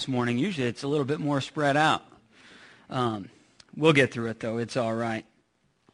this 0.00 0.08
morning. 0.08 0.38
Usually 0.38 0.66
it's 0.66 0.82
a 0.82 0.88
little 0.88 1.04
bit 1.04 1.20
more 1.20 1.42
spread 1.42 1.76
out. 1.76 2.02
Um, 2.88 3.28
we'll 3.76 3.92
get 3.92 4.10
through 4.10 4.28
it, 4.28 4.40
though. 4.40 4.56
It's 4.56 4.74
all 4.74 4.94
right. 4.94 5.26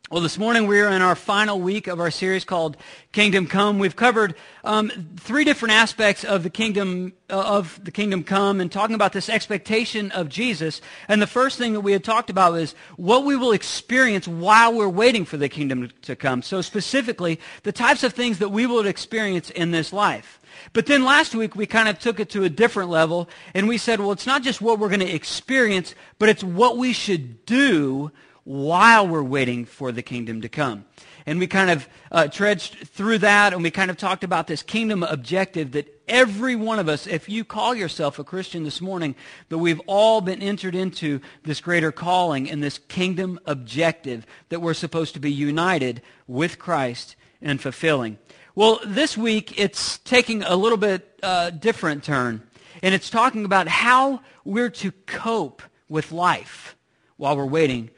Well, 0.09 0.23
this 0.23 0.39
morning 0.39 0.69
we're 0.69 0.89
in 0.89 1.03
our 1.03 1.17
final 1.17 1.59
week 1.59 1.89
of 1.89 1.99
our 1.99 2.13
series 2.13 2.45
called 2.45 2.77
Kingdom 3.11 3.49
Come. 3.49 3.81
We've 3.81 3.97
covered 3.97 4.37
um, 4.63 4.89
three 5.19 5.43
different 5.43 5.73
aspects 5.73 6.23
of 6.23 6.45
the 6.45 6.51
kingdom 6.51 7.13
uh, 7.29 7.43
of 7.43 7.81
the 7.83 7.91
kingdom 7.91 8.23
come, 8.23 8.61
and 8.61 8.71
talking 8.71 8.95
about 8.95 9.13
this 9.13 9.29
expectation 9.29 10.13
of 10.13 10.29
Jesus. 10.29 10.81
And 11.09 11.21
the 11.21 11.27
first 11.27 11.59
thing 11.59 11.73
that 11.73 11.81
we 11.81 11.91
had 11.91 12.05
talked 12.05 12.31
about 12.31 12.55
is 12.55 12.77
what 12.95 13.25
we 13.25 13.35
will 13.35 13.51
experience 13.51 14.29
while 14.29 14.73
we're 14.73 14.89
waiting 14.89 15.25
for 15.25 15.39
the 15.39 15.49
kingdom 15.49 15.91
to 16.03 16.15
come. 16.15 16.41
So 16.41 16.61
specifically, 16.61 17.41
the 17.65 17.73
types 17.73 18.05
of 18.05 18.13
things 18.13 18.39
that 18.39 18.51
we 18.51 18.65
will 18.65 18.87
experience 18.87 19.51
in 19.51 19.73
this 19.73 19.93
life. 19.93 20.39
But 20.73 20.87
then 20.87 21.05
last 21.05 21.35
week 21.35 21.57
we 21.57 21.67
kind 21.67 21.89
of 21.89 21.99
took 21.99 22.21
it 22.21 22.31
to 22.31 22.45
a 22.45 22.49
different 22.49 22.91
level, 22.91 23.29
and 23.55 23.67
we 23.67 23.77
said, 23.77 23.99
well, 23.99 24.13
it's 24.13 24.25
not 24.25 24.45
just 24.45 24.61
what 24.61 24.79
we're 24.79 24.89
going 24.89 25.01
to 25.01 25.13
experience, 25.13 25.97
but 26.21 26.29
it's 26.29 26.45
what 26.45 26.79
we 26.79 26.93
should 26.93 27.45
do 27.45 28.13
while 28.47 29.09
we're 29.09 29.25
waiting 29.25 29.65
for 29.65 29.91
the 29.91 30.03
kingdom 30.03 30.41
to 30.41 30.49
come. 30.49 30.85
And 31.27 31.41
we 31.41 31.49
kind 31.49 31.69
of 31.69 31.89
uh, 32.13 32.29
trudged 32.29 32.77
through 32.87 33.19
that, 33.19 33.53
and 33.53 33.61
we 33.61 33.73
kind 33.73 33.91
of 33.91 33.97
talked 33.97 34.23
about 34.23 34.47
this 34.47 34.63
kingdom 34.63 35.03
objective 35.03 35.73
that 35.73 35.93
every 36.07 36.55
one 36.55 36.79
of 36.79 36.89
us, 36.89 37.09
if 37.09 37.29
you 37.29 37.45
call 37.45 37.75
yourself 37.75 38.21
a 38.21 38.25
Christian 38.25 38.63
this 38.63 38.81
morning, 38.81 39.17
that 39.49 39.59
we've 39.59 39.81
all 39.89 40.21
been 40.21 40.41
entered 40.41 40.77
into 40.77 41.21
this 41.43 41.61
greater 41.61 41.91
calling 41.91 42.49
and 42.49 42.63
this 42.63 42.79
kingdom 42.79 43.41
objective 43.47 44.25
that 44.49 44.61
we're 44.61 44.75
supposed 44.75 45.15
to 45.15 45.21
be 45.21 45.33
united 45.33 46.01
with 46.29 46.57
Christ 46.57 47.17
and 47.43 47.61
fulfilling. 47.61 48.17
Well, 48.55 48.79
this 48.87 49.19
week 49.19 49.59
it's 49.59 49.99
taking 49.99 50.45
a 50.45 50.55
little 50.55 50.79
bit 50.79 51.19
uh, 51.21 51.51
different 51.51 52.05
turn, 52.05 52.45
and 52.81 52.95
it's 52.95 53.11
talking 53.11 53.45
about 53.45 53.67
how 53.67 54.21
we're 54.45 54.71
to 54.71 54.93
cope 54.93 55.63
with 55.89 56.13
life 56.13 56.77
while 57.17 57.37
we're 57.37 57.45
waiting 57.45 57.91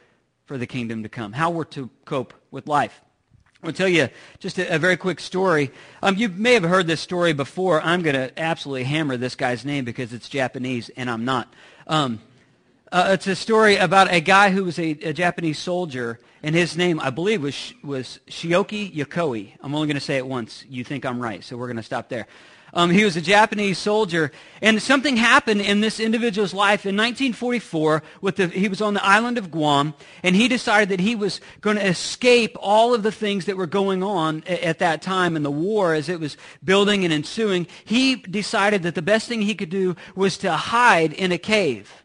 for 0.48 0.56
the 0.56 0.66
kingdom 0.66 1.02
to 1.02 1.10
come, 1.10 1.34
how 1.34 1.50
we're 1.50 1.64
to 1.64 1.90
cope 2.06 2.32
with 2.50 2.66
life. 2.66 3.02
I'll 3.62 3.72
tell 3.72 3.88
you 3.88 4.08
just 4.38 4.58
a, 4.58 4.76
a 4.76 4.78
very 4.78 4.96
quick 4.96 5.20
story. 5.20 5.70
Um, 6.02 6.16
you 6.16 6.30
may 6.30 6.54
have 6.54 6.62
heard 6.62 6.86
this 6.86 7.02
story 7.02 7.34
before. 7.34 7.82
I'm 7.82 8.00
going 8.00 8.14
to 8.14 8.32
absolutely 8.38 8.84
hammer 8.84 9.18
this 9.18 9.34
guy's 9.34 9.66
name 9.66 9.84
because 9.84 10.14
it's 10.14 10.26
Japanese, 10.26 10.88
and 10.96 11.10
I'm 11.10 11.26
not. 11.26 11.52
Um, 11.86 12.20
uh, 12.90 13.10
it's 13.10 13.26
a 13.26 13.36
story 13.36 13.76
about 13.76 14.10
a 14.10 14.20
guy 14.20 14.50
who 14.50 14.64
was 14.64 14.78
a, 14.78 14.92
a, 15.02 15.12
Japanese 15.12 15.58
soldier, 15.58 16.18
and 16.42 16.54
his 16.54 16.78
name, 16.78 16.98
I 16.98 17.10
believe, 17.10 17.42
was, 17.42 17.74
was 17.84 18.18
Shioki 18.28 18.94
Yokoi. 18.94 19.52
I'm 19.60 19.74
only 19.74 19.86
going 19.86 19.96
to 19.96 20.00
say 20.00 20.16
it 20.16 20.26
once. 20.26 20.64
You 20.70 20.82
think 20.82 21.04
I'm 21.04 21.20
right, 21.20 21.44
so 21.44 21.58
we're 21.58 21.66
going 21.66 21.76
to 21.76 21.82
stop 21.82 22.08
there. 22.08 22.26
Um, 22.74 22.90
he 22.90 23.04
was 23.04 23.16
a 23.16 23.20
Japanese 23.20 23.78
soldier, 23.78 24.30
and 24.60 24.80
something 24.82 25.16
happened 25.16 25.60
in 25.60 25.80
this 25.80 26.00
individual's 26.00 26.52
life 26.52 26.84
in 26.84 26.96
1944. 26.96 28.02
With 28.20 28.36
the, 28.36 28.48
he 28.48 28.68
was 28.68 28.82
on 28.82 28.94
the 28.94 29.04
island 29.04 29.38
of 29.38 29.50
Guam, 29.50 29.94
and 30.22 30.36
he 30.36 30.48
decided 30.48 30.90
that 30.90 31.00
he 31.00 31.14
was 31.14 31.40
going 31.60 31.76
to 31.76 31.86
escape 31.86 32.56
all 32.60 32.94
of 32.94 33.02
the 33.02 33.12
things 33.12 33.46
that 33.46 33.56
were 33.56 33.66
going 33.66 34.02
on 34.02 34.42
at, 34.46 34.60
at 34.60 34.78
that 34.80 35.02
time 35.02 35.36
in 35.36 35.42
the 35.42 35.50
war 35.50 35.94
as 35.94 36.08
it 36.08 36.20
was 36.20 36.36
building 36.62 37.04
and 37.04 37.12
ensuing. 37.12 37.66
He 37.84 38.16
decided 38.16 38.82
that 38.82 38.94
the 38.94 39.02
best 39.02 39.28
thing 39.28 39.42
he 39.42 39.54
could 39.54 39.70
do 39.70 39.96
was 40.14 40.38
to 40.38 40.52
hide 40.52 41.12
in 41.12 41.32
a 41.32 41.38
cave. 41.38 42.04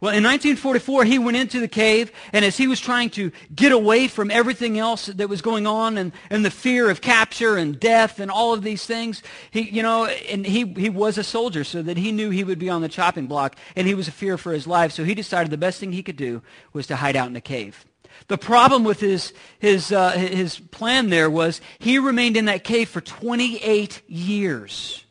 Well, 0.00 0.10
in 0.10 0.22
1944, 0.22 1.04
he 1.06 1.18
went 1.18 1.36
into 1.36 1.58
the 1.58 1.66
cave, 1.66 2.12
and 2.32 2.44
as 2.44 2.56
he 2.56 2.68
was 2.68 2.78
trying 2.78 3.10
to 3.10 3.32
get 3.52 3.72
away 3.72 4.06
from 4.06 4.30
everything 4.30 4.78
else 4.78 5.06
that 5.06 5.28
was 5.28 5.42
going 5.42 5.66
on 5.66 5.98
and, 5.98 6.12
and 6.30 6.44
the 6.44 6.52
fear 6.52 6.88
of 6.88 7.00
capture 7.00 7.56
and 7.56 7.80
death 7.80 8.20
and 8.20 8.30
all 8.30 8.54
of 8.54 8.62
these 8.62 8.86
things, 8.86 9.24
he, 9.50 9.62
you 9.62 9.82
know, 9.82 10.04
and 10.06 10.46
he, 10.46 10.64
he 10.74 10.88
was 10.88 11.18
a 11.18 11.24
soldier, 11.24 11.64
so 11.64 11.82
that 11.82 11.96
he 11.96 12.12
knew 12.12 12.30
he 12.30 12.44
would 12.44 12.60
be 12.60 12.70
on 12.70 12.80
the 12.80 12.88
chopping 12.88 13.26
block, 13.26 13.56
and 13.74 13.88
he 13.88 13.94
was 13.94 14.06
a 14.06 14.12
fear 14.12 14.38
for 14.38 14.52
his 14.52 14.68
life, 14.68 14.92
so 14.92 15.02
he 15.02 15.16
decided 15.16 15.50
the 15.50 15.56
best 15.56 15.80
thing 15.80 15.90
he 15.90 16.04
could 16.04 16.16
do 16.16 16.42
was 16.72 16.86
to 16.86 16.94
hide 16.94 17.16
out 17.16 17.28
in 17.28 17.34
a 17.34 17.40
cave. 17.40 17.84
The 18.28 18.38
problem 18.38 18.84
with 18.84 19.00
his, 19.00 19.32
his, 19.58 19.90
uh, 19.90 20.12
his 20.12 20.60
plan 20.60 21.10
there 21.10 21.28
was 21.30 21.60
he 21.80 21.98
remained 21.98 22.36
in 22.36 22.44
that 22.44 22.62
cave 22.62 22.88
for 22.88 23.00
28 23.00 24.02
years. 24.06 25.04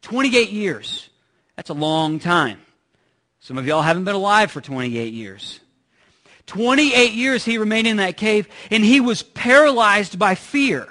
28 0.00 0.50
years. 0.50 1.10
That's 1.56 1.70
a 1.70 1.74
long 1.74 2.18
time. 2.18 2.60
Some 3.42 3.58
of 3.58 3.66
y'all 3.66 3.82
haven't 3.82 4.04
been 4.04 4.14
alive 4.14 4.52
for 4.52 4.60
28 4.60 5.12
years. 5.12 5.58
28 6.46 7.12
years 7.12 7.44
he 7.44 7.58
remained 7.58 7.88
in 7.88 7.96
that 7.96 8.16
cave, 8.16 8.46
and 8.70 8.84
he 8.84 9.00
was 9.00 9.24
paralyzed 9.24 10.16
by 10.16 10.36
fear. 10.36 10.86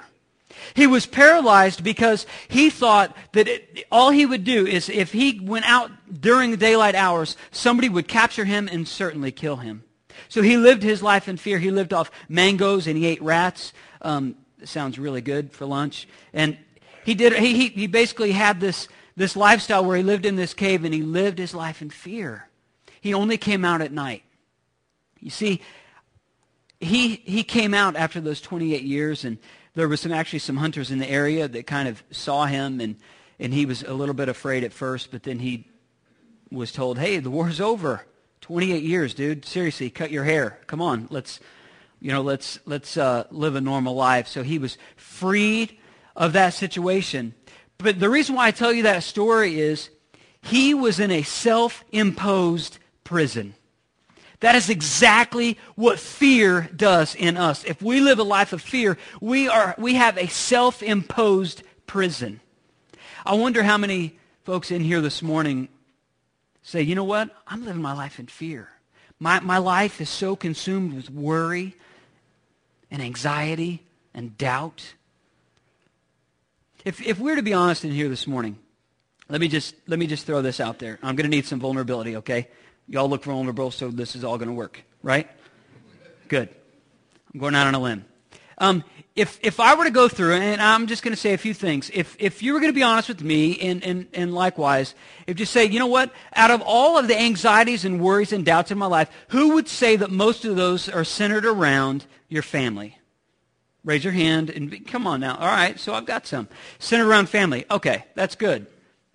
He 0.73 0.85
was 0.85 1.05
paralyzed 1.05 1.81
because 1.81 2.25
he 2.49 2.69
thought 2.69 3.15
that 3.31 3.47
it, 3.47 3.85
all 3.89 4.11
he 4.11 4.25
would 4.25 4.43
do 4.43 4.67
is 4.67 4.89
if 4.89 5.13
he 5.13 5.39
went 5.39 5.63
out 5.65 5.91
during 6.19 6.51
the 6.51 6.57
daylight 6.57 6.93
hours, 6.93 7.37
somebody 7.51 7.87
would 7.87 8.09
capture 8.09 8.43
him 8.43 8.67
and 8.69 8.85
certainly 8.85 9.31
kill 9.31 9.55
him. 9.55 9.85
So 10.27 10.41
he 10.41 10.57
lived 10.57 10.83
his 10.83 11.01
life 11.01 11.29
in 11.29 11.37
fear. 11.37 11.57
He 11.57 11.71
lived 11.71 11.93
off 11.93 12.11
mangoes 12.27 12.85
and 12.85 12.97
he 12.97 13.05
ate 13.05 13.21
rats. 13.21 13.71
Um, 14.01 14.35
sounds 14.65 14.99
really 14.99 15.21
good 15.21 15.53
for 15.53 15.65
lunch. 15.65 16.05
And 16.33 16.57
he 17.05 17.15
did. 17.15 17.33
He, 17.33 17.53
he, 17.55 17.67
he 17.69 17.87
basically 17.87 18.33
had 18.33 18.59
this 18.59 18.89
this 19.15 19.35
lifestyle 19.35 19.83
where 19.85 19.97
he 19.97 20.03
lived 20.03 20.25
in 20.25 20.35
this 20.35 20.53
cave 20.53 20.83
and 20.83 20.93
he 20.93 21.01
lived 21.01 21.37
his 21.37 21.53
life 21.53 21.81
in 21.81 21.89
fear. 21.89 22.47
He 23.01 23.13
only 23.13 23.37
came 23.37 23.65
out 23.65 23.81
at 23.81 23.91
night. 23.91 24.23
You 25.19 25.29
see, 25.29 25.61
he, 26.79 27.15
he 27.15 27.43
came 27.43 27.73
out 27.73 27.95
after 27.95 28.19
those 28.19 28.41
28 28.41 28.81
years, 28.81 29.23
and 29.23 29.37
there 29.75 29.87
was 29.87 30.01
some 30.01 30.11
actually 30.11 30.39
some 30.39 30.57
hunters 30.57 30.91
in 30.91 30.99
the 30.99 31.09
area 31.09 31.47
that 31.47 31.67
kind 31.67 31.87
of 31.87 32.03
saw 32.11 32.45
him, 32.45 32.79
and, 32.79 32.95
and 33.39 33.53
he 33.53 33.65
was 33.65 33.83
a 33.83 33.93
little 33.93 34.15
bit 34.15 34.29
afraid 34.29 34.63
at 34.63 34.73
first, 34.73 35.11
but 35.11 35.23
then 35.23 35.39
he 35.39 35.67
was 36.51 36.71
told, 36.71 36.97
hey, 36.97 37.19
the 37.19 37.29
war's 37.29 37.61
over. 37.61 38.05
28 38.41 38.83
years, 38.83 39.13
dude. 39.13 39.45
Seriously, 39.45 39.89
cut 39.91 40.11
your 40.11 40.23
hair. 40.23 40.59
Come 40.65 40.81
on, 40.81 41.07
let's, 41.11 41.39
you 41.99 42.11
know, 42.11 42.21
let's, 42.21 42.59
let's 42.65 42.97
uh, 42.97 43.25
live 43.29 43.55
a 43.55 43.61
normal 43.61 43.93
life. 43.93 44.27
So 44.27 44.41
he 44.41 44.57
was 44.57 44.77
freed 44.95 45.77
of 46.15 46.33
that 46.33 46.55
situation. 46.55 47.35
But 47.81 47.99
the 47.99 48.09
reason 48.09 48.35
why 48.35 48.47
I 48.47 48.51
tell 48.51 48.71
you 48.71 48.83
that 48.83 49.03
story 49.03 49.59
is 49.59 49.89
he 50.41 50.73
was 50.73 50.99
in 50.99 51.11
a 51.11 51.23
self-imposed 51.23 52.77
prison. 53.03 53.55
That 54.39 54.55
is 54.55 54.69
exactly 54.69 55.57
what 55.75 55.99
fear 55.99 56.69
does 56.75 57.13
in 57.13 57.37
us. 57.37 57.63
If 57.63 57.81
we 57.81 57.99
live 57.99 58.17
a 58.17 58.23
life 58.23 58.53
of 58.53 58.61
fear, 58.61 58.97
we, 59.19 59.47
are, 59.47 59.75
we 59.77 59.95
have 59.95 60.17
a 60.17 60.27
self-imposed 60.27 61.61
prison. 61.85 62.39
I 63.23 63.35
wonder 63.35 63.61
how 63.61 63.77
many 63.77 64.17
folks 64.43 64.71
in 64.71 64.81
here 64.81 64.99
this 64.99 65.21
morning 65.21 65.69
say, 66.63 66.81
you 66.81 66.95
know 66.95 67.03
what? 67.03 67.29
I'm 67.45 67.63
living 67.65 67.81
my 67.81 67.93
life 67.93 68.17
in 68.19 68.25
fear. 68.25 68.69
My, 69.19 69.39
my 69.41 69.59
life 69.59 70.01
is 70.01 70.09
so 70.09 70.35
consumed 70.35 70.93
with 70.93 71.11
worry 71.11 71.75
and 72.89 73.01
anxiety 73.01 73.83
and 74.15 74.35
doubt. 74.39 74.95
If, 76.83 77.01
if 77.01 77.19
we're 77.19 77.35
to 77.35 77.43
be 77.43 77.53
honest 77.53 77.85
in 77.85 77.91
here 77.91 78.09
this 78.09 78.25
morning, 78.25 78.57
let 79.29 79.39
me 79.39 79.47
just, 79.47 79.75
let 79.87 79.99
me 79.99 80.07
just 80.07 80.25
throw 80.25 80.41
this 80.41 80.59
out 80.59 80.79
there. 80.79 80.99
I'm 81.03 81.15
going 81.15 81.29
to 81.29 81.35
need 81.35 81.45
some 81.45 81.59
vulnerability, 81.59 82.17
okay? 82.17 82.47
Y'all 82.87 83.09
look 83.09 83.23
vulnerable, 83.23 83.71
so 83.71 83.89
this 83.89 84.15
is 84.15 84.23
all 84.23 84.37
going 84.37 84.49
to 84.49 84.53
work, 84.53 84.83
right? 85.03 85.29
Good. 86.27 86.49
I'm 87.33 87.39
going 87.39 87.55
out 87.55 87.67
on 87.67 87.75
a 87.75 87.79
limb. 87.79 88.05
Um, 88.57 88.83
if, 89.15 89.39
if 89.43 89.59
I 89.59 89.75
were 89.75 89.83
to 89.85 89.91
go 89.91 90.07
through, 90.07 90.35
and 90.35 90.61
I'm 90.61 90.87
just 90.87 91.03
going 91.03 91.13
to 91.13 91.19
say 91.19 91.33
a 91.33 91.37
few 91.37 91.53
things, 91.53 91.89
if, 91.93 92.15
if 92.19 92.41
you 92.41 92.53
were 92.53 92.59
going 92.59 92.71
to 92.71 92.75
be 92.75 92.83
honest 92.83 93.09
with 93.09 93.21
me, 93.21 93.59
and, 93.59 93.83
and, 93.83 94.07
and 94.13 94.33
likewise, 94.33 94.95
if 95.27 95.39
you 95.39 95.45
say, 95.45 95.65
you 95.65 95.79
know 95.79 95.87
what, 95.87 96.13
out 96.35 96.51
of 96.51 96.61
all 96.65 96.97
of 96.97 97.07
the 97.07 97.19
anxieties 97.19 97.85
and 97.85 98.01
worries 98.01 98.33
and 98.33 98.45
doubts 98.45 98.71
in 98.71 98.77
my 98.77 98.85
life, 98.85 99.09
who 99.29 99.55
would 99.55 99.67
say 99.67 99.95
that 99.95 100.11
most 100.11 100.45
of 100.45 100.55
those 100.55 100.89
are 100.89 101.03
centered 101.03 101.45
around 101.45 102.05
your 102.29 102.43
family? 102.43 102.97
Raise 103.83 104.03
your 104.03 104.13
hand 104.13 104.49
and 104.49 104.85
come 104.87 105.07
on 105.07 105.19
now. 105.19 105.35
All 105.37 105.47
right, 105.47 105.79
so 105.79 105.93
I've 105.93 106.05
got 106.05 106.27
some. 106.27 106.47
Centered 106.77 107.07
around 107.07 107.29
family. 107.29 107.65
Okay, 107.71 108.05
that's 108.13 108.35
good. 108.35 108.67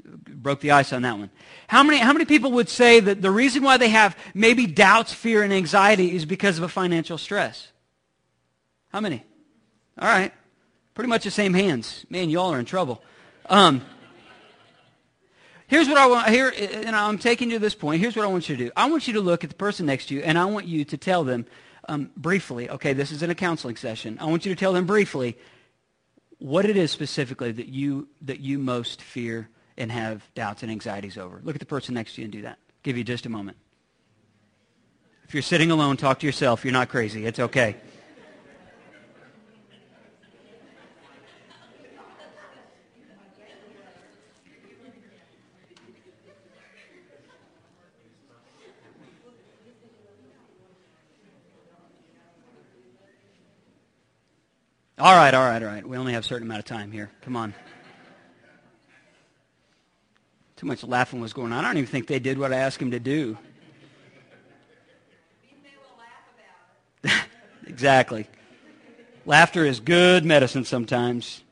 Broke 0.05 0.61
the 0.61 0.73
ice 0.73 0.93
on 0.93 1.03
that 1.03 1.19
one. 1.19 1.31
How 1.69 1.83
many, 1.83 1.99
how 1.99 2.13
many 2.13 2.25
people 2.25 2.53
would 2.53 2.69
say 2.69 3.01
that 3.01 3.23
the 3.23 3.31
reason 3.31 3.63
why 3.63 3.77
they 3.77 3.89
have 3.91 4.17
maybe 4.35 4.67
doubts, 4.67 5.13
fear, 5.13 5.43
and 5.43 5.53
anxiety 5.53 6.15
is 6.15 6.25
because 6.25 6.59
of 6.59 6.65
a 6.65 6.69
financial 6.69 7.19
stress? 7.19 7.69
How 8.89 9.01
many? 9.01 9.25
All 9.99 10.09
right. 10.09 10.33
Pretty 10.95 11.09
much 11.09 11.25
the 11.25 11.31
same 11.31 11.55
hands. 11.55 12.07
Man, 12.09 12.31
y'all 12.31 12.53
are 12.53 12.59
in 12.59 12.65
trouble. 12.65 13.03
Um, 13.49 13.83
here's 15.67 15.89
what 15.89 15.99
I 15.99 16.07
want, 16.07 16.29
here, 16.29 16.53
and 16.57 16.97
I'm 16.97 17.19
taking 17.19 17.51
you 17.51 17.57
to 17.57 17.63
this 17.63 17.75
point. 17.75 18.01
Here's 18.01 18.17
what 18.17 18.25
I 18.25 18.29
want 18.29 18.49
you 18.49 18.57
to 18.57 18.65
do. 18.65 18.71
I 18.77 18.89
want 18.89 19.07
you 19.07 19.15
to 19.15 19.21
look 19.21 19.45
at 19.45 19.51
the 19.51 19.57
person 19.57 19.87
next 19.87 20.07
to 20.07 20.15
you, 20.15 20.23
and 20.23 20.39
I 20.39 20.47
want 20.47 20.67
you 20.67 20.85
to 20.85 20.97
tell 20.97 21.23
them 21.23 21.47
um, 21.89 22.11
briefly, 22.17 22.69
okay, 22.71 22.93
this 22.93 23.13
is 23.13 23.23
in 23.23 23.31
a 23.31 23.35
counseling 23.35 23.77
session. 23.77 24.19
I 24.21 24.27
want 24.27 24.47
you 24.47 24.55
to 24.55 24.59
tell 24.59 24.73
them 24.73 24.87
briefly 24.87 25.37
what 26.39 26.65
it 26.65 26.77
is 26.77 26.91
specifically 26.91 27.53
that 27.53 27.69
you, 27.69 28.09
that 28.23 28.41
you 28.41 28.59
most 28.59 29.03
fear 29.03 29.49
and 29.77 29.91
have 29.93 30.23
doubts 30.35 30.63
and 30.63 30.71
anxieties 30.71 31.19
over. 31.19 31.41
Look 31.43 31.55
at 31.55 31.61
the 31.61 31.67
person 31.67 31.95
next 31.95 32.15
to 32.15 32.21
you 32.21 32.27
and 32.27 32.33
do 32.33 32.43
that. 32.43 32.59
Give 32.83 32.97
you 32.97 33.05
just 33.05 33.27
a 33.27 33.29
moment. 33.29 33.57
If 35.29 35.35
you're 35.35 35.43
sitting 35.43 35.71
alone, 35.71 35.97
talk 35.97 36.21
to 36.21 36.27
yourself. 36.27 36.65
You're 36.65 36.73
not 36.73 36.89
crazy. 36.89 37.27
It's 37.27 37.41
okay. 37.41 37.77
All 54.99 55.15
right, 55.15 55.35
all 55.35 55.45
right, 55.45 55.63
all 55.63 55.69
right. 55.69 55.87
We 55.87 55.99
only 55.99 56.15
have 56.15 56.25
a 56.25 56.27
certain 56.27 56.47
amount 56.47 56.61
of 56.61 56.65
time 56.65 56.91
here. 56.91 57.11
Come 57.21 57.37
on. 57.37 57.53
Too 60.57 60.67
much 60.67 60.83
laughing 60.83 61.21
was 61.21 61.35
going 61.35 61.53
on. 61.53 61.67
I 61.67 61.69
don't 61.69 61.77
even 61.77 61.91
think 61.91 62.07
they 62.07 62.19
did 62.19 62.39
what 62.39 62.51
I 62.51 62.57
asked 62.57 62.79
them 62.79 62.93
to 62.93 62.99
do. 62.99 63.37
exactly. 67.67 68.27
Laughter 69.27 69.67
is 69.67 69.81
good 69.81 70.25
medicine 70.25 70.65
sometimes. 70.65 71.43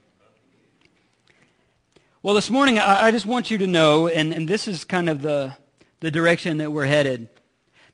Well, 2.23 2.35
this 2.35 2.49
morning, 2.49 2.79
I, 2.79 3.09
I 3.09 3.11
just 3.11 3.27
want 3.27 3.51
you 3.51 3.59
to 3.59 3.67
know, 3.67 4.09
and, 4.09 4.33
and 4.33 4.49
this 4.49 4.67
is 4.67 4.85
kind 4.85 5.11
of 5.11 5.21
the, 5.21 5.55
the 6.01 6.11
direction 6.11 6.57
that 6.59 6.73
we're 6.73 6.87
headed. 6.87 7.29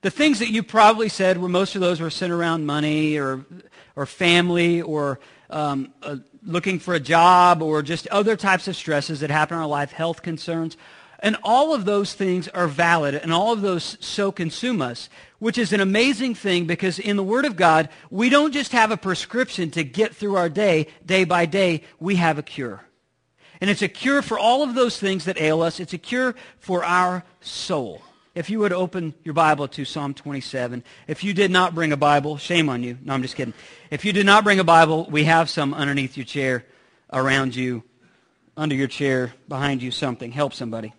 The 0.03 0.11
things 0.11 0.39
that 0.39 0.51
you 0.51 0.63
probably 0.63 1.09
said 1.09 1.39
were 1.39 1.49
most 1.49 1.75
of 1.75 1.81
those 1.81 2.01
were 2.01 2.09
centered 2.09 2.37
around 2.37 2.67
money 2.67 3.19
or, 3.19 3.45
or 3.97 4.07
family 4.07 4.81
or 4.81 5.19
um, 5.51 5.93
uh, 6.03 6.17
looking 6.45 6.79
for 6.79 6.95
a 6.95 7.01
job 7.01 7.63
or 7.63 7.83
just 7.83 8.07
other 8.09 8.37
types 8.37 8.69
of 8.69 8.77
stresses 8.77 9.21
that 9.21 9.31
happen 9.31 9.57
in 9.57 9.63
our 9.63 9.69
life, 9.69 9.93
health 9.93 10.23
concerns. 10.23 10.77
And 11.23 11.37
all 11.43 11.75
of 11.75 11.85
those 11.85 12.15
things 12.15 12.49
are 12.49 12.67
valid, 12.67 13.15
and 13.15 13.31
all 13.33 13.53
of 13.53 13.61
those 13.61 13.99
so 14.01 14.33
consume 14.33 14.81
us, 14.81 15.11
which 15.39 15.59
is 15.59 15.73
an 15.73 15.81
amazing 15.81 16.35
thing 16.35 16.67
because 16.67 16.99
in 16.99 17.17
the 17.17 17.23
Word 17.23 17.45
of 17.45 17.57
God, 17.57 17.91
we 18.11 18.31
don't 18.31 18.53
just 18.53 18.73
have 18.73 18.91
a 18.91 18.97
prescription 18.97 19.71
to 19.73 19.85
get 19.85 20.17
through 20.17 20.37
our 20.37 20.49
day, 20.49 20.87
day 21.05 21.25
by 21.25 21.45
day. 21.45 21.83
We 21.99 22.17
have 22.17 22.39
a 22.39 22.43
cure. 22.43 22.81
And 23.61 23.69
it's 23.69 23.83
a 23.83 23.89
cure 23.89 24.23
for 24.23 24.39
all 24.39 24.63
of 24.63 24.75
those 24.75 24.99
things 24.99 25.27
that 25.27 25.39
ail 25.39 25.61
us. 25.61 25.79
It's 25.79 25.93
a 25.93 25.99
cure 25.99 26.35
for 26.59 26.83
our 26.83 27.23
soul. 27.43 28.01
If 28.41 28.49
you 28.49 28.59
would 28.61 28.73
open 28.73 29.13
your 29.23 29.35
Bible 29.35 29.69
to 29.69 29.85
Psalm 29.85 30.15
27. 30.15 30.83
If 31.07 31.23
you 31.23 31.35
did 31.35 31.51
not 31.51 31.75
bring 31.75 31.93
a 31.93 31.97
Bible, 31.99 32.39
shame 32.39 32.71
on 32.71 32.83
you. 32.83 32.97
No, 33.05 33.13
I'm 33.13 33.21
just 33.21 33.37
kidding. 33.37 33.53
If 33.91 34.07
you 34.07 34.15
did 34.15 34.25
not 34.25 34.45
bring 34.45 34.59
a 34.59 34.65
Bible, 34.65 35.07
we 35.11 35.25
have 35.25 35.51
some 35.51 35.75
underneath 35.75 36.17
your 36.17 36.25
chair, 36.25 36.65
around 37.13 37.55
you, 37.55 37.83
under 38.57 38.75
your 38.75 38.89
chair, 38.89 39.35
behind 39.47 39.83
you, 39.83 39.91
something. 39.91 40.33
Help 40.33 40.55
somebody. 40.55 40.95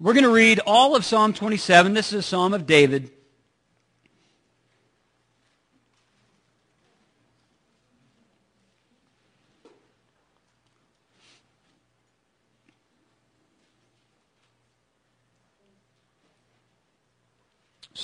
We're 0.00 0.14
going 0.14 0.24
to 0.24 0.32
read 0.32 0.60
all 0.66 0.96
of 0.96 1.04
Psalm 1.04 1.34
27. 1.34 1.92
This 1.92 2.14
is 2.14 2.20
a 2.20 2.22
psalm 2.22 2.54
of 2.54 2.64
David. 2.64 3.10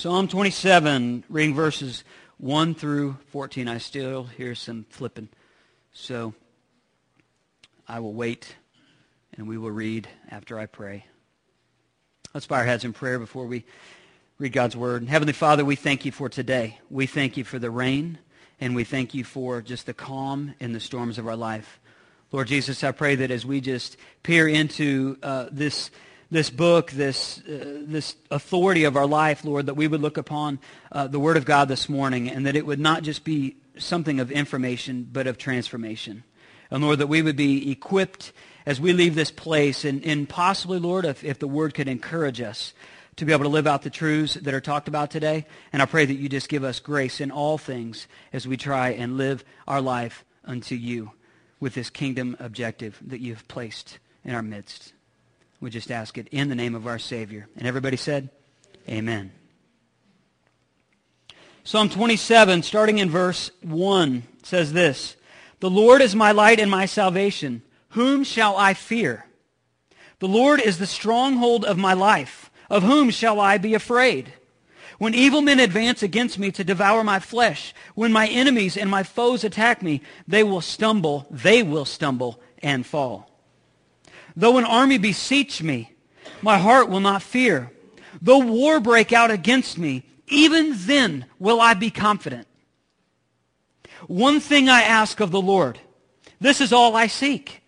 Psalm 0.05 0.27
27, 0.27 1.23
reading 1.29 1.55
verses 1.55 2.03
1 2.37 2.75
through 2.75 3.17
14. 3.31 3.67
I 3.67 3.79
still 3.79 4.25
hear 4.25 4.53
some 4.53 4.85
flipping. 4.91 5.29
So 5.93 6.35
I 7.87 7.99
will 8.01 8.13
wait 8.13 8.55
and 9.35 9.47
we 9.47 9.57
will 9.57 9.71
read 9.71 10.07
after 10.29 10.59
I 10.59 10.67
pray. 10.67 11.07
Let's 12.35 12.45
bow 12.45 12.57
our 12.57 12.65
heads 12.65 12.85
in 12.85 12.93
prayer 12.93 13.17
before 13.17 13.47
we 13.47 13.65
read 14.37 14.53
God's 14.53 14.77
word. 14.77 15.07
Heavenly 15.07 15.33
Father, 15.33 15.65
we 15.65 15.75
thank 15.75 16.05
you 16.05 16.11
for 16.11 16.29
today. 16.29 16.79
We 16.91 17.07
thank 17.07 17.35
you 17.35 17.43
for 17.43 17.57
the 17.57 17.71
rain, 17.71 18.19
and 18.61 18.75
we 18.75 18.83
thank 18.83 19.15
you 19.15 19.23
for 19.23 19.59
just 19.63 19.87
the 19.87 19.95
calm 19.95 20.53
in 20.59 20.71
the 20.71 20.79
storms 20.79 21.17
of 21.17 21.27
our 21.27 21.35
life. 21.35 21.79
Lord 22.31 22.47
Jesus, 22.47 22.83
I 22.83 22.91
pray 22.91 23.15
that 23.15 23.31
as 23.31 23.43
we 23.43 23.59
just 23.59 23.97
peer 24.21 24.47
into 24.47 25.17
uh, 25.23 25.47
this 25.51 25.89
this 26.31 26.49
book, 26.49 26.91
this, 26.91 27.39
uh, 27.39 27.83
this 27.85 28.15
authority 28.31 28.83
of 28.83 28.97
our 28.97 29.05
life, 29.05 29.45
Lord, 29.45 29.67
that 29.67 29.75
we 29.75 29.87
would 29.87 30.01
look 30.01 30.17
upon 30.17 30.59
uh, 30.91 31.07
the 31.07 31.19
Word 31.19 31.37
of 31.37 31.45
God 31.45 31.67
this 31.67 31.87
morning 31.87 32.29
and 32.29 32.45
that 32.45 32.55
it 32.55 32.65
would 32.65 32.79
not 32.79 33.03
just 33.03 33.23
be 33.23 33.57
something 33.77 34.19
of 34.19 34.31
information, 34.31 35.07
but 35.11 35.27
of 35.27 35.37
transformation. 35.37 36.23
And 36.71 36.83
Lord, 36.83 36.99
that 36.99 37.07
we 37.07 37.21
would 37.21 37.35
be 37.35 37.71
equipped 37.71 38.33
as 38.65 38.81
we 38.81 38.93
leave 38.93 39.15
this 39.15 39.31
place 39.31 39.85
and, 39.85 40.03
and 40.03 40.27
possibly, 40.27 40.79
Lord, 40.79 41.05
if, 41.05 41.23
if 41.23 41.39
the 41.39 41.47
Word 41.47 41.73
could 41.73 41.87
encourage 41.87 42.41
us 42.41 42.73
to 43.17 43.25
be 43.25 43.31
able 43.31 43.43
to 43.43 43.49
live 43.49 43.67
out 43.67 43.83
the 43.83 43.89
truths 43.89 44.33
that 44.33 44.53
are 44.53 44.61
talked 44.61 44.87
about 44.87 45.09
today. 45.09 45.45
And 45.71 45.81
I 45.81 45.85
pray 45.85 46.05
that 46.05 46.15
you 46.15 46.27
just 46.27 46.49
give 46.49 46.63
us 46.63 46.79
grace 46.79 47.21
in 47.21 47.31
all 47.31 47.57
things 47.57 48.07
as 48.33 48.47
we 48.47 48.57
try 48.57 48.89
and 48.89 49.15
live 49.17 49.45
our 49.67 49.79
life 49.79 50.25
unto 50.43 50.75
you 50.75 51.11
with 51.59 51.75
this 51.75 51.89
kingdom 51.89 52.35
objective 52.39 52.99
that 53.05 53.21
you've 53.21 53.47
placed 53.47 53.99
in 54.23 54.33
our 54.33 54.41
midst. 54.41 54.94
We 55.59 55.69
just 55.69 55.91
ask 55.91 56.17
it 56.17 56.27
in 56.31 56.49
the 56.49 56.55
name 56.55 56.75
of 56.75 56.87
our 56.87 56.99
Savior. 56.99 57.47
And 57.57 57.67
everybody 57.67 57.97
said, 57.97 58.29
Amen. 58.87 59.31
Psalm 61.63 61.89
27, 61.89 62.61
starting 62.61 62.99
in 62.99 63.09
verse 63.09 63.49
1, 63.63 64.23
says 64.43 64.73
this 64.73 65.15
The 65.59 65.69
Lord 65.69 66.01
is 66.01 66.15
my 66.15 66.31
light 66.31 66.59
and 66.59 66.69
my 66.69 66.85
salvation. 66.85 67.63
Whom 67.89 68.23
shall 68.23 68.57
I 68.57 68.73
fear? 68.73 69.25
The 70.19 70.27
Lord 70.27 70.59
is 70.59 70.77
the 70.77 70.85
stronghold 70.85 71.65
of 71.65 71.77
my 71.77 71.93
life. 71.93 72.51
Of 72.69 72.83
whom 72.83 73.09
shall 73.09 73.39
I 73.39 73.57
be 73.57 73.73
afraid? 73.73 74.33
When 74.97 75.13
evil 75.13 75.41
men 75.41 75.59
advance 75.59 76.01
against 76.03 76.39
me 76.39 76.51
to 76.51 76.63
devour 76.63 77.03
my 77.03 77.19
flesh, 77.19 77.73
when 77.95 78.13
my 78.13 78.27
enemies 78.27 78.77
and 78.77 78.89
my 78.89 79.03
foes 79.03 79.43
attack 79.43 79.81
me, 79.81 80.01
they 80.27 80.43
will 80.43 80.61
stumble, 80.61 81.27
they 81.29 81.63
will 81.63 81.85
stumble 81.85 82.39
and 82.59 82.85
fall. 82.85 83.34
Though 84.35 84.57
an 84.57 84.65
army 84.65 84.97
beseech 84.97 85.63
me, 85.63 85.91
my 86.41 86.57
heart 86.57 86.89
will 86.89 86.99
not 86.99 87.23
fear. 87.23 87.71
Though 88.21 88.39
war 88.39 88.79
break 88.79 89.13
out 89.13 89.31
against 89.31 89.77
me, 89.77 90.03
even 90.27 90.73
then 90.75 91.25
will 91.39 91.61
I 91.61 91.73
be 91.73 91.89
confident. 91.89 92.47
One 94.07 94.39
thing 94.39 94.69
I 94.69 94.81
ask 94.81 95.19
of 95.19 95.31
the 95.31 95.41
Lord, 95.41 95.79
this 96.39 96.61
is 96.61 96.73
all 96.73 96.95
I 96.95 97.07
seek, 97.07 97.61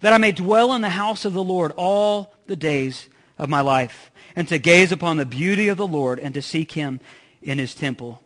that 0.00 0.12
I 0.12 0.18
may 0.18 0.32
dwell 0.32 0.72
in 0.72 0.80
the 0.80 0.90
house 0.90 1.24
of 1.24 1.32
the 1.32 1.42
Lord 1.42 1.72
all 1.76 2.34
the 2.46 2.56
days 2.56 3.08
of 3.38 3.48
my 3.48 3.60
life, 3.60 4.10
and 4.34 4.48
to 4.48 4.58
gaze 4.58 4.92
upon 4.92 5.16
the 5.16 5.26
beauty 5.26 5.68
of 5.68 5.76
the 5.76 5.86
Lord 5.86 6.18
and 6.18 6.34
to 6.34 6.42
seek 6.42 6.72
him 6.72 7.00
in 7.42 7.58
his 7.58 7.74
temple. 7.74 8.22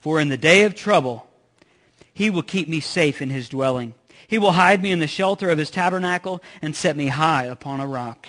For 0.00 0.20
in 0.20 0.28
the 0.28 0.36
day 0.36 0.62
of 0.64 0.74
trouble, 0.74 1.28
he 2.12 2.30
will 2.30 2.42
keep 2.42 2.68
me 2.68 2.80
safe 2.80 3.20
in 3.20 3.30
his 3.30 3.48
dwelling. 3.48 3.94
He 4.28 4.38
will 4.38 4.52
hide 4.52 4.82
me 4.82 4.92
in 4.92 4.98
the 4.98 5.06
shelter 5.06 5.48
of 5.48 5.58
his 5.58 5.70
tabernacle 5.70 6.42
and 6.60 6.76
set 6.76 6.96
me 6.96 7.08
high 7.08 7.44
upon 7.44 7.80
a 7.80 7.86
rock. 7.86 8.28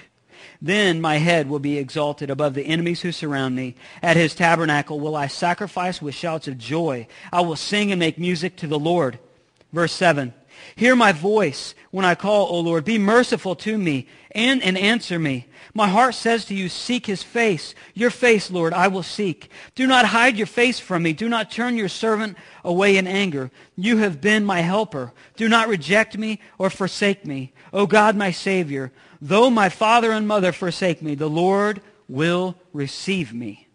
Then 0.62 1.01
my 1.01 1.18
head 1.18 1.50
will 1.50 1.60
be 1.60 1.78
exalted 1.78 2.30
above 2.30 2.54
the 2.54 2.66
enemies 2.66 3.01
who 3.01 3.12
surround 3.12 3.56
me. 3.56 3.75
At 4.01 4.15
his 4.15 4.34
tabernacle 4.34 5.00
will 5.00 5.15
I 5.15 5.27
sacrifice 5.27 6.01
with 6.01 6.15
shouts 6.15 6.48
of 6.48 6.58
joy. 6.58 7.08
I 7.34 7.41
will 7.41 7.58
sing 7.58 7.91
and 7.91 8.00
make 8.00 8.18
music 8.18 8.56
to 8.58 8.68
the 8.68 8.79
Lord. 8.79 9.20
Verse 9.74 9.91
7. 9.91 10.34
Hear 10.75 10.96
my 10.96 11.12
voice 11.12 11.75
when 11.92 12.06
I 12.06 12.16
call, 12.16 12.48
O 12.48 12.60
Lord. 12.60 12.86
Be 12.86 12.98
merciful 12.98 13.56
to 13.58 13.78
me 13.78 14.08
and, 14.32 14.62
and 14.62 14.78
answer 14.78 15.20
me. 15.20 15.48
My 15.74 15.88
heart 15.88 16.16
says 16.16 16.46
to 16.46 16.56
you, 16.56 16.70
seek 16.70 17.06
his 17.06 17.24
face. 17.24 17.75
Your 17.94 18.10
face, 18.10 18.50
Lord, 18.50 18.74
I 18.74 18.88
will 18.88 19.04
seek. 19.04 19.50
Do 19.75 19.86
not 19.88 20.06
hide 20.06 20.38
your 20.38 20.48
face 20.48 20.80
from 20.80 21.04
me. 21.04 21.13
Do 21.13 21.30
not 21.30 21.51
turn 21.51 21.78
your 21.78 21.89
servant 21.89 22.38
away 22.63 22.98
in 22.98 23.08
anger. 23.08 23.51
You 23.75 23.98
have 23.98 24.22
been 24.22 24.46
my 24.46 24.62
helper. 24.62 25.13
Do 25.36 25.48
not 25.48 25.68
reject 25.68 26.18
me 26.18 26.39
or 26.58 26.70
forsake 26.70 27.25
me. 27.25 27.54
O 27.72 27.86
God, 27.86 28.16
my 28.16 28.32
Savior, 28.32 28.92
though 29.22 29.50
my 29.50 29.70
father 29.70 30.12
and 30.12 30.28
mother 30.28 30.51
forsake 30.51 31.01
me, 31.01 31.16
the 31.16 31.30
Lord 31.30 31.82
will 32.08 32.56
receive 32.74 33.34
me. 33.34 33.68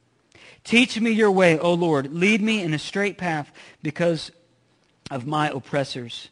Teach 0.64 0.98
me 0.98 1.10
your 1.10 1.30
way, 1.30 1.58
O 1.58 1.74
Lord. 1.74 2.12
Lead 2.12 2.40
me 2.42 2.62
in 2.62 2.74
a 2.74 2.78
straight 2.78 3.18
path 3.18 3.52
because 3.82 4.32
of 5.10 5.26
my 5.26 5.48
oppressors. 5.50 6.30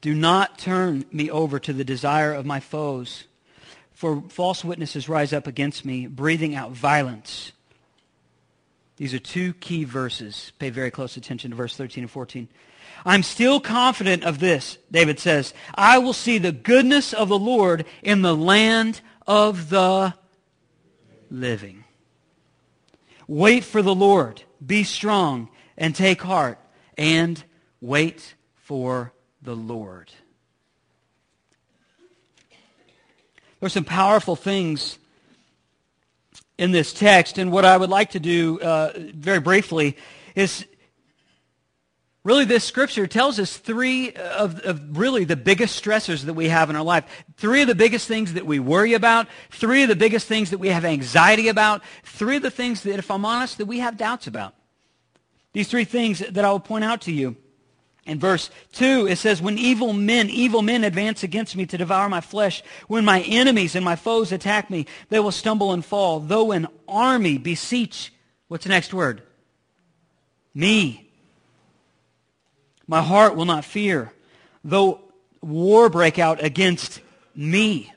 Do 0.00 0.14
not 0.14 0.58
turn 0.58 1.04
me 1.12 1.30
over 1.30 1.58
to 1.58 1.72
the 1.72 1.84
desire 1.84 2.32
of 2.32 2.46
my 2.46 2.60
foes 2.60 3.24
for 4.00 4.22
false 4.30 4.64
witnesses 4.64 5.10
rise 5.10 5.34
up 5.34 5.46
against 5.46 5.84
me, 5.84 6.06
breathing 6.06 6.54
out 6.54 6.70
violence. 6.70 7.52
These 8.96 9.12
are 9.12 9.18
two 9.18 9.52
key 9.52 9.84
verses. 9.84 10.52
Pay 10.58 10.70
very 10.70 10.90
close 10.90 11.18
attention 11.18 11.50
to 11.50 11.56
verse 11.58 11.76
13 11.76 12.04
and 12.04 12.10
14. 12.10 12.48
I'm 13.04 13.22
still 13.22 13.60
confident 13.60 14.24
of 14.24 14.38
this, 14.38 14.78
David 14.90 15.20
says. 15.20 15.52
I 15.74 15.98
will 15.98 16.14
see 16.14 16.38
the 16.38 16.50
goodness 16.50 17.12
of 17.12 17.28
the 17.28 17.38
Lord 17.38 17.84
in 18.02 18.22
the 18.22 18.34
land 18.34 19.02
of 19.26 19.68
the 19.68 20.14
living. 21.30 21.84
Wait 23.28 23.64
for 23.64 23.82
the 23.82 23.94
Lord. 23.94 24.44
Be 24.64 24.82
strong 24.82 25.50
and 25.76 25.94
take 25.94 26.22
heart 26.22 26.58
and 26.96 27.44
wait 27.82 28.34
for 28.54 29.12
the 29.42 29.56
Lord. 29.56 30.12
There's 33.60 33.72
some 33.72 33.84
powerful 33.84 34.36
things 34.36 34.98
in 36.56 36.72
this 36.72 36.92
text, 36.92 37.38
and 37.38 37.52
what 37.52 37.64
I 37.64 37.76
would 37.76 37.90
like 37.90 38.10
to 38.10 38.20
do 38.20 38.60
uh, 38.60 38.92
very 38.96 39.40
briefly 39.40 39.96
is 40.34 40.66
really 42.24 42.44
this 42.44 42.64
scripture 42.64 43.06
tells 43.06 43.38
us 43.38 43.56
three 43.56 44.12
of, 44.12 44.60
of, 44.60 44.98
really 44.98 45.24
the 45.24 45.36
biggest 45.36 45.82
stressors 45.82 46.24
that 46.24 46.34
we 46.34 46.48
have 46.48 46.70
in 46.70 46.76
our 46.76 46.82
life. 46.82 47.04
Three 47.36 47.62
of 47.62 47.68
the 47.68 47.74
biggest 47.74 48.06
things 48.08 48.34
that 48.34 48.46
we 48.46 48.58
worry 48.58 48.94
about. 48.94 49.26
Three 49.50 49.82
of 49.82 49.88
the 49.88 49.96
biggest 49.96 50.26
things 50.26 50.50
that 50.50 50.58
we 50.58 50.68
have 50.68 50.84
anxiety 50.84 51.48
about. 51.48 51.82
Three 52.04 52.36
of 52.36 52.42
the 52.42 52.50
things 52.50 52.82
that, 52.82 52.98
if 52.98 53.10
I'm 53.10 53.24
honest, 53.24 53.58
that 53.58 53.66
we 53.66 53.78
have 53.78 53.96
doubts 53.96 54.26
about. 54.26 54.54
These 55.52 55.68
three 55.68 55.84
things 55.84 56.20
that 56.20 56.44
I 56.44 56.50
will 56.50 56.60
point 56.60 56.84
out 56.84 57.02
to 57.02 57.12
you. 57.12 57.36
In 58.06 58.18
verse 58.18 58.50
2, 58.72 59.06
it 59.08 59.16
says, 59.16 59.42
When 59.42 59.58
evil 59.58 59.92
men, 59.92 60.30
evil 60.30 60.62
men 60.62 60.84
advance 60.84 61.22
against 61.22 61.54
me 61.54 61.66
to 61.66 61.78
devour 61.78 62.08
my 62.08 62.20
flesh, 62.20 62.62
when 62.88 63.04
my 63.04 63.20
enemies 63.22 63.76
and 63.76 63.84
my 63.84 63.96
foes 63.96 64.32
attack 64.32 64.70
me, 64.70 64.86
they 65.10 65.20
will 65.20 65.30
stumble 65.30 65.72
and 65.72 65.84
fall. 65.84 66.20
Though 66.20 66.52
an 66.52 66.66
army 66.88 67.38
beseech, 67.38 68.12
what's 68.48 68.64
the 68.64 68.70
next 68.70 68.94
word? 68.94 69.22
Me. 70.54 71.08
My 72.86 73.02
heart 73.02 73.36
will 73.36 73.44
not 73.44 73.64
fear. 73.64 74.12
Though 74.64 75.00
war 75.42 75.88
break 75.88 76.18
out 76.18 76.42
against 76.42 77.00
me, 77.34 77.92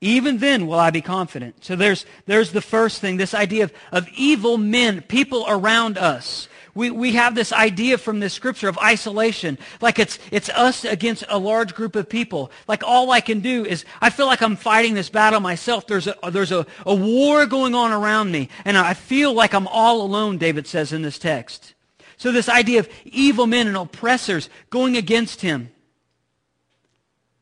even 0.00 0.38
then 0.38 0.66
will 0.66 0.78
I 0.78 0.90
be 0.90 1.00
confident. 1.00 1.64
So 1.64 1.76
there's, 1.76 2.04
there's 2.26 2.52
the 2.52 2.60
first 2.60 3.00
thing, 3.00 3.16
this 3.16 3.34
idea 3.34 3.64
of, 3.64 3.72
of 3.92 4.08
evil 4.16 4.58
men, 4.58 5.02
people 5.02 5.46
around 5.48 5.98
us. 5.98 6.48
We, 6.76 6.90
we 6.90 7.12
have 7.12 7.34
this 7.34 7.54
idea 7.54 7.96
from 7.96 8.20
this 8.20 8.34
scripture 8.34 8.68
of 8.68 8.76
isolation, 8.78 9.56
like 9.80 9.98
it's, 9.98 10.18
it's 10.30 10.50
us 10.50 10.84
against 10.84 11.24
a 11.30 11.38
large 11.38 11.74
group 11.74 11.96
of 11.96 12.06
people. 12.06 12.50
Like 12.68 12.84
all 12.84 13.10
I 13.10 13.22
can 13.22 13.40
do 13.40 13.64
is, 13.64 13.86
I 14.02 14.10
feel 14.10 14.26
like 14.26 14.42
I'm 14.42 14.56
fighting 14.56 14.92
this 14.92 15.08
battle 15.08 15.40
myself. 15.40 15.86
There's 15.86 16.06
a, 16.06 16.14
there's 16.30 16.52
a, 16.52 16.66
a 16.84 16.94
war 16.94 17.46
going 17.46 17.74
on 17.74 17.92
around 17.92 18.30
me, 18.30 18.50
and 18.66 18.76
I 18.76 18.92
feel 18.92 19.32
like 19.32 19.54
I'm 19.54 19.66
all 19.68 20.02
alone, 20.02 20.36
David 20.36 20.66
says 20.66 20.92
in 20.92 21.00
this 21.00 21.18
text. 21.18 21.72
So 22.18 22.30
this 22.30 22.48
idea 22.48 22.80
of 22.80 22.90
evil 23.06 23.46
men 23.46 23.68
and 23.68 23.76
oppressors 23.76 24.50
going 24.68 24.98
against 24.98 25.40
him. 25.40 25.70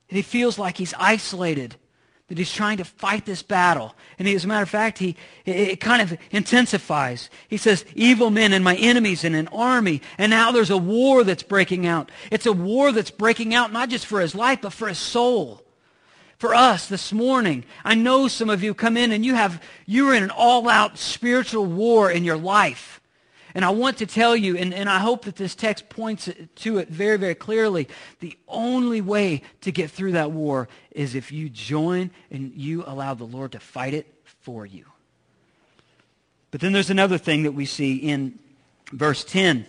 And 0.09 0.17
he 0.17 0.23
feels 0.23 0.61
like 0.61 0.79
he's 0.79 0.95
isolated 0.97 1.75
that 2.35 2.41
he's 2.41 2.53
trying 2.53 2.79
to 2.79 2.85
fight 2.85 3.25
this 3.27 3.45
battle. 3.45 3.95
And 4.19 4.27
he, 4.27 4.35
as 4.35 4.45
a 4.45 4.49
matter 4.49 4.65
of 4.65 4.69
fact, 4.69 4.99
he, 4.99 5.15
it 5.45 5.79
kind 5.79 6.03
of 6.03 6.19
intensifies. 6.33 7.31
He 7.49 7.57
says, 7.57 7.85
evil 7.95 8.31
men 8.31 8.53
and 8.53 8.65
my 8.65 8.75
enemies 8.75 9.23
and 9.23 9.37
an 9.37 9.47
army. 9.49 10.03
And 10.19 10.31
now 10.31 10.51
there's 10.51 10.71
a 10.71 10.77
war 10.77 11.23
that's 11.23 11.45
breaking 11.45 11.87
out. 11.87 12.11
It's 12.33 12.47
a 12.47 12.53
war 12.53 12.91
that's 12.91 13.13
breaking 13.13 13.55
out 13.55 13.73
not 13.73 13.89
just 13.89 14.05
for 14.05 14.21
his 14.21 14.35
life, 14.35 14.61
but 14.63 14.73
for 14.73 14.89
his 14.89 14.99
soul. 14.99 15.63
For 16.39 16.57
us 16.57 16.89
this 16.89 17.13
morning, 17.13 17.65
I 17.85 17.95
know 17.95 18.27
some 18.27 18.51
of 18.51 18.65
you 18.65 18.75
come 18.75 18.97
in 18.97 19.13
and 19.13 19.25
you 19.25 19.37
have, 19.37 19.63
you're 19.87 20.13
in 20.13 20.25
an 20.25 20.31
all-out 20.31 20.99
spiritual 20.99 21.67
war 21.67 22.11
in 22.11 22.25
your 22.25 22.37
life. 22.37 23.01
And 23.55 23.65
I 23.65 23.71
want 23.71 23.99
to 23.99 24.07
tell 24.07 24.35
you, 24.35 24.57
and, 24.57 24.75
and 24.75 24.89
I 24.89 24.99
hope 24.99 25.25
that 25.27 25.37
this 25.37 25.55
text 25.55 25.89
points 25.89 26.29
to 26.57 26.79
it 26.79 26.89
very, 26.89 27.17
very 27.17 27.37
clearly, 27.37 27.89
the 28.19 28.37
only 28.49 29.01
way 29.01 29.43
to 29.61 29.71
get 29.71 29.93
through 29.93 30.13
that 30.13 30.33
war 30.33 30.69
is 30.91 31.15
if 31.15 31.31
you 31.31 31.49
join 31.49 32.11
and 32.33 32.53
you 32.57 32.83
allow 32.85 33.15
the 33.15 33.25
Lord 33.25 33.53
to 33.53 33.61
fight 33.61 33.95
it 33.95 34.13
for 34.41 34.67
you. 34.67 34.87
But 36.51 36.61
then 36.61 36.73
there's 36.73 36.91
another 36.91 37.19
thing 37.19 37.45
that 37.45 37.53
we 37.53 37.65
see 37.65 37.97
in 37.97 38.39
verse 38.93 39.25
10. 39.25 39.67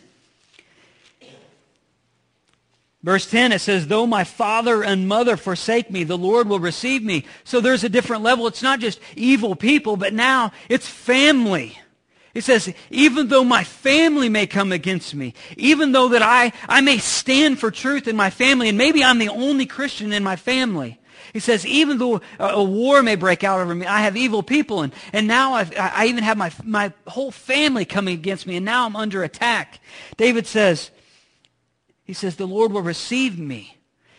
Verse 3.04 3.30
10, 3.30 3.52
it 3.52 3.60
says, 3.60 3.86
Though 3.86 4.08
my 4.08 4.24
father 4.24 4.84
and 4.84 5.08
mother 5.08 5.38
forsake 5.38 5.92
me, 5.92 6.04
the 6.04 6.18
Lord 6.18 6.50
will 6.50 6.60
receive 6.60 7.04
me. 7.04 7.26
So 7.44 7.62
there's 7.62 7.84
a 7.84 7.90
different 7.90 8.24
level. 8.24 8.48
It's 8.48 8.64
not 8.64 8.80
just 8.80 9.00
evil 9.16 9.56
people, 9.56 9.96
but 9.96 10.12
now 10.12 10.52
it's 10.70 10.88
family. 10.88 11.78
He 12.36 12.42
says, 12.42 12.74
even 12.90 13.30
though 13.30 13.46
my 13.46 13.64
family 13.64 14.28
may 14.28 14.46
come 14.46 14.74
against 14.74 15.16
me, 15.16 15.34
even 15.56 15.94
though 15.94 16.10
that 16.10 16.22
I, 16.22 16.52
I 16.68 16.82
may 16.82 16.98
stand 16.98 17.62
for 17.62 17.72
truth 17.72 18.10
in 18.10 18.18
my 18.18 18.30
family, 18.30 18.68
and 18.68 18.78
maybe 18.78 19.06
I'm 19.06 19.20
the 19.20 19.30
only 19.30 19.66
Christian 19.66 20.12
in 20.12 20.22
my 20.22 20.36
family. 20.36 21.00
He 21.32 21.40
says, 21.40 21.66
even 21.66 21.98
though 21.98 22.20
a, 22.38 22.48
a 22.48 22.64
war 22.64 23.02
may 23.02 23.16
break 23.16 23.46
out 23.46 23.62
over 23.62 23.74
me, 23.74 23.86
I 23.86 24.02
have 24.02 24.18
evil 24.18 24.44
people, 24.44 24.82
and, 24.82 24.94
and 25.14 25.28
now 25.28 25.54
I've, 25.54 25.74
I 25.78 26.08
even 26.08 26.26
have 26.26 26.36
my, 26.38 26.52
my 26.66 26.92
whole 27.08 27.32
family 27.32 27.86
coming 27.86 28.16
against 28.16 28.46
me, 28.46 28.58
and 28.58 28.66
now 28.66 28.86
I'm 28.86 28.98
under 28.98 29.24
attack. 29.24 29.80
David 30.18 30.46
says, 30.46 30.92
he 32.04 32.12
says, 32.12 32.36
the 32.36 32.46
Lord 32.46 32.74
will 32.74 32.82
receive 32.82 33.40
me, 33.40 33.78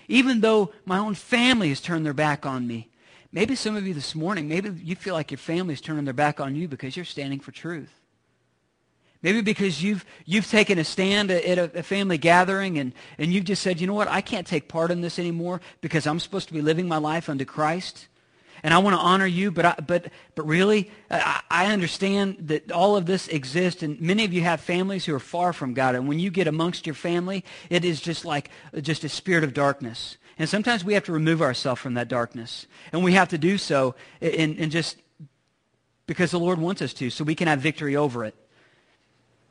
even 0.09 0.41
though 0.41 0.73
my 0.87 0.99
own 0.99 1.15
family 1.15 1.69
has 1.69 1.83
turned 1.83 2.07
their 2.07 2.15
back 2.15 2.47
on 2.47 2.67
me. 2.67 2.89
Maybe 3.31 3.57
some 3.57 3.77
of 3.77 3.87
you 3.87 3.93
this 3.93 4.15
morning, 4.15 4.49
maybe 4.49 4.71
you 4.83 4.97
feel 4.97 5.13
like 5.13 5.31
your 5.31 5.37
family 5.37 5.75
is 5.75 5.83
turning 5.83 6.07
their 6.07 6.15
back 6.15 6.41
on 6.41 6.57
you 6.57 6.67
because 6.67 6.97
you're 6.97 7.05
standing 7.05 7.41
for 7.41 7.53
truth. 7.53 7.93
Maybe 9.27 9.41
because 9.41 9.83
you've, 9.83 10.05
you've 10.25 10.47
taken 10.47 10.79
a 10.79 10.85
stand 10.85 11.33
at 11.33 11.59
a, 11.59 11.81
a, 11.81 11.83
family 11.83 12.17
gathering 12.17 12.79
and, 12.79 12.93
and 13.19 13.33
you've 13.33 13.43
just 13.43 13.61
said, 13.61 13.81
you 13.81 13.89
know 13.89 13.93
what, 13.93 14.07
I 14.07 14.21
can't 14.21 14.47
take 14.47 14.69
part 14.69 14.93
in 14.93 15.01
this 15.01 15.19
anymore 15.19 15.61
because 15.81 16.07
I'm 16.07 16.21
supposed 16.21 16.47
to 16.47 16.55
be 16.55 16.63
living 16.63 16.87
my 16.87 16.99
life 16.99 17.29
unto 17.29 17.45
Christ. 17.45 18.07
And 18.63 18.73
I 18.73 18.79
want 18.79 18.95
to 18.95 19.01
honor 19.01 19.27
you, 19.27 19.51
but, 19.51 19.65
I, 19.65 19.75
but, 19.85 20.13
but 20.37 20.47
really, 20.47 20.93
I, 21.11 21.41
I 21.51 21.73
understand 21.73 22.37
that 22.43 22.71
all 22.71 22.97
of 22.97 23.07
this 23.07 23.27
exists, 23.27 23.83
and 23.83 24.01
many 24.01 24.25
of 24.25 24.33
you 24.33 24.43
have 24.43 24.61
families 24.61 25.07
who 25.07 25.15
are 25.17 25.19
far 25.19 25.53
from 25.53 25.75
God. 25.75 25.97
And 25.97 26.07
when 26.07 26.21
you 26.21 26.31
get 26.31 26.47
amongst 26.47 26.87
your 26.87 26.95
family, 26.95 27.45
it 27.69 27.85
is 27.85 28.01
just 28.01 28.25
like 28.25 28.49
just 28.81 29.03
a 29.03 29.09
spirit 29.09 29.43
of 29.43 29.53
darkness. 29.53 30.19
And 30.39 30.49
sometimes 30.49 30.85
we 30.85 30.95
have 30.95 31.05
to 31.07 31.13
remove 31.13 31.43
ourselves 31.43 31.81
from 31.81 31.95
that 31.95 32.07
darkness. 32.07 32.69
And 32.93 33.03
we 33.03 33.15
have 33.15 33.31
to 33.31 33.39
do 33.39 33.59
so 33.59 33.97
in, 34.21 34.55
in 34.55 34.71
just 34.71 34.99
because 36.07 36.31
the 36.31 36.39
Lord 36.39 36.61
wants 36.61 36.81
us 36.81 36.95
to, 36.95 37.11
so 37.11 37.25
we 37.25 37.35
can 37.35 37.49
have 37.49 37.59
victory 37.59 37.97
over 37.97 38.25
it. 38.25 38.37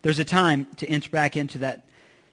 There's 0.06 0.20
a 0.20 0.24
time 0.24 0.68
to 0.76 0.86
inch 0.86 1.10
back 1.10 1.36
into 1.36 1.58
that, 1.58 1.88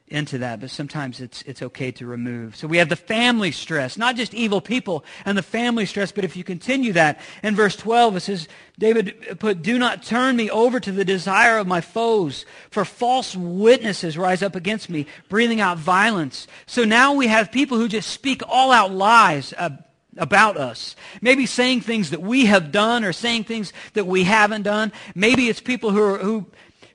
into 0.07 0.37
that, 0.37 0.61
but 0.61 0.69
sometimes 0.69 1.23
it's, 1.23 1.41
it's 1.47 1.62
okay 1.62 1.91
to 1.93 2.05
remove. 2.05 2.55
So 2.55 2.67
we 2.69 2.76
have 2.76 2.91
the 2.91 2.97
family 2.97 3.50
stress, 3.50 3.97
not 3.97 4.14
just 4.14 4.35
evil 4.35 4.61
people 4.61 5.07
and 5.25 5.38
the 5.38 5.43
family 5.43 5.87
stress, 5.87 6.12
but 6.12 6.23
if 6.23 6.37
you 6.37 6.45
continue 6.45 6.93
that, 6.93 7.19
in 7.43 7.57
verse 7.57 7.75
12 7.75 8.17
it 8.17 8.21
says, 8.21 8.47
David 8.79 9.38
put, 9.38 9.62
do 9.62 9.79
not 9.79 10.02
turn 10.02 10.37
me 10.37 10.50
over 10.50 10.81
to 10.81 10.93
the 10.93 11.02
desire 11.02 11.57
of 11.57 11.67
my 11.67 11.81
foes, 11.81 12.45
for 12.71 12.85
false 12.85 13.35
witnesses 13.35 14.19
rise 14.19 14.43
up 14.43 14.55
against 14.55 14.91
me, 14.91 15.07
breathing 15.31 15.62
out 15.62 15.79
violence. 15.79 16.47
So 16.67 16.85
now 16.85 17.14
we 17.14 17.29
have 17.29 17.50
people 17.50 17.79
who 17.79 17.88
just 17.88 18.11
speak 18.11 18.43
all 18.47 18.71
out 18.71 18.93
lies 18.93 19.55
about 20.19 20.59
us. 20.59 20.95
Maybe 21.23 21.47
saying 21.47 21.81
things 21.81 22.11
that 22.11 22.21
we 22.21 22.45
have 22.47 22.71
done 22.71 23.02
or 23.02 23.14
saying 23.14 23.45
things 23.45 23.73
that 23.95 24.07
we 24.07 24.25
haven't 24.25 24.62
done. 24.62 24.93
Maybe 25.14 25.49
it's 25.49 25.61
people 25.61 25.91
who, 25.91 26.02
are, 26.02 26.19
who 26.19 26.47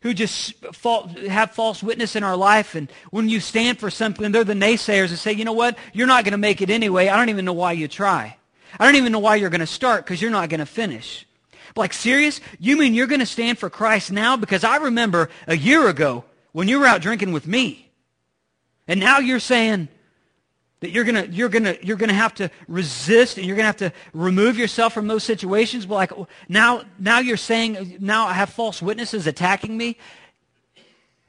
who 0.02 0.14
just 0.14 0.54
have 0.84 1.52
false 1.52 1.82
witness 1.82 2.16
in 2.16 2.24
our 2.24 2.36
life. 2.36 2.76
And 2.76 2.92
when 3.12 3.30
you 3.30 3.40
stand 3.40 3.80
for 3.80 3.90
something, 3.90 4.32
they're 4.32 4.44
the 4.44 4.54
naysayers 4.54 5.10
and 5.10 5.20
say, 5.20 5.34
you 5.34 5.46
know 5.46 5.54
what, 5.54 5.78
you're 5.94 6.08
not 6.08 6.24
going 6.24 6.34
to 6.34 6.38
make 6.38 6.62
it 6.62 6.70
anyway. 6.70 7.08
I 7.08 7.18
don't 7.18 7.30
even 7.30 7.46
know 7.46 7.54
why 7.54 7.74
you 7.74 7.88
try. 7.88 8.38
I 8.80 8.86
don't 8.86 8.96
even 8.96 9.12
know 9.12 9.20
why 9.20 9.36
you're 9.36 9.50
going 9.50 9.62
to 9.62 9.68
start 9.68 10.06
because 10.06 10.22
you're 10.22 10.32
not 10.32 10.50
going 10.50 10.60
to 10.60 10.66
finish. 10.66 11.26
Like, 11.76 11.94
serious? 11.94 12.42
You 12.60 12.78
mean 12.78 12.94
you're 12.94 13.08
going 13.08 13.20
to 13.20 13.26
stand 13.26 13.60
for 13.60 13.70
Christ 13.70 14.12
now? 14.12 14.36
Because 14.36 14.64
I 14.64 14.78
remember 14.78 15.30
a 15.48 15.56
year 15.56 15.88
ago 15.88 16.26
when 16.52 16.68
you 16.68 16.80
were 16.80 16.88
out 16.88 17.02
drinking 17.02 17.32
with 17.32 17.46
me. 17.46 17.92
And 18.88 19.00
now 19.00 19.20
you're 19.20 19.40
saying, 19.40 19.90
that 20.80 20.92
you're 20.92 21.04
gonna 21.04 21.26
you're 21.32 21.50
gonna 21.50 21.76
you're 21.82 21.98
gonna 21.98 22.14
have 22.14 22.36
to 22.36 22.52
resist 22.68 23.38
and 23.38 23.46
you're 23.46 23.56
gonna 23.56 23.68
have 23.68 23.78
to 23.78 23.92
remove 24.14 24.58
yourself 24.58 24.94
from 24.94 25.08
those 25.08 25.24
situations. 25.24 25.86
But 25.86 25.96
like 25.96 26.12
now 26.48 26.84
now 27.00 27.20
you're 27.20 27.38
saying 27.38 27.98
now 28.00 28.28
I 28.28 28.34
have 28.34 28.50
false 28.50 28.82
witnesses 28.82 29.26
attacking 29.28 29.76
me. 29.76 29.98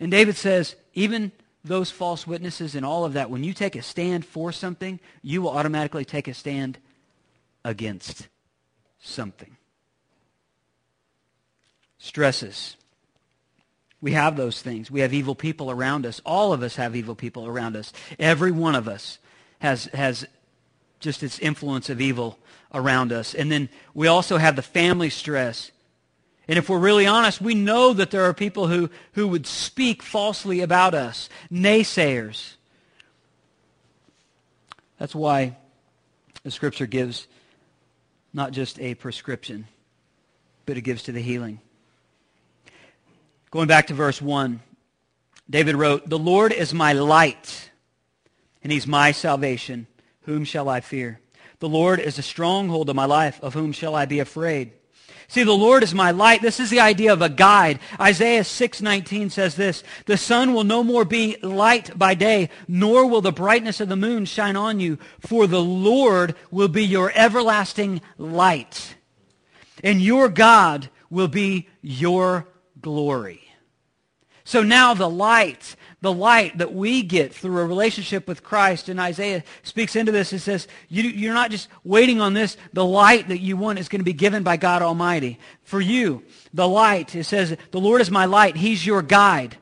And 0.00 0.10
David 0.10 0.36
says, 0.36 0.76
even 0.94 1.32
those 1.64 1.90
false 1.90 2.26
witnesses 2.26 2.74
and 2.74 2.86
all 2.86 3.04
of 3.04 3.14
that, 3.14 3.30
when 3.30 3.42
you 3.42 3.52
take 3.52 3.74
a 3.74 3.82
stand 3.82 4.24
for 4.24 4.52
something, 4.52 5.00
you 5.22 5.42
will 5.42 5.50
automatically 5.50 6.04
take 6.04 6.28
a 6.28 6.34
stand 6.34 6.78
against 7.64 8.28
something. 9.00 9.56
Stresses. 11.98 12.76
We 14.00 14.12
have 14.12 14.36
those 14.36 14.62
things. 14.62 14.88
We 14.88 15.00
have 15.00 15.12
evil 15.12 15.34
people 15.34 15.70
around 15.70 16.06
us. 16.06 16.20
All 16.24 16.52
of 16.52 16.62
us 16.62 16.76
have 16.76 16.94
evil 16.94 17.16
people 17.16 17.48
around 17.48 17.76
us. 17.76 17.92
Every 18.20 18.52
one 18.52 18.76
of 18.76 18.86
us 18.86 19.18
has, 19.60 19.84
has 19.86 20.26
just 21.00 21.22
its 21.22 21.38
influence 21.38 21.90
of 21.90 22.00
evil 22.00 22.38
around 22.72 23.12
us. 23.12 23.34
And 23.34 23.50
then 23.50 23.68
we 23.94 24.06
also 24.06 24.38
have 24.38 24.56
the 24.56 24.62
family 24.62 25.10
stress. 25.10 25.70
And 26.46 26.58
if 26.58 26.68
we're 26.68 26.78
really 26.78 27.06
honest, 27.06 27.40
we 27.40 27.54
know 27.54 27.92
that 27.92 28.10
there 28.10 28.24
are 28.24 28.34
people 28.34 28.66
who, 28.66 28.90
who 29.12 29.28
would 29.28 29.46
speak 29.46 30.02
falsely 30.02 30.60
about 30.60 30.94
us, 30.94 31.28
naysayers. 31.50 32.54
That's 34.98 35.14
why 35.14 35.56
the 36.42 36.50
scripture 36.50 36.86
gives 36.86 37.26
not 38.32 38.52
just 38.52 38.78
a 38.80 38.94
prescription, 38.94 39.66
but 40.66 40.76
it 40.76 40.82
gives 40.82 41.04
to 41.04 41.12
the 41.12 41.20
healing. 41.20 41.60
Going 43.50 43.68
back 43.68 43.86
to 43.86 43.94
verse 43.94 44.20
1, 44.20 44.60
David 45.48 45.76
wrote, 45.76 46.08
The 46.08 46.18
Lord 46.18 46.52
is 46.52 46.74
my 46.74 46.92
light 46.92 47.67
and 48.62 48.72
he's 48.72 48.86
my 48.86 49.12
salvation. 49.12 49.86
Whom 50.22 50.44
shall 50.44 50.68
I 50.68 50.80
fear? 50.80 51.20
The 51.60 51.68
Lord 51.68 52.00
is 52.00 52.18
a 52.18 52.22
stronghold 52.22 52.88
of 52.88 52.96
my 52.96 53.06
life. 53.06 53.40
Of 53.42 53.54
whom 53.54 53.72
shall 53.72 53.94
I 53.94 54.04
be 54.04 54.20
afraid? 54.20 54.72
See, 55.30 55.42
the 55.42 55.52
Lord 55.52 55.82
is 55.82 55.94
my 55.94 56.10
light. 56.10 56.40
This 56.40 56.58
is 56.58 56.70
the 56.70 56.80
idea 56.80 57.12
of 57.12 57.20
a 57.20 57.28
guide. 57.28 57.80
Isaiah 58.00 58.44
6:19 58.44 59.28
says 59.28 59.56
this, 59.56 59.82
"The 60.06 60.16
sun 60.16 60.54
will 60.54 60.64
no 60.64 60.82
more 60.82 61.04
be 61.04 61.36
light 61.42 61.98
by 61.98 62.14
day, 62.14 62.48
nor 62.66 63.06
will 63.06 63.20
the 63.20 63.32
brightness 63.32 63.78
of 63.80 63.90
the 63.90 63.96
moon 63.96 64.24
shine 64.24 64.56
on 64.56 64.80
you, 64.80 64.98
for 65.20 65.46
the 65.46 65.62
Lord 65.62 66.34
will 66.50 66.68
be 66.68 66.84
your 66.84 67.12
everlasting 67.14 68.00
light, 68.16 68.94
and 69.84 70.00
your 70.00 70.30
God 70.30 70.88
will 71.10 71.28
be 71.28 71.68
your 71.82 72.48
glory." 72.80 73.47
So 74.48 74.62
now 74.62 74.94
the 74.94 75.10
light, 75.10 75.76
the 76.00 76.10
light 76.10 76.56
that 76.56 76.72
we 76.72 77.02
get 77.02 77.34
through 77.34 77.58
a 77.58 77.66
relationship 77.66 78.26
with 78.26 78.42
Christ, 78.42 78.88
and 78.88 78.98
Isaiah 78.98 79.44
speaks 79.62 79.94
into 79.94 80.10
this, 80.10 80.32
it 80.32 80.38
says, 80.38 80.66
you, 80.88 81.30
are 81.30 81.34
not 81.34 81.50
just 81.50 81.68
waiting 81.84 82.22
on 82.22 82.32
this. 82.32 82.56
The 82.72 82.82
light 82.82 83.28
that 83.28 83.40
you 83.40 83.58
want 83.58 83.78
is 83.78 83.90
going 83.90 84.00
to 84.00 84.06
be 84.06 84.14
given 84.14 84.44
by 84.44 84.56
God 84.56 84.80
Almighty. 84.80 85.38
For 85.64 85.82
you, 85.82 86.22
the 86.54 86.66
light, 86.66 87.14
it 87.14 87.24
says, 87.24 87.58
the 87.72 87.78
Lord 87.78 88.00
is 88.00 88.10
my 88.10 88.24
light. 88.24 88.56
He's 88.56 88.86
your 88.86 89.02
guide. 89.02 89.58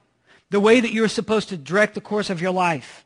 The 0.50 0.61
way 0.61 0.78
that 0.78 0.93
you're 0.93 1.09
supposed 1.09 1.49
to 1.49 1.57
direct 1.57 1.97
the 1.97 2.00
course 2.00 2.31
of 2.31 2.40
your 2.40 2.52
life. 2.52 3.05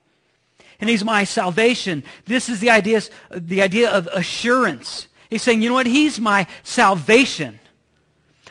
And 0.81 0.91
he's 0.91 1.03
my 1.03 1.25
salvation. 1.25 2.05
This 2.27 2.51
is 2.51 2.61
the 2.61 2.69
idea, 2.69 3.01
the 3.31 3.63
idea 3.63 3.91
of 3.91 4.07
assurance. 4.09 5.09
He's 5.31 5.41
saying, 5.41 5.63
you 5.63 5.71
know 5.71 5.77
what? 5.77 5.87
He's 5.87 6.21
my 6.21 6.47
salvation. 6.63 7.59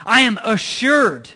I 0.03 0.21
am 0.21 0.39
assured 0.43 1.29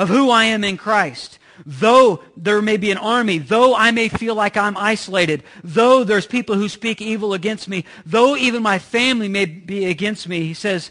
of 0.00 0.08
who 0.08 0.30
I 0.30 0.44
am 0.44 0.64
in 0.64 0.78
Christ. 0.78 1.38
Though 1.66 2.24
there 2.38 2.62
may 2.62 2.78
be 2.78 2.90
an 2.90 2.96
army, 2.96 3.36
though 3.36 3.76
I 3.76 3.90
may 3.90 4.08
feel 4.08 4.34
like 4.34 4.56
I'm 4.56 4.78
isolated, 4.78 5.44
though 5.62 6.04
there's 6.04 6.26
people 6.26 6.54
who 6.54 6.70
speak 6.70 7.02
evil 7.02 7.34
against 7.34 7.68
me, 7.68 7.84
though 8.06 8.34
even 8.34 8.62
my 8.62 8.78
family 8.78 9.28
may 9.28 9.44
be 9.44 9.84
against 9.84 10.26
me, 10.26 10.40
he 10.40 10.54
says, 10.54 10.90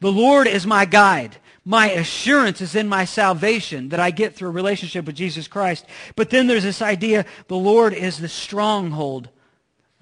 the 0.00 0.12
Lord 0.12 0.46
is 0.46 0.66
my 0.66 0.84
guide. 0.84 1.38
My 1.64 1.90
assurance 1.90 2.60
is 2.60 2.74
in 2.74 2.86
my 2.86 3.06
salvation 3.06 3.88
that 3.88 3.98
I 3.98 4.10
get 4.10 4.34
through 4.34 4.50
a 4.50 4.52
relationship 4.52 5.06
with 5.06 5.16
Jesus 5.16 5.48
Christ. 5.48 5.86
But 6.14 6.28
then 6.28 6.46
there's 6.46 6.64
this 6.64 6.82
idea, 6.82 7.24
the 7.48 7.56
Lord 7.56 7.94
is 7.94 8.18
the 8.18 8.28
stronghold 8.28 9.30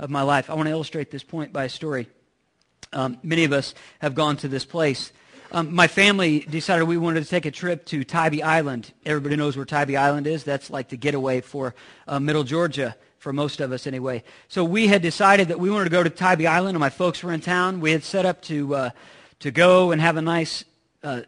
of 0.01 0.11
my 0.11 0.23
life. 0.23 0.51
I 0.51 0.55
want 0.55 0.67
to 0.67 0.73
illustrate 0.73 1.13
this 1.13 1.23
point 1.23 1.53
by 1.53 1.67
a 1.67 1.69
story. 1.69 2.09
Um, 2.93 3.19
many 3.23 3.45
of 3.45 3.53
us 3.53 3.73
have 4.01 4.17
gone 4.17 4.37
to 4.39 4.49
this 4.49 4.65
place 4.65 5.13
um, 5.55 5.75
my 5.75 5.87
family 5.87 6.41
decided 6.41 6.85
we 6.85 6.97
wanted 6.97 7.23
to 7.23 7.29
take 7.29 7.45
a 7.45 7.51
trip 7.51 7.85
to 7.87 8.05
Tybee 8.05 8.43
Island. 8.43 8.91
Everybody 9.05 9.37
knows 9.37 9.55
where 9.55 9.67
Tybee 9.67 9.97
Island 9.97 10.27
is. 10.27 10.45
That's 10.45 10.71
like 10.71 10.89
the 10.89 10.97
getaway 10.97 11.43
for 11.43 11.75
uh, 12.09 12.19
Middle 12.19 12.43
Georgia, 12.43 12.97
for 13.19 13.35
most 13.35 13.61
of 13.61 13.71
us 13.71 13.87
anyway. 13.87 14.25
So 14.49 14.65
we 14.65 14.87
had 14.87 15.03
decided 15.03 15.49
that 15.49 15.61
we 15.61 15.71
wanted 15.71 15.85
to 15.85 15.91
go 15.91 16.03
to 16.03 16.09
Tybee 16.09 16.47
Island, 16.47 16.75
and 16.75 16.81
my 16.81 16.89
folks 16.89 17.23
were 17.23 17.33
in 17.33 17.43
town. 17.43 17.81
We 17.81 17.93
had 17.93 18.03
set 18.03 18.25
up 18.25 18.41
to, 18.43 18.75
uh, 18.75 18.91
to 19.41 19.51
go 19.51 19.91
and 19.91 20.01
have 20.01 20.17
a 20.17 20.23
nice 20.23 20.65
uh, 21.03 21.23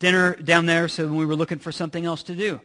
dinner 0.00 0.34
down 0.34 0.66
there, 0.66 0.88
so 0.88 1.06
we 1.06 1.24
were 1.24 1.36
looking 1.36 1.60
for 1.60 1.70
something 1.70 2.04
else 2.04 2.24
to 2.24 2.34
do. 2.34 2.60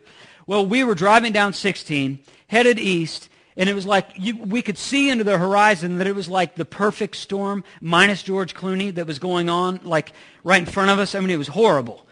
Well, 0.47 0.65
we 0.65 0.83
were 0.83 0.95
driving 0.95 1.31
down 1.31 1.53
16, 1.53 2.17
headed 2.47 2.79
east, 2.79 3.29
and 3.57 3.67
it 3.67 3.73
was 3.73 3.87
like 3.87 4.07
you, 4.15 4.37
we 4.37 4.61
could 4.61 4.77
see 4.77 5.09
into 5.09 5.23
the 5.23 5.37
horizon 5.37 5.97
that 5.97 6.07
it 6.07 6.15
was 6.15 6.29
like 6.29 6.55
the 6.55 6.63
perfect 6.63 7.15
storm 7.15 7.63
minus 7.81 8.21
George 8.21 8.53
Clooney 8.53 8.93
that 8.93 9.07
was 9.07 9.17
going 9.17 9.49
on 9.49 9.81
like 9.83 10.13
right 10.43 10.59
in 10.59 10.67
front 10.67 10.91
of 10.91 10.99
us. 10.99 11.15
I 11.15 11.19
mean, 11.19 11.31
it 11.31 11.37
was 11.37 11.47
horrible. 11.47 12.05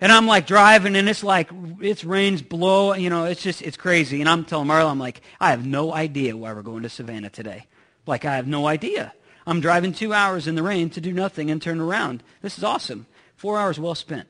And 0.00 0.10
I'm 0.10 0.26
like 0.26 0.46
driving 0.46 0.96
and 0.96 1.08
it's 1.08 1.22
like, 1.22 1.50
it's 1.80 2.04
rains 2.04 2.40
blow, 2.40 2.94
you 2.94 3.10
know, 3.10 3.24
it's 3.24 3.42
just, 3.42 3.62
it's 3.62 3.76
crazy. 3.76 4.20
And 4.20 4.28
I'm 4.28 4.44
telling 4.44 4.68
Marla, 4.68 4.90
I'm 4.90 4.98
like, 4.98 5.20
I 5.40 5.50
have 5.50 5.66
no 5.66 5.92
idea 5.92 6.36
why 6.36 6.52
we're 6.52 6.62
going 6.62 6.82
to 6.82 6.88
Savannah 6.88 7.30
today. 7.30 7.66
Like, 8.04 8.24
I 8.24 8.34
have 8.34 8.48
no 8.48 8.66
idea. 8.66 9.12
I'm 9.46 9.60
driving 9.60 9.92
two 9.92 10.12
hours 10.12 10.48
in 10.48 10.56
the 10.56 10.62
rain 10.62 10.90
to 10.90 11.00
do 11.00 11.12
nothing 11.12 11.50
and 11.52 11.62
turn 11.62 11.80
around. 11.80 12.24
This 12.42 12.58
is 12.58 12.64
awesome. 12.64 13.06
Four 13.36 13.58
hours 13.58 13.78
well 13.78 13.94
spent. 13.94 14.26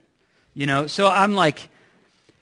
You 0.53 0.67
know, 0.67 0.87
so 0.87 1.09
I'm 1.09 1.35
like, 1.35 1.71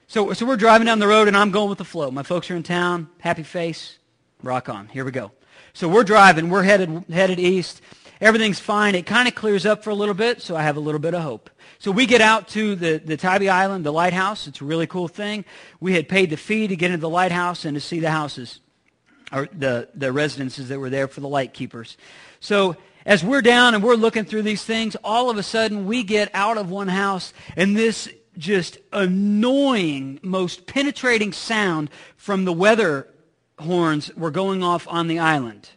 so, 0.09 0.33
so 0.33 0.45
we're 0.45 0.57
driving 0.57 0.87
down 0.87 0.99
the 0.99 1.07
road 1.07 1.29
and 1.29 1.37
I'm 1.37 1.53
going 1.53 1.69
with 1.69 1.79
the 1.79 1.85
flow. 1.85 2.11
My 2.11 2.25
folks 2.25 2.51
are 2.51 2.57
in 2.57 2.65
town, 2.65 3.09
happy 3.21 3.45
face. 3.45 4.00
Rock 4.43 4.69
on. 4.69 4.89
Here 4.89 5.05
we 5.05 5.11
go. 5.11 5.33
So 5.73 5.89
we're 5.89 6.05
driving. 6.05 6.51
We're 6.51 6.63
headed, 6.63 7.05
headed 7.11 7.39
east. 7.39 7.83
Everything's 8.21 8.61
fine. 8.61 8.95
It 8.95 9.07
kind 9.07 9.29
of 9.29 9.35
clears 9.35 9.65
up 9.65 9.85
for 9.85 9.91
a 9.91 9.95
little 9.95 10.15
bit, 10.15 10.43
so 10.43 10.57
I 10.57 10.63
have 10.63 10.77
a 10.77 10.81
little 10.81 10.99
bit 10.99 11.15
of 11.15 11.23
hope. 11.23 11.51
So 11.79 11.91
we 11.91 12.07
get 12.07 12.21
out 12.21 12.49
to 12.49 12.75
the, 12.75 12.99
the 12.99 13.17
Tybee 13.17 13.49
Island, 13.49 13.85
the 13.85 13.93
lighthouse. 13.93 14.47
It's 14.47 14.61
a 14.61 14.65
really 14.65 14.87
cool 14.87 15.09
thing. 15.09 15.45
We 15.79 15.95
had 15.95 16.09
paid 16.09 16.31
the 16.31 16.37
fee 16.37 16.69
to 16.69 16.77
get 16.77 16.91
into 16.91 17.01
the 17.01 17.09
lighthouse 17.09 17.65
and 17.65 17.75
to 17.75 17.81
see 17.81 18.01
the 18.01 18.11
houses, 18.11 18.61
or 19.33 19.49
the, 19.53 19.89
the 19.95 20.13
residences 20.13 20.69
that 20.69 20.79
were 20.79 20.91
there 20.91 21.09
for 21.09 21.21
the 21.21 21.29
light 21.29 21.55
keepers. 21.55 21.97
So 22.41 22.77
as 23.07 23.25
we're 23.25 23.43
down 23.43 23.75
and 23.75 23.83
we're 23.83 23.95
looking 23.95 24.25
through 24.25 24.43
these 24.43 24.65
things, 24.65 24.97
all 25.03 25.31
of 25.31 25.39
a 25.39 25.43
sudden 25.43 25.87
we 25.87 26.03
get 26.03 26.31
out 26.35 26.59
of 26.59 26.71
one 26.71 26.89
house 26.89 27.33
and 27.57 27.77
this 27.77 28.09
just 28.37 28.79
annoying, 28.93 30.21
most 30.23 30.67
penetrating 30.67 31.33
sound 31.33 31.91
from 32.17 32.45
the 32.45 32.53
weather 32.53 33.09
horns 33.63 34.15
were 34.17 34.31
going 34.31 34.63
off 34.63 34.87
on 34.89 35.09
the 35.09 35.19
island, 35.19 35.69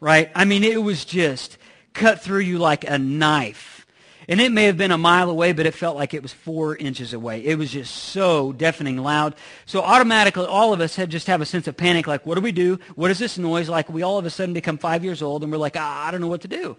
right? 0.00 0.30
I 0.34 0.44
mean, 0.44 0.64
it 0.64 0.82
was 0.82 1.04
just 1.04 1.58
cut 1.92 2.20
through 2.20 2.40
you 2.40 2.58
like 2.58 2.88
a 2.88 2.98
knife. 2.98 3.86
And 4.28 4.40
it 4.40 4.52
may 4.52 4.64
have 4.64 4.76
been 4.76 4.92
a 4.92 4.98
mile 4.98 5.28
away, 5.28 5.52
but 5.52 5.66
it 5.66 5.74
felt 5.74 5.96
like 5.96 6.14
it 6.14 6.22
was 6.22 6.32
four 6.32 6.76
inches 6.76 7.12
away. 7.12 7.44
It 7.44 7.58
was 7.58 7.72
just 7.72 7.92
so 7.92 8.52
deafening 8.52 8.96
loud. 8.98 9.34
So 9.66 9.80
automatically, 9.80 10.46
all 10.46 10.72
of 10.72 10.80
us 10.80 10.94
had 10.94 11.10
just 11.10 11.26
have 11.26 11.40
a 11.40 11.46
sense 11.46 11.66
of 11.66 11.76
panic, 11.76 12.06
like, 12.06 12.24
what 12.24 12.36
do 12.36 12.40
we 12.40 12.52
do? 12.52 12.78
What 12.94 13.10
is 13.10 13.18
this 13.18 13.38
noise? 13.38 13.68
Like, 13.68 13.88
we 13.88 14.02
all 14.02 14.18
of 14.18 14.26
a 14.26 14.30
sudden 14.30 14.54
become 14.54 14.78
five 14.78 15.02
years 15.02 15.20
old, 15.20 15.42
and 15.42 15.50
we're 15.50 15.58
like, 15.58 15.76
ah, 15.76 16.06
I 16.06 16.12
don't 16.12 16.20
know 16.20 16.28
what 16.28 16.42
to 16.42 16.48
do. 16.48 16.76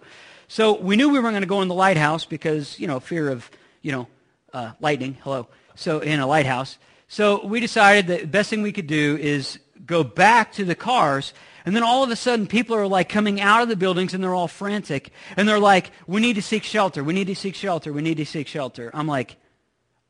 So 0.48 0.78
we 0.80 0.96
knew 0.96 1.10
we 1.10 1.18
weren't 1.18 1.34
going 1.34 1.42
to 1.42 1.46
go 1.46 1.60
in 1.60 1.68
the 1.68 1.74
lighthouse 1.74 2.24
because, 2.24 2.78
you 2.80 2.86
know, 2.86 3.00
fear 3.00 3.28
of, 3.28 3.50
you 3.82 3.92
know, 3.92 4.06
uh, 4.54 4.72
lightning. 4.80 5.18
Hello. 5.22 5.48
So 5.74 6.00
in 6.00 6.20
a 6.20 6.26
lighthouse. 6.26 6.78
So 7.08 7.44
we 7.44 7.60
decided 7.60 8.06
that 8.06 8.20
the 8.20 8.26
best 8.26 8.48
thing 8.48 8.62
we 8.62 8.72
could 8.72 8.86
do 8.86 9.18
is 9.20 9.58
go 9.84 10.04
back 10.04 10.52
to 10.52 10.64
the 10.64 10.74
cars. 10.74 11.32
And 11.64 11.76
then 11.76 11.82
all 11.82 12.02
of 12.02 12.10
a 12.10 12.16
sudden, 12.16 12.46
people 12.46 12.74
are 12.76 12.86
like 12.86 13.08
coming 13.08 13.40
out 13.40 13.62
of 13.62 13.68
the 13.68 13.76
buildings 13.76 14.14
and 14.14 14.22
they're 14.22 14.34
all 14.34 14.48
frantic. 14.48 15.10
And 15.36 15.48
they're 15.48 15.60
like, 15.60 15.90
we 16.06 16.20
need 16.20 16.34
to 16.34 16.42
seek 16.42 16.64
shelter. 16.64 17.04
We 17.04 17.12
need 17.12 17.28
to 17.28 17.36
seek 17.36 17.54
shelter. 17.54 17.92
We 17.92 18.02
need 18.02 18.16
to 18.16 18.26
seek 18.26 18.48
shelter. 18.48 18.90
I'm 18.94 19.06
like, 19.06 19.36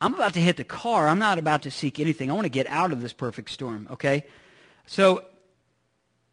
I'm 0.01 0.15
about 0.15 0.35
to 0.35 0.41
hit 0.41 0.57
the 0.57 0.65
car. 0.65 1.09
I'm 1.09 1.19
not 1.19 1.39
about 1.39 1.63
to 1.63 1.71
seek 1.71 2.01
anything. 2.01 2.31
I 2.31 2.35
want 2.35 2.47
to 2.47 2.51
get 2.51 2.67
out 2.67 2.91
of 2.91 3.03
this 3.03 3.13
perfect 3.13 3.51
storm, 3.51 3.87
okay? 3.91 4.25
So 4.87 5.25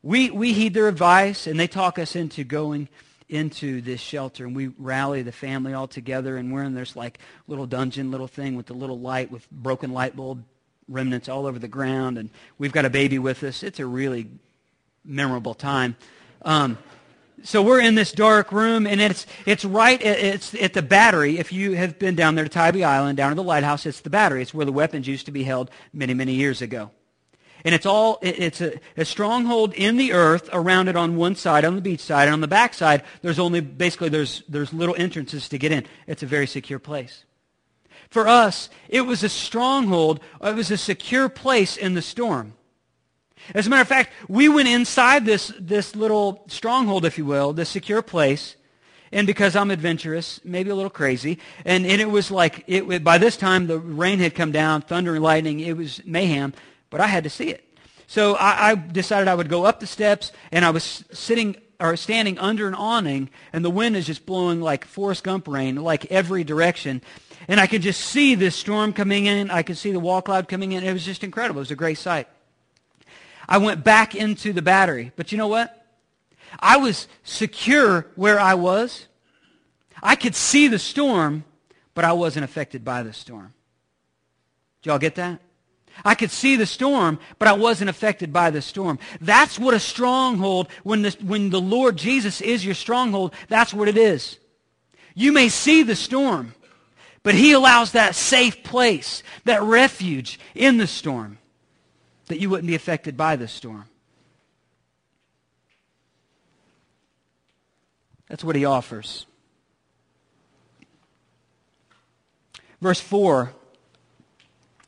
we, 0.01 0.31
we 0.31 0.53
heed 0.53 0.73
their 0.73 0.87
advice 0.87 1.45
and 1.45 1.59
they 1.59 1.67
talk 1.67 1.99
us 1.99 2.15
into 2.15 2.43
going 2.43 2.89
into 3.27 3.79
this 3.81 4.01
shelter 4.01 4.45
and 4.45 4.55
we 4.55 4.67
rally 4.79 5.21
the 5.21 5.31
family 5.31 5.71
all 5.73 5.87
together 5.87 6.35
and 6.35 6.51
we're 6.51 6.63
in 6.63 6.73
this 6.73 6.95
like 6.95 7.19
little 7.47 7.67
dungeon 7.67 8.09
little 8.09 8.27
thing 8.27 8.55
with 8.55 8.65
the 8.65 8.73
little 8.73 8.99
light 8.99 9.29
with 9.29 9.47
broken 9.51 9.91
light 9.93 10.15
bulb 10.15 10.43
remnants 10.89 11.29
all 11.29 11.45
over 11.45 11.59
the 11.59 11.67
ground, 11.67 12.17
and 12.17 12.29
we've 12.57 12.73
got 12.73 12.85
a 12.85 12.89
baby 12.89 13.19
with 13.19 13.43
us. 13.43 13.63
It's 13.63 13.79
a 13.79 13.85
really 13.85 14.27
memorable 15.05 15.53
time. 15.53 15.95
Um, 16.41 16.77
so 17.43 17.61
we're 17.61 17.79
in 17.79 17.95
this 17.95 18.11
dark 18.11 18.51
room, 18.51 18.85
and 18.85 18.99
it's 18.99 19.25
it's 19.45 19.63
right 19.63 20.01
it's 20.01 20.53
at 20.55 20.73
the 20.73 20.81
battery. 20.81 21.37
If 21.37 21.53
you 21.53 21.73
have 21.73 21.97
been 21.97 22.15
down 22.15 22.35
there 22.35 22.43
to 22.43 22.49
Tybee 22.49 22.83
Island, 22.83 23.17
down 23.17 23.29
to 23.29 23.35
the 23.35 23.43
lighthouse, 23.43 23.85
it's 23.85 24.01
the 24.01 24.09
battery. 24.09 24.41
It's 24.41 24.53
where 24.53 24.65
the 24.65 24.71
weapons 24.71 25.07
used 25.07 25.25
to 25.27 25.31
be 25.31 25.43
held 25.43 25.71
many 25.93 26.13
many 26.13 26.33
years 26.33 26.61
ago, 26.61 26.91
and 27.63 27.73
it's 27.73 27.85
all 27.85 28.19
it's 28.21 28.59
a, 28.59 28.79
a 28.97 29.05
stronghold 29.05 29.73
in 29.73 29.95
the 29.95 30.11
earth 30.11 30.49
around 30.51 30.89
it 30.89 30.97
on 30.97 31.15
one 31.15 31.35
side, 31.35 31.63
on 31.63 31.75
the 31.75 31.81
beach 31.81 32.01
side, 32.01 32.23
and 32.23 32.33
on 32.33 32.41
the 32.41 32.47
back 32.47 32.73
side, 32.73 33.03
there's 33.21 33.39
only 33.39 33.61
basically 33.61 34.09
there's 34.09 34.43
there's 34.49 34.73
little 34.73 34.95
entrances 34.97 35.47
to 35.49 35.57
get 35.57 35.71
in. 35.71 35.85
It's 36.07 36.23
a 36.23 36.27
very 36.27 36.47
secure 36.47 36.79
place. 36.79 37.23
For 38.09 38.27
us, 38.27 38.69
it 38.87 39.01
was 39.01 39.23
a 39.23 39.29
stronghold. 39.29 40.19
It 40.41 40.55
was 40.55 40.71
a 40.71 40.77
secure 40.77 41.29
place 41.29 41.77
in 41.77 41.93
the 41.93 42.01
storm. 42.01 42.53
As 43.53 43.67
a 43.67 43.69
matter 43.69 43.81
of 43.81 43.87
fact, 43.87 44.11
we 44.27 44.49
went 44.49 44.67
inside 44.67 45.25
this, 45.25 45.51
this 45.59 45.95
little 45.95 46.43
stronghold, 46.47 47.05
if 47.05 47.17
you 47.17 47.25
will, 47.25 47.53
this 47.53 47.69
secure 47.69 48.01
place. 48.01 48.55
And 49.11 49.25
because 49.25 49.55
I'm 49.55 49.71
adventurous, 49.71 50.39
maybe 50.43 50.69
a 50.69 50.75
little 50.75 50.91
crazy, 50.91 51.39
and, 51.65 51.83
and 51.85 51.99
it 51.99 52.11
was 52.11 52.29
like, 52.29 52.63
it, 52.67 53.03
by 53.03 53.17
this 53.17 53.37
time 53.37 53.65
the 53.65 53.79
rain 53.79 54.19
had 54.19 54.35
come 54.35 54.51
down, 54.51 54.83
thunder 54.83 55.15
and 55.15 55.23
lightning, 55.23 55.59
it 55.61 55.75
was 55.75 55.99
mayhem, 56.05 56.53
but 56.91 57.01
I 57.01 57.07
had 57.07 57.23
to 57.23 57.29
see 57.29 57.49
it. 57.49 57.65
So 58.05 58.35
I, 58.35 58.71
I 58.71 58.75
decided 58.75 59.27
I 59.27 59.33
would 59.33 59.49
go 59.49 59.65
up 59.65 59.79
the 59.79 59.87
steps, 59.87 60.31
and 60.51 60.63
I 60.63 60.69
was 60.69 61.03
sitting 61.11 61.55
or 61.79 61.95
standing 61.95 62.37
under 62.37 62.67
an 62.67 62.75
awning, 62.75 63.29
and 63.53 63.65
the 63.65 63.69
wind 63.69 63.95
is 63.95 64.05
just 64.05 64.25
blowing 64.25 64.61
like 64.61 64.85
Forrest 64.85 65.23
Gump 65.23 65.47
rain, 65.47 65.77
like 65.77 66.05
every 66.11 66.43
direction. 66.43 67.01
And 67.49 67.59
I 67.59 67.65
could 67.65 67.81
just 67.81 68.01
see 68.01 68.35
this 68.35 68.55
storm 68.55 68.93
coming 68.93 69.25
in. 69.25 69.49
I 69.49 69.63
could 69.63 69.75
see 69.75 69.91
the 69.91 69.99
wall 69.99 70.21
cloud 70.21 70.47
coming 70.47 70.73
in. 70.73 70.83
It 70.83 70.93
was 70.93 71.03
just 71.03 71.23
incredible. 71.23 71.59
It 71.59 71.63
was 71.63 71.71
a 71.71 71.75
great 71.75 71.97
sight. 71.97 72.27
I 73.47 73.57
went 73.57 73.83
back 73.83 74.13
into 74.13 74.53
the 74.53 74.61
battery. 74.61 75.11
But 75.15 75.31
you 75.31 75.39
know 75.39 75.47
what? 75.47 75.87
I 76.59 76.77
was 76.77 77.07
secure 77.23 78.05
where 78.15 78.39
I 78.39 78.53
was. 78.53 79.07
I 80.03 80.15
could 80.15 80.35
see 80.35 80.67
the 80.67 80.77
storm, 80.77 81.43
but 81.95 82.05
I 82.05 82.13
wasn't 82.13 82.45
affected 82.45 82.85
by 82.85 83.01
the 83.01 83.13
storm. 83.13 83.51
Did 84.83 84.89
y'all 84.91 84.99
get 84.99 85.15
that? 85.15 85.41
I 86.05 86.13
could 86.13 86.29
see 86.29 86.55
the 86.55 86.67
storm, 86.67 87.17
but 87.39 87.47
I 87.47 87.53
wasn't 87.53 87.89
affected 87.89 88.31
by 88.31 88.51
the 88.51 88.61
storm. 88.61 88.99
That's 89.21 89.57
what 89.57 89.73
a 89.73 89.79
stronghold, 89.79 90.67
when 90.83 91.01
the, 91.01 91.17
when 91.23 91.49
the 91.49 91.59
Lord 91.59 91.97
Jesus 91.97 92.41
is 92.41 92.63
your 92.63 92.75
stronghold, 92.75 93.33
that's 93.47 93.73
what 93.73 93.87
it 93.87 93.97
is. 93.97 94.37
You 95.15 95.31
may 95.31 95.49
see 95.49 95.81
the 95.81 95.95
storm, 95.95 96.53
but 97.23 97.35
he 97.35 97.51
allows 97.51 97.91
that 97.91 98.15
safe 98.15 98.63
place, 98.63 99.23
that 99.45 99.61
refuge 99.61 100.39
in 100.55 100.77
the 100.77 100.87
storm, 100.87 101.37
that 102.27 102.39
you 102.39 102.49
wouldn't 102.49 102.67
be 102.67 102.75
affected 102.75 103.17
by 103.17 103.35
the 103.35 103.47
storm. 103.47 103.85
That's 108.27 108.43
what 108.43 108.55
he 108.55 108.63
offers. 108.63 109.25
Verse 112.79 113.01
4 113.01 113.51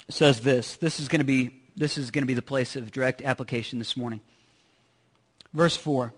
says 0.09 0.41
this. 0.41 0.75
This 0.77 0.99
is 0.99 1.07
going 1.07 1.19
to 1.19 1.25
be 1.25 1.57
this 1.75 1.97
is 1.97 2.11
going 2.11 2.23
to 2.23 2.27
be 2.27 2.33
the 2.33 2.41
place 2.41 2.75
of 2.75 2.91
direct 2.91 3.21
application 3.21 3.79
this 3.79 3.95
morning. 3.95 4.21
Verse 5.53 5.75
4. 5.77 6.13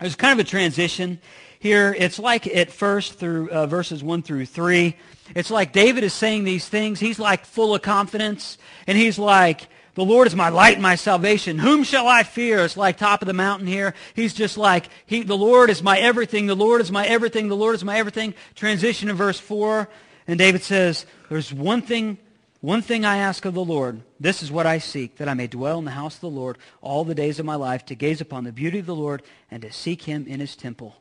There's 0.00 0.16
kind 0.16 0.38
of 0.38 0.44
a 0.44 0.48
transition 0.48 1.20
here. 1.58 1.94
It's 1.96 2.18
like 2.18 2.46
at 2.46 2.70
first 2.70 3.14
through 3.14 3.50
uh, 3.50 3.66
verses 3.66 4.02
1 4.02 4.22
through 4.22 4.46
3. 4.46 4.96
It's 5.34 5.50
like 5.50 5.72
David 5.72 6.04
is 6.04 6.12
saying 6.12 6.44
these 6.44 6.68
things. 6.68 7.00
He's 7.00 7.18
like 7.18 7.46
full 7.46 7.74
of 7.74 7.82
confidence. 7.82 8.58
And 8.86 8.98
he's 8.98 9.18
like, 9.18 9.68
the 9.94 10.04
Lord 10.04 10.26
is 10.26 10.34
my 10.34 10.48
light 10.48 10.74
and 10.74 10.82
my 10.82 10.96
salvation. 10.96 11.58
Whom 11.58 11.84
shall 11.84 12.08
I 12.08 12.24
fear? 12.24 12.64
It's 12.64 12.76
like 12.76 12.98
top 12.98 13.22
of 13.22 13.26
the 13.26 13.32
mountain 13.32 13.66
here. 13.66 13.94
He's 14.14 14.34
just 14.34 14.58
like, 14.58 14.88
he, 15.06 15.22
the 15.22 15.36
Lord 15.36 15.70
is 15.70 15.82
my 15.82 15.98
everything. 15.98 16.46
The 16.46 16.56
Lord 16.56 16.80
is 16.80 16.90
my 16.90 17.06
everything. 17.06 17.48
The 17.48 17.56
Lord 17.56 17.76
is 17.76 17.84
my 17.84 17.96
everything. 17.96 18.34
Transition 18.56 19.08
to 19.08 19.14
verse 19.14 19.38
4. 19.38 19.88
And 20.26 20.38
David 20.38 20.62
says, 20.62 21.06
there's 21.28 21.52
one 21.52 21.82
thing, 21.82 22.18
one 22.64 22.80
thing 22.80 23.04
I 23.04 23.18
ask 23.18 23.44
of 23.44 23.52
the 23.52 23.62
Lord. 23.62 24.00
This 24.18 24.42
is 24.42 24.50
what 24.50 24.64
I 24.64 24.78
seek, 24.78 25.16
that 25.16 25.28
I 25.28 25.34
may 25.34 25.46
dwell 25.46 25.78
in 25.78 25.84
the 25.84 25.90
house 25.90 26.14
of 26.14 26.22
the 26.22 26.30
Lord 26.30 26.56
all 26.80 27.04
the 27.04 27.14
days 27.14 27.38
of 27.38 27.44
my 27.44 27.56
life, 27.56 27.84
to 27.84 27.94
gaze 27.94 28.22
upon 28.22 28.44
the 28.44 28.52
beauty 28.52 28.78
of 28.78 28.86
the 28.86 28.94
Lord 28.94 29.22
and 29.50 29.60
to 29.60 29.70
seek 29.70 30.04
him 30.04 30.26
in 30.26 30.40
his 30.40 30.56
temple. 30.56 30.96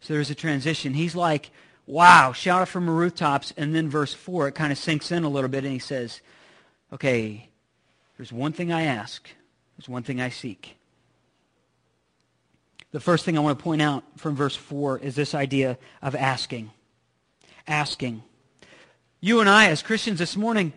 So 0.00 0.14
there's 0.14 0.30
a 0.30 0.36
transition. 0.36 0.94
He's 0.94 1.16
like, 1.16 1.50
wow, 1.84 2.32
shout 2.32 2.62
it 2.62 2.66
from 2.66 2.86
the 2.86 2.92
rooftops. 2.92 3.52
And 3.56 3.74
then 3.74 3.90
verse 3.90 4.14
4, 4.14 4.46
it 4.46 4.54
kind 4.54 4.70
of 4.70 4.78
sinks 4.78 5.10
in 5.10 5.24
a 5.24 5.28
little 5.28 5.50
bit, 5.50 5.64
and 5.64 5.72
he 5.72 5.80
says, 5.80 6.20
okay, 6.92 7.48
there's 8.16 8.32
one 8.32 8.52
thing 8.52 8.70
I 8.70 8.82
ask. 8.82 9.28
There's 9.76 9.88
one 9.88 10.04
thing 10.04 10.20
I 10.20 10.28
seek. 10.28 10.76
The 12.92 13.00
first 13.00 13.24
thing 13.24 13.36
I 13.36 13.40
want 13.40 13.58
to 13.58 13.64
point 13.64 13.82
out 13.82 14.04
from 14.16 14.36
verse 14.36 14.54
4 14.54 15.00
is 15.00 15.16
this 15.16 15.34
idea 15.34 15.76
of 16.00 16.14
asking. 16.14 16.70
Asking. 17.66 18.22
You 19.20 19.40
and 19.40 19.50
I, 19.50 19.70
as 19.70 19.82
Christians 19.82 20.20
this 20.20 20.36
morning, 20.36 20.72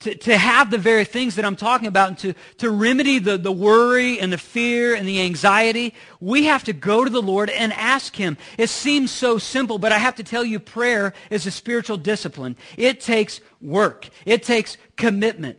to, 0.00 0.14
to 0.14 0.36
have 0.36 0.70
the 0.70 0.78
very 0.78 1.04
things 1.04 1.36
that 1.36 1.44
I'm 1.44 1.56
talking 1.56 1.86
about 1.86 2.08
and 2.08 2.18
to, 2.18 2.34
to 2.58 2.70
remedy 2.70 3.18
the, 3.18 3.36
the 3.36 3.52
worry 3.52 4.18
and 4.18 4.32
the 4.32 4.38
fear 4.38 4.94
and 4.94 5.06
the 5.06 5.20
anxiety, 5.20 5.94
we 6.20 6.44
have 6.44 6.64
to 6.64 6.72
go 6.72 7.04
to 7.04 7.10
the 7.10 7.22
Lord 7.22 7.50
and 7.50 7.72
ask 7.74 8.16
him. 8.16 8.38
It 8.56 8.70
seems 8.70 9.10
so 9.10 9.38
simple, 9.38 9.78
but 9.78 9.92
I 9.92 9.98
have 9.98 10.16
to 10.16 10.24
tell 10.24 10.44
you, 10.44 10.58
prayer 10.58 11.12
is 11.28 11.46
a 11.46 11.50
spiritual 11.50 11.98
discipline. 11.98 12.56
It 12.76 13.00
takes 13.00 13.40
work. 13.60 14.08
It 14.24 14.42
takes 14.42 14.78
commitment. 14.96 15.58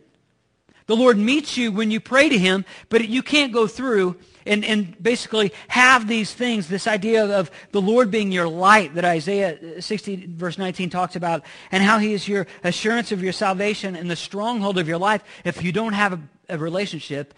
The 0.86 0.96
Lord 0.96 1.18
meets 1.18 1.56
you 1.56 1.70
when 1.70 1.92
you 1.92 2.00
pray 2.00 2.28
to 2.28 2.36
him, 2.36 2.64
but 2.88 3.08
you 3.08 3.22
can't 3.22 3.52
go 3.52 3.68
through 3.68 4.16
and, 4.46 4.64
and 4.64 5.00
basically 5.02 5.52
have 5.68 6.08
these 6.08 6.32
things, 6.32 6.68
this 6.68 6.86
idea 6.86 7.38
of 7.38 7.50
the 7.70 7.80
Lord 7.80 8.10
being 8.10 8.32
your 8.32 8.48
light 8.48 8.94
that 8.94 9.04
Isaiah 9.04 9.80
60 9.80 10.26
verse 10.30 10.58
19 10.58 10.90
talks 10.90 11.16
about, 11.16 11.44
and 11.70 11.82
how 11.82 11.98
he 11.98 12.12
is 12.12 12.26
your 12.26 12.46
assurance 12.64 13.12
of 13.12 13.22
your 13.22 13.32
salvation 13.32 13.96
and 13.96 14.10
the 14.10 14.16
stronghold 14.16 14.78
of 14.78 14.88
your 14.88 14.98
life 14.98 15.22
if 15.44 15.62
you 15.62 15.72
don't 15.72 15.92
have 15.92 16.12
a, 16.12 16.20
a 16.50 16.58
relationship 16.58 17.34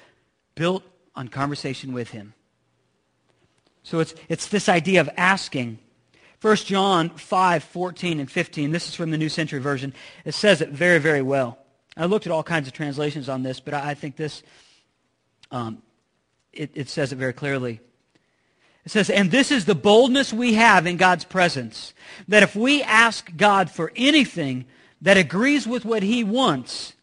built 0.55 0.83
on 1.14 1.29
conversation 1.29 1.93
with 1.93 2.11
him. 2.11 2.35
So 3.83 4.01
it's, 4.01 4.14
it's 4.29 4.49
this 4.49 4.69
idea 4.69 5.01
of 5.01 5.11
asking. 5.17 5.79
1 6.40 6.57
John 6.57 7.11
5, 7.11 7.64
14 7.64 8.21
and 8.21 8.31
15, 8.31 8.71
this 8.71 8.88
is 8.88 8.95
from 8.95 9.11
the 9.11 9.19
New 9.19 9.29
Century 9.29 9.61
Version. 9.61 9.95
It 10.25 10.35
says 10.35 10.61
it 10.61 10.71
very, 10.71 10.99
very 10.99 11.23
well. 11.23 11.59
I 11.97 12.07
looked 12.07 12.27
at 12.27 12.33
all 12.33 12.43
kinds 12.43 12.67
of 12.67 12.75
translations 12.75 13.29
on 13.29 13.43
this, 13.43 13.61
but 13.61 13.73
I 13.73 13.95
think 13.95 14.17
this, 14.17 14.43
um, 15.51 15.81
it, 16.57 16.71
it 16.75 16.88
says 16.88 17.12
it 17.12 17.17
very 17.17 17.33
clearly. 17.33 17.81
It 18.85 18.90
says, 18.90 19.09
and 19.09 19.31
this 19.31 19.51
is 19.51 19.64
the 19.64 19.75
boldness 19.75 20.33
we 20.33 20.55
have 20.55 20.87
in 20.87 20.97
God's 20.97 21.25
presence, 21.25 21.95
that 22.29 22.43
if 22.43 22.55
we 22.55 22.83
ask 22.83 23.35
God 23.37 23.71
for 23.71 23.93
anything 23.97 24.67
that 25.01 25.17
agrees 25.17 25.67
with 25.67 25.85
what 25.85 26.03
he 26.03 26.23
wants, 26.23 26.95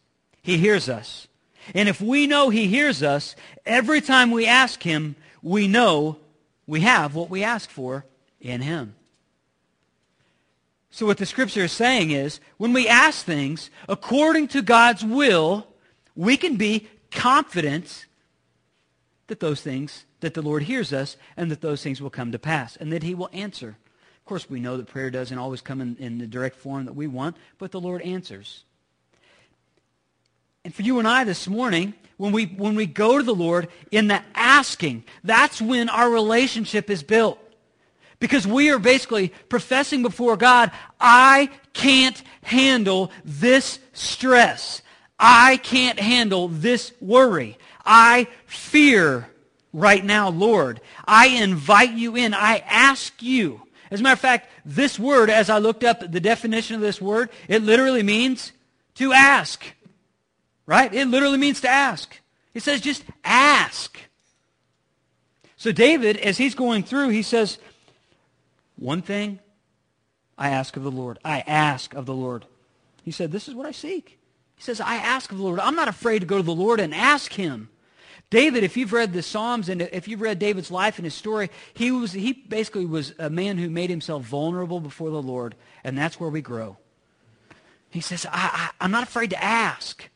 he 0.42 0.58
hears 0.58 0.88
us. 0.88 1.26
And 1.74 1.88
if 1.88 2.00
we 2.00 2.26
know 2.26 2.50
he 2.50 2.68
hears 2.68 3.02
us, 3.02 3.34
every 3.66 4.00
time 4.00 4.30
we 4.30 4.46
ask 4.46 4.82
him, 4.82 5.16
we 5.42 5.68
know 5.68 6.18
we 6.66 6.80
have 6.80 7.14
what 7.14 7.30
we 7.30 7.42
ask 7.42 7.68
for 7.68 8.04
in 8.40 8.60
him. 8.60 8.94
So 10.90 11.06
what 11.06 11.18
the 11.18 11.26
scripture 11.26 11.64
is 11.64 11.72
saying 11.72 12.10
is, 12.10 12.38
when 12.58 12.72
we 12.72 12.86
ask 12.86 13.24
things 13.24 13.70
according 13.88 14.48
to 14.48 14.62
God's 14.62 15.04
will, 15.04 15.66
we 16.14 16.36
can 16.36 16.56
be 16.56 16.88
confident 17.10 18.06
that 19.28 19.40
those 19.40 19.60
things, 19.62 20.04
that 20.20 20.34
the 20.34 20.42
Lord 20.42 20.64
hears 20.64 20.92
us, 20.92 21.16
and 21.36 21.50
that 21.50 21.60
those 21.60 21.82
things 21.82 22.00
will 22.00 22.10
come 22.10 22.32
to 22.32 22.38
pass, 22.38 22.76
and 22.76 22.92
that 22.92 23.02
he 23.02 23.14
will 23.14 23.30
answer. 23.32 23.76
Of 24.18 24.24
course, 24.24 24.48
we 24.48 24.60
know 24.60 24.76
that 24.76 24.86
prayer 24.86 25.10
doesn't 25.10 25.38
always 25.38 25.60
come 25.60 25.80
in, 25.80 25.96
in 25.98 26.18
the 26.18 26.26
direct 26.26 26.56
form 26.56 26.84
that 26.84 26.94
we 26.94 27.06
want, 27.06 27.36
but 27.58 27.72
the 27.72 27.80
Lord 27.80 28.02
answers. 28.02 28.64
And 30.64 30.74
for 30.74 30.82
you 30.82 30.98
and 31.00 31.08
I 31.08 31.24
this 31.24 31.48
morning, 31.48 31.94
when 32.18 32.30
we, 32.32 32.44
when 32.46 32.76
we 32.76 32.86
go 32.86 33.18
to 33.18 33.24
the 33.24 33.34
Lord 33.34 33.68
in 33.90 34.06
the 34.06 34.22
asking, 34.34 35.02
that's 35.24 35.60
when 35.60 35.88
our 35.88 36.08
relationship 36.08 36.88
is 36.88 37.02
built. 37.02 37.38
Because 38.20 38.46
we 38.46 38.70
are 38.70 38.78
basically 38.78 39.32
professing 39.48 40.02
before 40.02 40.36
God, 40.36 40.70
I 41.00 41.50
can't 41.72 42.22
handle 42.44 43.10
this 43.24 43.80
stress. 43.92 44.82
I 45.18 45.56
can't 45.56 45.98
handle 45.98 46.46
this 46.46 46.92
worry. 47.00 47.58
I 47.84 48.28
fear 48.52 49.28
right 49.72 50.04
now, 50.04 50.28
Lord. 50.28 50.80
I 51.04 51.28
invite 51.28 51.92
you 51.92 52.16
in. 52.16 52.34
I 52.34 52.58
ask 52.66 53.22
you. 53.22 53.62
As 53.90 54.00
a 54.00 54.02
matter 54.02 54.14
of 54.14 54.20
fact, 54.20 54.50
this 54.64 54.98
word, 54.98 55.28
as 55.28 55.50
I 55.50 55.58
looked 55.58 55.84
up 55.84 56.00
the 56.00 56.20
definition 56.20 56.76
of 56.76 56.82
this 56.82 57.00
word, 57.00 57.30
it 57.48 57.62
literally 57.62 58.02
means 58.02 58.52
to 58.94 59.12
ask. 59.12 59.64
Right? 60.64 60.92
It 60.92 61.08
literally 61.08 61.38
means 61.38 61.60
to 61.62 61.68
ask. 61.68 62.20
It 62.54 62.62
says 62.62 62.80
just 62.80 63.04
ask. 63.24 63.98
So 65.56 65.72
David, 65.72 66.16
as 66.16 66.38
he's 66.38 66.54
going 66.54 66.82
through, 66.82 67.10
he 67.10 67.22
says, 67.22 67.58
one 68.76 69.02
thing 69.02 69.38
I 70.36 70.50
ask 70.50 70.76
of 70.76 70.82
the 70.82 70.90
Lord. 70.90 71.18
I 71.24 71.40
ask 71.40 71.94
of 71.94 72.06
the 72.06 72.14
Lord. 72.14 72.46
He 73.04 73.10
said, 73.10 73.30
this 73.30 73.48
is 73.48 73.54
what 73.54 73.66
I 73.66 73.72
seek. 73.72 74.18
He 74.56 74.62
says, 74.62 74.80
I 74.80 74.96
ask 74.96 75.30
of 75.30 75.38
the 75.38 75.44
Lord. 75.44 75.60
I'm 75.60 75.74
not 75.74 75.88
afraid 75.88 76.20
to 76.20 76.26
go 76.26 76.36
to 76.38 76.42
the 76.42 76.54
Lord 76.54 76.80
and 76.80 76.94
ask 76.94 77.32
him. 77.32 77.68
David, 78.32 78.64
if 78.64 78.78
you've 78.78 78.94
read 78.94 79.12
the 79.12 79.22
Psalms 79.22 79.68
and 79.68 79.82
if 79.82 80.08
you've 80.08 80.22
read 80.22 80.38
David's 80.38 80.70
life 80.70 80.96
and 80.96 81.04
his 81.04 81.12
story, 81.12 81.50
he, 81.74 81.90
was, 81.90 82.12
he 82.12 82.32
basically 82.32 82.86
was 82.86 83.12
a 83.18 83.28
man 83.28 83.58
who 83.58 83.68
made 83.68 83.90
himself 83.90 84.22
vulnerable 84.22 84.80
before 84.80 85.10
the 85.10 85.20
Lord, 85.20 85.54
and 85.84 85.98
that's 85.98 86.18
where 86.18 86.30
we 86.30 86.40
grow. 86.40 86.78
He 87.90 88.00
says, 88.00 88.24
I, 88.24 88.30
I, 88.32 88.70
I'm 88.80 88.90
not 88.90 89.02
afraid 89.02 89.28
to 89.30 89.44
ask. 89.44 90.08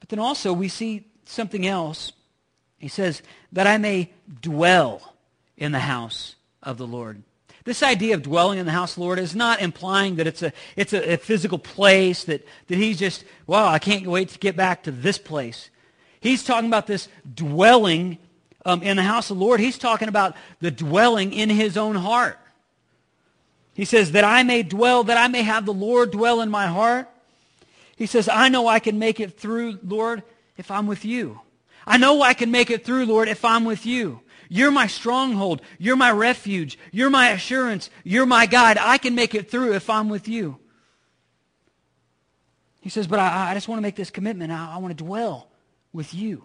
But 0.00 0.08
then 0.08 0.18
also 0.18 0.52
we 0.52 0.66
see 0.66 1.06
something 1.24 1.68
else. 1.68 2.10
He 2.78 2.88
says, 2.88 3.22
that 3.52 3.68
I 3.68 3.78
may 3.78 4.10
dwell 4.40 5.14
in 5.56 5.70
the 5.70 5.78
house 5.78 6.34
of 6.64 6.78
the 6.78 6.86
Lord. 6.86 7.22
This 7.62 7.80
idea 7.80 8.16
of 8.16 8.24
dwelling 8.24 8.58
in 8.58 8.66
the 8.66 8.72
house 8.72 8.90
of 8.90 8.96
the 8.96 9.02
Lord 9.02 9.20
is 9.20 9.36
not 9.36 9.60
implying 9.60 10.16
that 10.16 10.26
it's 10.26 10.42
a, 10.42 10.52
it's 10.74 10.92
a, 10.92 11.12
a 11.12 11.16
physical 11.16 11.60
place, 11.60 12.24
that, 12.24 12.44
that 12.66 12.76
he's 12.76 12.98
just, 12.98 13.24
wow, 13.46 13.68
I 13.68 13.78
can't 13.78 14.04
wait 14.08 14.30
to 14.30 14.38
get 14.40 14.56
back 14.56 14.82
to 14.82 14.90
this 14.90 15.16
place. 15.16 15.70
He's 16.24 16.42
talking 16.42 16.70
about 16.70 16.86
this 16.86 17.06
dwelling 17.34 18.16
um, 18.64 18.82
in 18.82 18.96
the 18.96 19.02
house 19.02 19.30
of 19.30 19.36
the 19.36 19.44
Lord. 19.44 19.60
He's 19.60 19.76
talking 19.76 20.08
about 20.08 20.34
the 20.58 20.70
dwelling 20.70 21.34
in 21.34 21.50
his 21.50 21.76
own 21.76 21.96
heart. 21.96 22.38
He 23.74 23.84
says, 23.84 24.12
that 24.12 24.24
I 24.24 24.42
may 24.42 24.62
dwell, 24.62 25.04
that 25.04 25.18
I 25.18 25.28
may 25.28 25.42
have 25.42 25.66
the 25.66 25.74
Lord 25.74 26.12
dwell 26.12 26.40
in 26.40 26.48
my 26.48 26.66
heart. 26.66 27.10
He 27.96 28.06
says, 28.06 28.26
I 28.26 28.48
know 28.48 28.66
I 28.66 28.78
can 28.78 28.98
make 28.98 29.20
it 29.20 29.38
through, 29.38 29.80
Lord, 29.84 30.22
if 30.56 30.70
I'm 30.70 30.86
with 30.86 31.04
you. 31.04 31.42
I 31.86 31.98
know 31.98 32.22
I 32.22 32.32
can 32.32 32.50
make 32.50 32.70
it 32.70 32.86
through, 32.86 33.04
Lord, 33.04 33.28
if 33.28 33.44
I'm 33.44 33.66
with 33.66 33.84
you. 33.84 34.22
You're 34.48 34.70
my 34.70 34.86
stronghold. 34.86 35.60
You're 35.78 35.94
my 35.94 36.10
refuge. 36.10 36.78
You're 36.90 37.10
my 37.10 37.32
assurance. 37.32 37.90
You're 38.02 38.24
my 38.24 38.46
guide. 38.46 38.78
I 38.80 38.96
can 38.96 39.14
make 39.14 39.34
it 39.34 39.50
through 39.50 39.74
if 39.74 39.90
I'm 39.90 40.08
with 40.08 40.26
you. 40.26 40.56
He 42.80 42.88
says, 42.88 43.06
but 43.06 43.18
I, 43.18 43.50
I 43.50 43.54
just 43.54 43.68
want 43.68 43.76
to 43.76 43.82
make 43.82 43.96
this 43.96 44.08
commitment. 44.08 44.52
I, 44.52 44.76
I 44.76 44.78
want 44.78 44.96
to 44.96 45.04
dwell 45.04 45.50
with 45.94 46.12
you. 46.12 46.44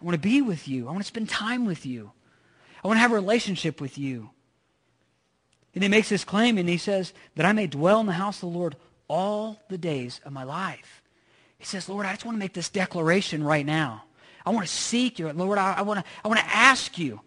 I 0.00 0.04
want 0.04 0.14
to 0.14 0.20
be 0.20 0.42
with 0.42 0.68
you. 0.68 0.86
I 0.86 0.90
want 0.90 1.02
to 1.02 1.08
spend 1.08 1.28
time 1.28 1.64
with 1.64 1.84
you. 1.84 2.12
I 2.84 2.86
want 2.86 2.98
to 2.98 3.00
have 3.00 3.12
a 3.12 3.16
relationship 3.16 3.80
with 3.80 3.98
you. 3.98 4.30
And 5.74 5.82
he 5.82 5.88
makes 5.88 6.08
this 6.08 6.24
claim 6.24 6.58
and 6.58 6.68
he 6.68 6.76
says 6.76 7.12
that 7.34 7.46
I 7.46 7.52
may 7.52 7.66
dwell 7.66 8.00
in 8.00 8.06
the 8.06 8.12
house 8.12 8.42
of 8.42 8.52
the 8.52 8.58
Lord 8.58 8.76
all 9.08 9.60
the 9.68 9.78
days 9.78 10.20
of 10.24 10.32
my 10.32 10.44
life. 10.44 11.02
He 11.58 11.64
says, 11.64 11.88
Lord, 11.88 12.06
I 12.06 12.12
just 12.12 12.24
want 12.24 12.34
to 12.36 12.40
make 12.40 12.52
this 12.52 12.68
declaration 12.68 13.42
right 13.42 13.64
now. 13.64 14.04
I 14.44 14.50
want 14.50 14.66
to 14.66 14.72
seek 14.72 15.18
you. 15.18 15.32
Lord, 15.32 15.58
I, 15.58 15.74
I, 15.74 15.82
want 15.82 16.00
to, 16.00 16.04
I 16.24 16.28
want 16.28 16.40
to 16.40 16.46
ask 16.46 16.98
you 16.98 17.20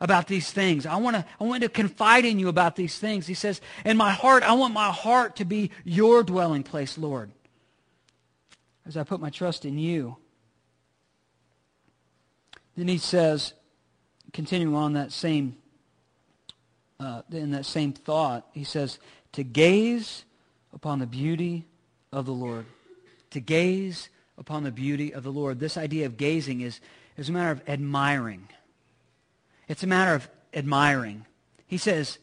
about 0.00 0.28
these 0.28 0.50
things. 0.50 0.86
I 0.86 0.96
want 0.96 1.16
to, 1.16 1.24
I 1.40 1.44
want 1.44 1.62
to 1.62 1.68
confide 1.68 2.24
in 2.24 2.38
you 2.38 2.48
about 2.48 2.76
these 2.76 2.98
things. 2.98 3.26
He 3.26 3.34
says, 3.34 3.60
in 3.84 3.96
my 3.96 4.12
heart, 4.12 4.44
I 4.44 4.52
want 4.52 4.72
my 4.72 4.90
heart 4.90 5.36
to 5.36 5.44
be 5.44 5.72
your 5.84 6.22
dwelling 6.22 6.62
place, 6.62 6.96
Lord, 6.96 7.32
as 8.86 8.96
I 8.96 9.02
put 9.02 9.20
my 9.20 9.30
trust 9.30 9.64
in 9.64 9.76
you. 9.78 10.16
Then 12.80 12.88
he 12.88 12.96
says, 12.96 13.52
continuing 14.32 14.74
on 14.74 14.94
that 14.94 15.12
same, 15.12 15.58
uh, 16.98 17.20
in 17.30 17.50
that 17.50 17.66
same 17.66 17.92
thought, 17.92 18.46
he 18.54 18.64
says, 18.64 18.98
to 19.32 19.44
gaze 19.44 20.24
upon 20.72 20.98
the 20.98 21.06
beauty 21.06 21.66
of 22.10 22.24
the 22.24 22.32
Lord. 22.32 22.64
to 23.30 23.40
gaze 23.40 24.08
upon 24.38 24.64
the 24.64 24.70
beauty 24.70 25.12
of 25.12 25.22
the 25.22 25.32
Lord. 25.32 25.60
This 25.60 25.76
idea 25.76 26.06
of 26.06 26.16
gazing 26.16 26.60
is, 26.60 26.80
is 27.16 27.28
a 27.28 27.32
matter 27.32 27.50
of 27.50 27.62
admiring. 27.68 28.48
It's 29.68 29.82
a 29.82 29.86
matter 29.86 30.14
of 30.14 30.28
admiring. 30.52 31.26
He 31.66 31.78
says, 31.78 32.18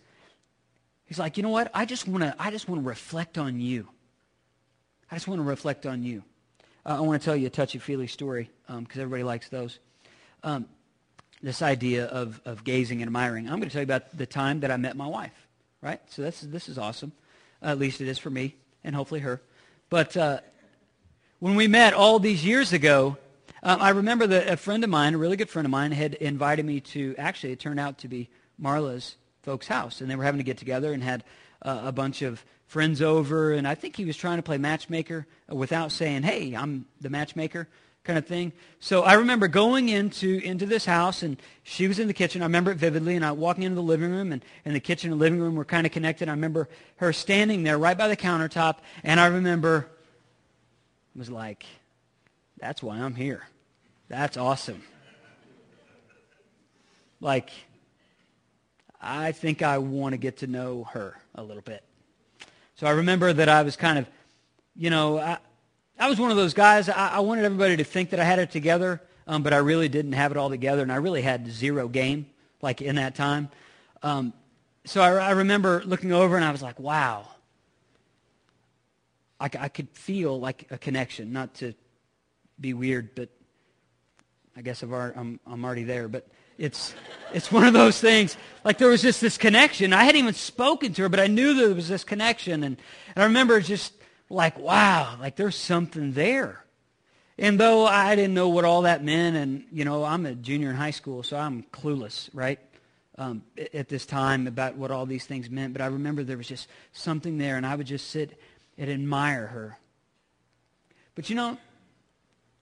he's 1.05 1.19
like, 1.19 1.37
you 1.37 1.43
know 1.43 1.49
what? 1.49 1.71
I 1.73 1.85
just 1.85 2.07
want 2.07 2.23
to, 2.23 2.35
I 2.37 2.51
just 2.51 2.67
want 2.67 2.81
to 2.81 2.87
reflect 2.87 3.37
on 3.37 3.59
you. 3.59 3.87
I 5.09 5.15
just 5.15 5.27
want 5.27 5.39
to 5.39 5.43
reflect 5.43 5.85
on 5.85 6.03
you. 6.03 6.23
Uh, 6.85 6.97
I 6.97 7.01
want 7.01 7.21
to 7.21 7.25
tell 7.25 7.35
you 7.35 7.47
a 7.47 7.49
touchy-feely 7.51 8.07
story 8.07 8.49
because 8.65 8.77
um, 8.77 8.87
everybody 9.01 9.23
likes 9.23 9.49
those. 9.49 9.79
Um, 10.47 10.65
this 11.43 11.61
idea 11.61 12.05
of, 12.05 12.39
of 12.45 12.63
gazing 12.63 13.01
and 13.01 13.09
admiring. 13.09 13.47
I'm 13.47 13.59
going 13.59 13.67
to 13.67 13.69
tell 13.69 13.81
you 13.81 13.83
about 13.83 14.17
the 14.17 14.25
time 14.25 14.61
that 14.61 14.71
I 14.71 14.77
met 14.77 14.95
my 14.95 15.05
wife, 15.05 15.33
right? 15.81 15.99
So 16.07 16.21
this, 16.21 16.39
this 16.39 16.69
is 16.69 16.77
awesome. 16.77 17.11
Uh, 17.61 17.65
at 17.65 17.79
least 17.79 17.99
it 17.99 18.07
is 18.07 18.17
for 18.17 18.29
me 18.29 18.55
and 18.81 18.95
hopefully 18.95 19.19
her. 19.19 19.41
But 19.89 20.15
uh, 20.15 20.39
when 21.39 21.55
we 21.55 21.67
met 21.67 21.93
all 21.93 22.19
these 22.19 22.45
years 22.45 22.71
ago, 22.71 23.17
um, 23.61 23.81
I 23.81 23.89
remember 23.89 24.25
that 24.25 24.47
a 24.47 24.55
friend 24.55 24.85
of 24.85 24.89
mine, 24.89 25.15
a 25.15 25.17
really 25.17 25.35
good 25.35 25.49
friend 25.49 25.65
of 25.65 25.69
mine, 25.69 25.91
had 25.91 26.13
invited 26.13 26.65
me 26.65 26.79
to, 26.79 27.13
actually, 27.17 27.51
it 27.51 27.59
turned 27.59 27.81
out 27.81 27.97
to 27.97 28.07
be 28.07 28.29
Marla's 28.57 29.17
folks' 29.43 29.67
house. 29.67 29.99
And 29.99 30.09
they 30.09 30.15
were 30.15 30.23
having 30.23 30.39
to 30.39 30.45
get 30.45 30.57
together 30.57 30.93
and 30.93 31.03
had 31.03 31.25
uh, 31.61 31.81
a 31.83 31.91
bunch 31.91 32.21
of 32.21 32.45
friends 32.67 33.01
over. 33.01 33.51
And 33.51 33.67
I 33.67 33.75
think 33.75 33.97
he 33.97 34.05
was 34.05 34.15
trying 34.15 34.37
to 34.37 34.43
play 34.43 34.57
matchmaker 34.57 35.27
without 35.49 35.91
saying, 35.91 36.23
hey, 36.23 36.55
I'm 36.55 36.85
the 37.01 37.09
matchmaker 37.09 37.67
kind 38.07 38.17
of 38.17 38.25
thing. 38.25 38.53
So 38.79 39.03
I 39.03 39.13
remember 39.13 39.47
going 39.47 39.89
into, 39.89 40.39
into 40.43 40.65
this 40.65 40.85
house, 40.85 41.21
and 41.21 41.37
she 41.63 41.87
was 41.87 41.99
in 41.99 42.07
the 42.07 42.13
kitchen. 42.13 42.41
I 42.41 42.45
remember 42.45 42.71
it 42.71 42.77
vividly, 42.77 43.15
and 43.15 43.25
I 43.25 43.33
walking 43.33 43.63
into 43.63 43.75
the 43.75 43.83
living 43.83 44.09
room, 44.09 44.31
and, 44.31 44.43
and 44.65 44.73
the 44.73 44.79
kitchen 44.79 45.11
and 45.11 45.19
living 45.19 45.39
room 45.39 45.55
were 45.55 45.65
kind 45.65 45.85
of 45.85 45.91
connected. 45.91 46.29
I 46.29 46.31
remember 46.31 46.69
her 46.95 47.11
standing 47.11 47.63
there 47.63 47.77
right 47.77 47.97
by 47.97 48.07
the 48.07 48.17
countertop, 48.17 48.77
and 49.03 49.19
I 49.19 49.27
remember 49.27 49.89
was 51.15 51.29
like, 51.29 51.65
that's 52.59 52.81
why 52.81 52.97
I'm 52.97 53.15
here. 53.15 53.43
That's 54.07 54.37
awesome. 54.37 54.81
Like, 57.19 57.49
I 59.01 59.31
think 59.31 59.61
I 59.61 59.79
want 59.79 60.13
to 60.13 60.17
get 60.17 60.37
to 60.37 60.47
know 60.47 60.85
her 60.85 61.19
a 61.35 61.43
little 61.43 61.61
bit. 61.61 61.83
So 62.75 62.87
I 62.87 62.91
remember 62.91 63.33
that 63.33 63.49
I 63.49 63.63
was 63.63 63.75
kind 63.75 63.97
of, 63.97 64.07
you 64.75 64.91
know, 64.91 65.19
I, 65.19 65.39
I 65.99 66.09
was 66.09 66.19
one 66.19 66.31
of 66.31 66.37
those 66.37 66.53
guys. 66.53 66.89
I, 66.89 67.09
I 67.09 67.19
wanted 67.19 67.45
everybody 67.45 67.77
to 67.77 67.83
think 67.83 68.11
that 68.11 68.19
I 68.19 68.23
had 68.23 68.39
it 68.39 68.51
together, 68.51 69.01
um, 69.25 69.41
but 69.43 69.53
I 69.53 69.57
really 69.57 69.89
didn't 69.89 70.13
have 70.13 70.31
it 70.31 70.37
all 70.37 70.49
together, 70.49 70.81
and 70.83 70.91
I 70.91 70.97
really 70.97 71.21
had 71.21 71.49
zero 71.51 71.87
game, 71.87 72.27
like 72.61 72.81
in 72.81 72.95
that 72.95 73.15
time. 73.15 73.49
Um, 74.03 74.33
so 74.85 75.01
I, 75.01 75.11
I 75.15 75.31
remember 75.31 75.81
looking 75.85 76.11
over, 76.11 76.35
and 76.35 76.45
I 76.45 76.51
was 76.51 76.61
like, 76.61 76.79
wow. 76.79 77.27
I, 79.39 79.49
I 79.59 79.69
could 79.69 79.89
feel 79.89 80.39
like 80.39 80.67
a 80.71 80.77
connection, 80.77 81.31
not 81.31 81.55
to 81.55 81.73
be 82.59 82.73
weird, 82.73 83.13
but 83.15 83.29
I 84.55 84.61
guess 84.61 84.81
I've 84.81 84.91
already, 84.91 85.15
I'm, 85.17 85.39
I'm 85.45 85.63
already 85.63 85.83
there. 85.83 86.07
But 86.07 86.27
it's, 86.57 86.95
it's 87.33 87.51
one 87.51 87.67
of 87.67 87.73
those 87.73 87.99
things. 87.99 88.35
Like 88.63 88.79
there 88.79 88.89
was 88.89 89.01
just 89.01 89.21
this 89.21 89.37
connection. 89.37 89.93
I 89.93 90.03
hadn't 90.05 90.21
even 90.21 90.33
spoken 90.33 90.93
to 90.93 91.03
her, 91.03 91.09
but 91.09 91.19
I 91.19 91.27
knew 91.27 91.53
there 91.53 91.73
was 91.75 91.87
this 91.87 92.03
connection. 92.03 92.63
And, 92.63 92.77
and 93.15 93.23
I 93.23 93.25
remember 93.25 93.61
just 93.61 93.93
like, 94.29 94.57
wow, 94.59 95.17
like 95.19 95.35
there's 95.35 95.55
something 95.55 96.13
there. 96.13 96.63
And 97.37 97.59
though 97.59 97.85
I 97.85 98.15
didn't 98.15 98.33
know 98.33 98.49
what 98.49 98.65
all 98.65 98.81
that 98.83 99.03
meant, 99.03 99.37
and, 99.37 99.63
you 99.71 99.85
know, 99.85 100.03
I'm 100.03 100.25
a 100.25 100.33
junior 100.33 100.69
in 100.69 100.75
high 100.75 100.91
school, 100.91 101.21
so 101.21 101.37
I'm 101.37 101.63
clueless, 101.71 102.29
right, 102.33 102.59
um, 103.17 103.43
at 103.73 103.89
this 103.89 104.05
time 104.05 104.47
about 104.47 104.75
what 104.75 104.89
all 104.89 105.05
these 105.05 105.25
things 105.25 105.49
meant. 105.49 105.73
But 105.73 105.81
I 105.81 105.87
remember 105.87 106.23
there 106.23 106.37
was 106.37 106.47
just 106.47 106.67
something 106.93 107.37
there, 107.37 107.55
and 107.57 107.65
I 107.65 107.75
would 107.75 107.85
just 107.85 108.09
sit 108.09 108.39
and 108.77 108.89
admire 108.89 109.47
her. 109.47 109.77
But, 111.13 111.29
you 111.29 111.35
know, 111.35 111.57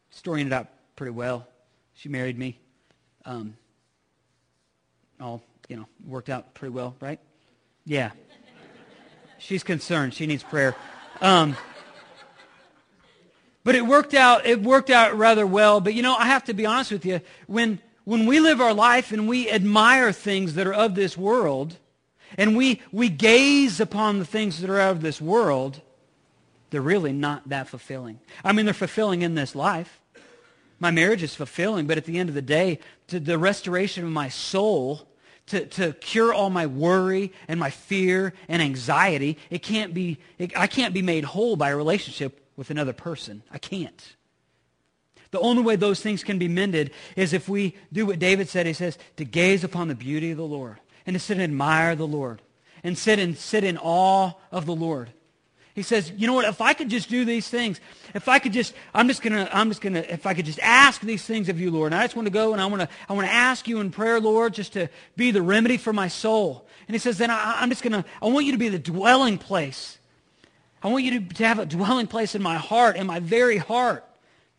story 0.10 0.42
ended 0.42 0.54
up 0.54 0.74
pretty 0.96 1.12
well. 1.12 1.48
She 1.94 2.10
married 2.10 2.38
me. 2.38 2.60
Um, 3.24 3.56
all, 5.20 5.42
you 5.70 5.78
know, 5.78 5.88
worked 6.06 6.30
out 6.30 6.54
pretty 6.54 6.74
well, 6.74 6.96
right? 7.00 7.20
Yeah. 7.86 8.12
She's 9.38 9.64
concerned. 9.64 10.14
She 10.14 10.28
needs 10.28 10.44
prayer. 10.44 10.76
Um, 11.22 11.56
but 13.64 13.76
it 13.76 13.86
worked 13.86 14.14
out. 14.14 14.46
It 14.46 14.62
worked 14.62 14.90
out 14.90 15.18
rather 15.18 15.46
well. 15.46 15.82
But 15.82 15.94
you 15.94 16.02
know, 16.02 16.16
I 16.16 16.26
have 16.26 16.44
to 16.46 16.54
be 16.54 16.66
honest 16.66 16.92
with 16.92 17.06
you. 17.06 17.22
When 17.48 17.80
when 18.04 18.26
we 18.26 18.40
live 18.40 18.62
our 18.62 18.74
life 18.74 19.12
and 19.12 19.28
we 19.28 19.50
admire 19.50 20.12
things 20.12 20.54
that 20.54 20.68
are 20.68 20.74
of 20.74 20.96
this 20.96 21.18
world, 21.18 21.78
and 22.38 22.56
we 22.56 22.82
we 22.92 23.10
gaze 23.10 23.80
upon 23.80 24.20
the 24.20 24.26
things 24.26 24.62
that 24.62 24.70
are 24.70 24.80
of 24.80 25.02
this 25.02 25.20
world, 25.20 25.82
they're 26.70 26.82
really 26.82 27.14
not 27.14 27.50
that 27.50 27.68
fulfilling. 27.68 28.20
I 28.44 28.52
mean, 28.52 28.66
they're 28.66 28.74
fulfilling 28.74 29.22
in 29.22 29.36
this 29.36 29.56
life. 29.56 30.00
My 30.78 30.92
marriage 30.92 31.24
is 31.24 31.34
fulfilling, 31.34 31.88
but 31.88 31.98
at 31.98 32.06
the 32.06 32.20
end 32.20 32.30
of 32.30 32.36
the 32.36 32.42
day, 32.42 32.80
to 33.08 33.20
the 33.20 33.38
restoration 33.38 34.04
of 34.04 34.12
my 34.12 34.30
soul 34.30 35.08
to, 35.48 35.66
to 35.66 35.94
cure 35.94 36.34
all 36.34 36.50
my 36.50 36.66
worry 36.66 37.32
and 37.48 37.60
my 37.60 37.70
fear 37.70 38.34
and 38.48 38.62
anxiety. 38.62 39.38
It 39.50 39.62
can't 39.62 39.94
be, 39.94 40.18
it, 40.38 40.58
I 40.58 40.68
can't 40.68 40.94
be 40.94 41.02
made 41.02 41.24
whole 41.24 41.56
by 41.56 41.70
a 41.70 41.78
relationship 41.78 42.46
with 42.56 42.70
another 42.70 42.94
person. 42.94 43.44
I 43.52 43.58
can't. 43.58 44.16
The 45.32 45.40
only 45.40 45.64
way 45.64 45.76
those 45.76 46.02
things 46.02 46.24
can 46.24 46.40
be 46.40 46.48
mended 46.48 46.92
is 47.16 47.34
if 47.34 47.50
we 47.50 47.76
do 47.92 48.06
what 48.06 48.20
David 48.20 48.48
said. 48.48 48.66
He 48.66 48.74
says, 48.74 48.98
to 49.18 49.26
gaze 49.26 49.64
upon 49.64 49.88
the 49.88 49.96
beauty 49.96 50.32
of 50.32 50.38
the 50.38 50.46
Lord 50.46 50.78
and 51.06 51.14
to 51.14 51.20
sit 51.20 51.36
and 51.36 51.44
admire 51.44 51.96
the 51.96 52.08
Lord 52.08 52.42
and 52.84 52.98
sit 52.98 53.20
and 53.20 53.38
sit 53.38 53.64
in 53.64 53.78
awe 53.78 54.34
of 54.52 54.66
the 54.66 54.76
Lord. 54.76 55.12
He 55.76 55.82
says, 55.82 56.10
you 56.16 56.26
know 56.26 56.34
what, 56.34 56.46
if 56.46 56.62
I 56.62 56.74
could 56.74 56.88
just 56.88 57.10
do 57.10 57.26
these 57.26 57.50
things, 57.50 57.82
if 58.14 58.30
I 58.30 58.40
could 58.40 58.54
just, 58.54 58.74
I'm 58.94 59.10
just 59.10 59.22
gonna, 59.22 59.50
I'm 59.52 59.70
just 59.70 59.82
gonna, 59.82 60.00
if 60.00 60.26
I 60.26 60.34
could 60.34 60.46
just 60.46 60.60
ask 60.60 61.02
these 61.02 61.26
things 61.26 61.50
of 61.50 61.60
you, 61.60 61.70
Lord, 61.70 61.92
and 61.92 62.00
I 62.00 62.06
just 62.06 62.16
want 62.16 62.28
to 62.28 62.32
go 62.32 62.54
and 62.54 62.62
I 62.62 62.66
want 62.68 62.82
to, 62.82 62.88
I 63.10 63.14
want 63.14 63.28
to 63.28 63.34
ask 63.34 63.68
you 63.68 63.82
in 63.82 63.92
prayer, 63.92 64.22
Lord, 64.22 64.54
just 64.54 64.72
to 64.74 64.88
be 65.18 65.32
the 65.32 65.42
remedy 65.42 65.76
for 65.76 65.92
my 65.92 66.08
soul. 66.08 66.66
And 66.88 66.96
he 66.96 67.00
says, 67.00 67.18
then 67.18 67.30
I, 67.30 67.58
I'm 67.60 67.70
just 67.70 67.84
gonna, 67.84 68.06
I 68.22 68.28
want 68.28 68.46
you 68.46 68.54
to 68.54 68.58
be 68.58 68.70
the 68.70 68.80
dwelling 68.80 69.38
place. 69.38 69.98
I 70.82 70.88
want 70.88 71.04
you 71.04 71.20
to, 71.20 71.34
to 71.36 71.46
have 71.46 71.60
a 71.60 71.66
dwelling 71.66 72.08
place 72.08 72.36
in 72.36 72.42
my 72.42 72.56
heart, 72.56 72.96
in 72.96 73.06
my 73.06 73.20
very 73.20 73.58
heart, 73.58 74.06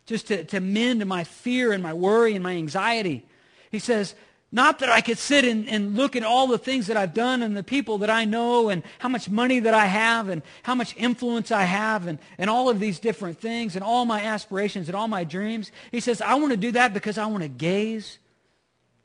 just 0.05 0.27
to, 0.27 0.43
to 0.43 0.59
mend 0.59 1.03
my 1.07 1.23
fear 1.23 1.71
and 1.71 1.81
my 1.81 1.93
worry 1.93 2.35
and 2.35 2.43
my 2.43 2.53
anxiety. 2.53 3.25
He 3.71 3.79
says, 3.79 4.13
not 4.51 4.79
that 4.79 4.89
I 4.89 5.01
could 5.01 5.17
sit 5.17 5.43
and, 5.43 5.67
and 5.67 5.95
look 5.95 6.15
at 6.15 6.23
all 6.23 6.47
the 6.47 6.57
things 6.57 6.87
that 6.87 6.95
I've 6.95 7.13
done 7.13 7.41
and 7.41 7.55
the 7.55 7.63
people 7.63 7.97
that 7.99 8.09
I 8.09 8.23
know 8.23 8.69
and 8.69 8.81
how 8.99 9.09
much 9.09 9.29
money 9.29 9.59
that 9.59 9.73
I 9.73 9.85
have 9.85 10.29
and 10.29 10.41
how 10.63 10.73
much 10.73 10.95
influence 10.95 11.51
I 11.51 11.63
have 11.63 12.07
and, 12.07 12.17
and 12.37 12.49
all 12.49 12.69
of 12.69 12.79
these 12.79 12.99
different 12.99 13.39
things 13.39 13.75
and 13.75 13.83
all 13.83 14.05
my 14.05 14.21
aspirations 14.21 14.87
and 14.87 14.95
all 14.95 15.09
my 15.09 15.25
dreams. 15.25 15.71
He 15.91 15.99
says, 15.99 16.21
I 16.21 16.35
want 16.35 16.51
to 16.51 16.57
do 16.57 16.71
that 16.71 16.93
because 16.93 17.17
I 17.17 17.25
want 17.25 17.43
to 17.43 17.49
gaze 17.49 18.19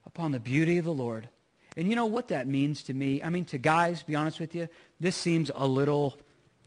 upon 0.06 0.30
the 0.30 0.40
beauty 0.40 0.78
of 0.78 0.84
the 0.84 0.92
Lord. 0.92 1.28
And 1.76 1.88
you 1.88 1.96
know 1.96 2.06
what 2.06 2.28
that 2.28 2.46
means 2.46 2.84
to 2.84 2.94
me? 2.94 3.22
I 3.22 3.30
mean, 3.30 3.44
to 3.46 3.58
guys, 3.58 4.02
be 4.02 4.14
honest 4.14 4.38
with 4.38 4.54
you, 4.54 4.68
this 5.00 5.16
seems 5.16 5.50
a 5.54 5.66
little, 5.66 6.18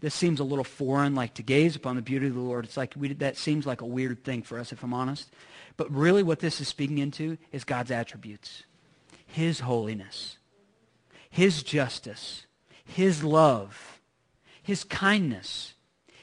this 0.01 0.15
seems 0.15 0.41
a 0.41 0.43
little 0.43 0.63
foreign, 0.63 1.15
like 1.15 1.35
to 1.35 1.43
gaze 1.43 1.75
upon 1.77 1.95
the 1.95 2.01
beauty 2.01 2.27
of 2.27 2.33
the 2.33 2.41
Lord. 2.41 2.65
It's 2.65 2.75
like 2.75 2.93
we, 2.97 3.13
that 3.13 3.37
seems 3.37 3.65
like 3.65 3.81
a 3.81 3.85
weird 3.85 4.23
thing 4.25 4.41
for 4.41 4.59
us, 4.59 4.73
if 4.73 4.83
I'm 4.83 4.93
honest. 4.93 5.29
But 5.77 5.91
really 5.91 6.23
what 6.23 6.39
this 6.39 6.61
is 6.61 6.67
speaking 6.67 6.97
into 6.97 7.37
is 7.51 7.63
God's 7.63 7.91
attributes. 7.91 8.63
His 9.25 9.61
holiness, 9.61 10.37
His 11.29 11.63
justice, 11.63 12.45
His 12.85 13.23
love, 13.23 13.99
His 14.63 14.83
kindness, 14.83 15.73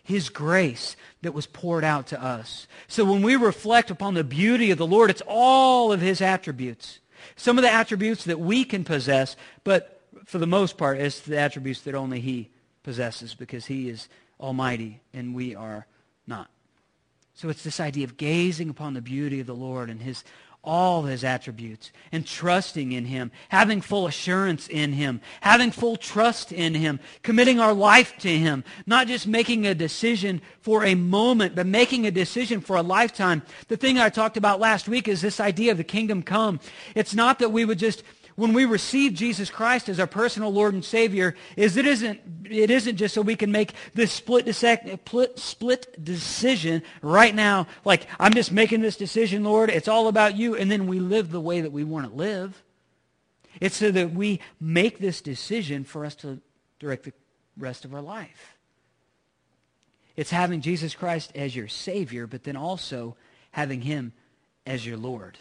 His 0.03 0.31
grace 0.31 0.97
that 1.21 1.35
was 1.35 1.47
poured 1.47 1.85
out 1.85 2.07
to 2.09 2.23
us. 2.23 2.67
So 2.88 3.05
when 3.05 3.23
we 3.23 3.37
reflect 3.37 3.91
upon 3.91 4.15
the 4.15 4.25
beauty 4.25 4.71
of 4.71 4.79
the 4.79 4.87
Lord, 4.87 5.11
it's 5.11 5.23
all 5.27 5.93
of 5.93 6.01
His 6.01 6.21
attributes. 6.21 7.01
Some 7.37 7.59
of 7.59 7.62
the 7.62 7.73
attributes 7.73 8.25
that 8.25 8.41
we 8.41 8.65
can 8.65 8.85
possess, 8.85 9.37
but 9.62 10.01
for 10.25 10.38
the 10.38 10.47
most 10.47 10.79
part, 10.79 10.99
it's 10.99 11.21
the 11.21 11.38
attributes 11.38 11.83
that 11.83 11.95
only 11.95 12.21
He 12.21 12.51
possesses 12.83 13.35
because 13.35 13.67
He 13.67 13.91
is 13.91 14.09
almighty 14.41 15.03
and 15.12 15.35
we 15.35 15.55
are 15.55 15.87
not. 16.27 16.49
So 17.42 17.48
it's 17.48 17.64
this 17.64 17.81
idea 17.81 18.05
of 18.05 18.16
gazing 18.16 18.70
upon 18.70 18.94
the 18.94 19.00
beauty 19.00 19.40
of 19.40 19.48
the 19.48 19.55
Lord 19.55 19.90
and 19.90 20.00
his 20.00 20.22
all 20.62 21.02
his 21.02 21.24
attributes 21.24 21.90
and 22.12 22.24
trusting 22.24 22.92
in 22.92 23.07
him, 23.07 23.33
having 23.48 23.81
full 23.81 24.07
assurance 24.07 24.68
in 24.68 24.92
him, 24.92 25.20
having 25.40 25.72
full 25.72 25.96
trust 25.96 26.52
in 26.52 26.72
him, 26.72 27.00
committing 27.24 27.59
our 27.59 27.72
life 27.72 28.16
to 28.18 28.28
him, 28.28 28.62
not 28.87 29.09
just 29.09 29.26
making 29.26 29.66
a 29.66 29.74
decision 29.74 30.40
for 30.61 30.85
a 30.85 30.94
moment, 30.94 31.57
but 31.57 31.66
making 31.66 32.07
a 32.07 32.12
decision 32.12 32.61
for 32.61 32.76
a 32.76 32.83
lifetime. 32.83 33.42
The 33.66 33.76
thing 33.76 33.98
I 33.98 34.09
talked 34.09 34.37
about 34.37 34.61
last 34.61 34.87
week 34.87 35.09
is 35.09 35.20
this 35.20 35.40
idea 35.40 35.72
of 35.72 35.78
the 35.78 35.83
kingdom 35.83 36.22
come. 36.22 36.61
It's 36.94 37.12
not 37.12 37.40
that 37.40 37.50
we 37.50 37.64
would 37.64 37.81
just 37.81 38.05
when 38.37 38.53
we 38.53 38.64
receive 38.64 39.14
Jesus 39.14 39.51
Christ 39.51 39.88
as 39.88 40.01
our 40.01 40.07
personal 40.07 40.53
Lord 40.53 40.75
and 40.75 40.85
Savior 40.85 41.35
is 41.57 41.77
it 41.77 41.87
isn't, 41.87 42.21
it 42.49 42.71
isn't 42.71 42.97
just 42.97 43.14
so 43.14 43.23
we 43.23 43.37
can 43.37 43.53
make 43.53 43.75
this 43.95 44.12
split, 44.12 44.55
split 45.38 46.05
decision 46.05 46.83
right 47.03 47.35
now, 47.35 47.66
like, 47.85 48.07
I'm 48.18 48.35
just 48.35 48.53
making 48.53 48.81
this 48.81 48.97
decision, 48.97 49.45
Lord, 49.45 49.71
it's 49.71 49.88
all 49.88 50.09
about 50.09 50.37
you, 50.37 50.55
and 50.55 50.71
then 50.71 50.87
we 50.87 51.01
live 51.01 51.31
the 51.31 51.40
way 51.40 51.61
that 51.61 51.73
we 51.73 51.85
want 51.85 52.09
to 52.09 52.14
live. 52.14 52.62
It's 53.61 53.77
so 53.77 53.90
that 53.90 54.12
we 54.12 54.40
make 54.61 54.99
this 54.99 55.21
decision 55.21 55.85
for 55.85 56.05
us 56.05 56.14
to 56.16 56.40
direct 56.79 57.05
the 57.05 57.12
rest 57.57 57.85
of 57.85 57.95
our 57.95 58.01
life. 58.01 58.57
It's 60.16 60.31
having 60.31 60.61
Jesus 60.61 60.95
Christ 60.95 61.33
as 61.35 61.55
your 61.55 61.68
Savior, 61.68 62.27
but 62.27 62.45
then 62.45 62.57
also 62.57 63.16
having 63.53 63.83
him 63.83 64.12
as 64.66 64.87
your 64.87 64.97
Lord. 64.97 65.38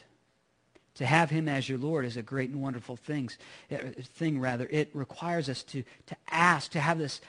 To 0.96 1.06
have 1.06 1.30
him 1.30 1.48
as 1.48 1.70
your 1.70 1.78
Lord 1.78 2.06
is 2.06 2.18
a 2.18 2.22
great 2.22 2.50
and 2.50 2.62
wonderful 2.62 2.98
things, 2.98 3.38
uh, 3.72 3.78
thing. 4.16 4.40
Rather, 4.40 4.68
it 4.70 4.90
requires 4.94 5.48
us 5.48 5.64
to, 5.64 5.84
to 6.08 6.16
ask, 6.30 6.72
to 6.72 6.82
have 6.82 6.98
this, 6.98 7.22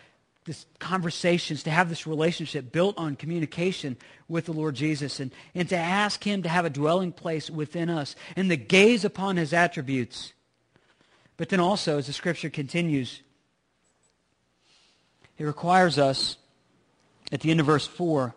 this 0.44 0.66
conversations, 0.81 1.62
to 1.62 1.70
have 1.70 1.88
this 1.88 2.07
relationship 2.07 2.72
built 2.72 2.98
on 2.98 3.14
communication 3.14 3.96
with 4.29 4.46
the 4.46 4.53
Lord 4.53 4.75
Jesus, 4.75 5.20
and, 5.20 5.31
and 5.55 5.68
to 5.68 5.77
ask 5.77 6.25
him 6.25 6.42
to 6.42 6.48
have 6.48 6.64
a 6.64 6.70
dwelling 6.70 7.12
place 7.12 7.48
within 7.48 7.88
us, 7.88 8.16
and 8.35 8.51
to 8.51 8.57
gaze 8.57 9.05
upon 9.05 9.37
his 9.37 9.53
attributes. 9.53 10.33
But 11.37 11.48
then 11.48 11.61
also, 11.61 11.98
as 11.98 12.09
the 12.09 12.12
scripture 12.12 12.51
continues, 12.51 13.20
it 15.38 15.44
requires 15.44 15.98
us, 15.98 16.37
at 17.31 17.40
the 17.40 17.51
end 17.51 17.61
of 17.61 17.66
verse 17.66 17.87
4, 17.87 18.35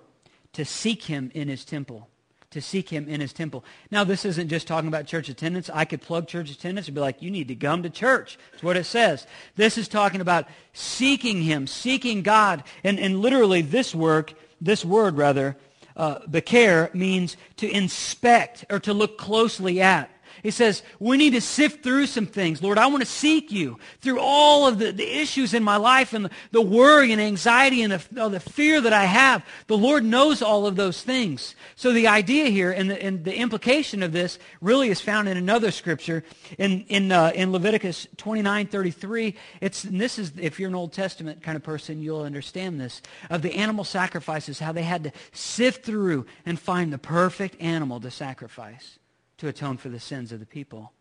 to 0.53 0.65
seek 0.65 1.03
him 1.03 1.31
in 1.33 1.47
his 1.47 1.65
temple 1.65 2.09
to 2.55 2.61
seek 2.61 2.89
him 2.89 3.09
in 3.09 3.19
his 3.19 3.33
temple. 3.33 3.65
Now, 3.91 4.05
this 4.05 4.23
isn't 4.23 4.47
just 4.47 4.65
talking 4.65 4.87
about 4.87 5.07
church 5.07 5.27
attendance. 5.27 5.69
I 5.69 5.83
could 5.83 6.01
plug 6.01 6.25
church 6.25 6.49
attendance 6.49 6.87
and 6.87 6.95
be 6.95 7.01
like, 7.01 7.21
you 7.21 7.29
need 7.29 7.49
to 7.49 7.55
come 7.55 7.83
to 7.83 7.89
church. 7.89 8.39
That's 8.51 8.63
what 8.63 8.77
it 8.77 8.85
says. 8.85 9.27
This 9.57 9.77
is 9.77 9.89
talking 9.89 10.21
about 10.21 10.47
seeking 10.71 11.41
him, 11.41 11.67
seeking 11.67 12.23
God. 12.23 12.63
And, 12.81 12.97
and 12.97 13.19
literally 13.19 13.61
this 13.61 13.93
work, 13.93 14.33
this 14.61 14.85
word 14.85 15.17
rather, 15.17 15.57
uh, 15.97 16.19
bakar 16.27 16.91
means 16.93 17.35
to 17.57 17.69
inspect 17.69 18.63
or 18.69 18.79
to 18.79 18.93
look 18.93 19.17
closely 19.17 19.81
at. 19.81 20.09
He 20.43 20.51
says, 20.51 20.83
we 20.99 21.17
need 21.17 21.31
to 21.31 21.41
sift 21.41 21.83
through 21.83 22.07
some 22.07 22.25
things. 22.25 22.61
Lord, 22.61 22.77
I 22.77 22.87
want 22.87 23.01
to 23.01 23.09
seek 23.09 23.51
you 23.51 23.79
through 24.01 24.19
all 24.19 24.67
of 24.67 24.79
the, 24.79 24.91
the 24.91 25.19
issues 25.19 25.53
in 25.53 25.63
my 25.63 25.77
life 25.77 26.13
and 26.13 26.25
the, 26.25 26.29
the 26.51 26.61
worry 26.61 27.11
and 27.11 27.21
anxiety 27.21 27.81
and 27.81 27.93
the, 27.93 28.29
the 28.29 28.39
fear 28.39 28.81
that 28.81 28.93
I 28.93 29.05
have. 29.05 29.45
The 29.67 29.77
Lord 29.77 30.03
knows 30.03 30.41
all 30.41 30.67
of 30.67 30.75
those 30.75 31.01
things. 31.01 31.55
So 31.75 31.93
the 31.93 32.07
idea 32.07 32.45
here 32.47 32.71
and 32.71 32.89
the, 32.89 33.01
and 33.01 33.23
the 33.23 33.35
implication 33.35 34.03
of 34.03 34.11
this 34.11 34.39
really 34.61 34.89
is 34.89 35.01
found 35.01 35.29
in 35.29 35.37
another 35.37 35.71
scripture 35.71 36.23
in, 36.57 36.81
in, 36.87 37.11
uh, 37.11 37.31
in 37.33 37.51
Leviticus 37.51 38.07
29, 38.17 38.67
33. 38.67 39.35
It's, 39.61 39.83
this 39.83 40.19
is, 40.19 40.33
if 40.39 40.59
you're 40.59 40.69
an 40.69 40.75
Old 40.75 40.93
Testament 40.93 41.41
kind 41.41 41.55
of 41.55 41.63
person, 41.63 42.01
you'll 42.01 42.21
understand 42.21 42.79
this, 42.79 43.01
of 43.29 43.41
the 43.41 43.55
animal 43.55 43.83
sacrifices, 43.83 44.59
how 44.59 44.71
they 44.71 44.83
had 44.83 45.05
to 45.05 45.11
sift 45.31 45.85
through 45.85 46.25
and 46.45 46.59
find 46.59 46.91
the 46.91 46.97
perfect 46.97 47.61
animal 47.61 47.99
to 47.99 48.11
sacrifice 48.11 48.99
to 49.37 49.47
atone 49.47 49.77
for 49.77 49.89
the 49.89 49.99
sins 49.99 50.31
of 50.31 50.39
the 50.39 50.45
people. 50.45 50.91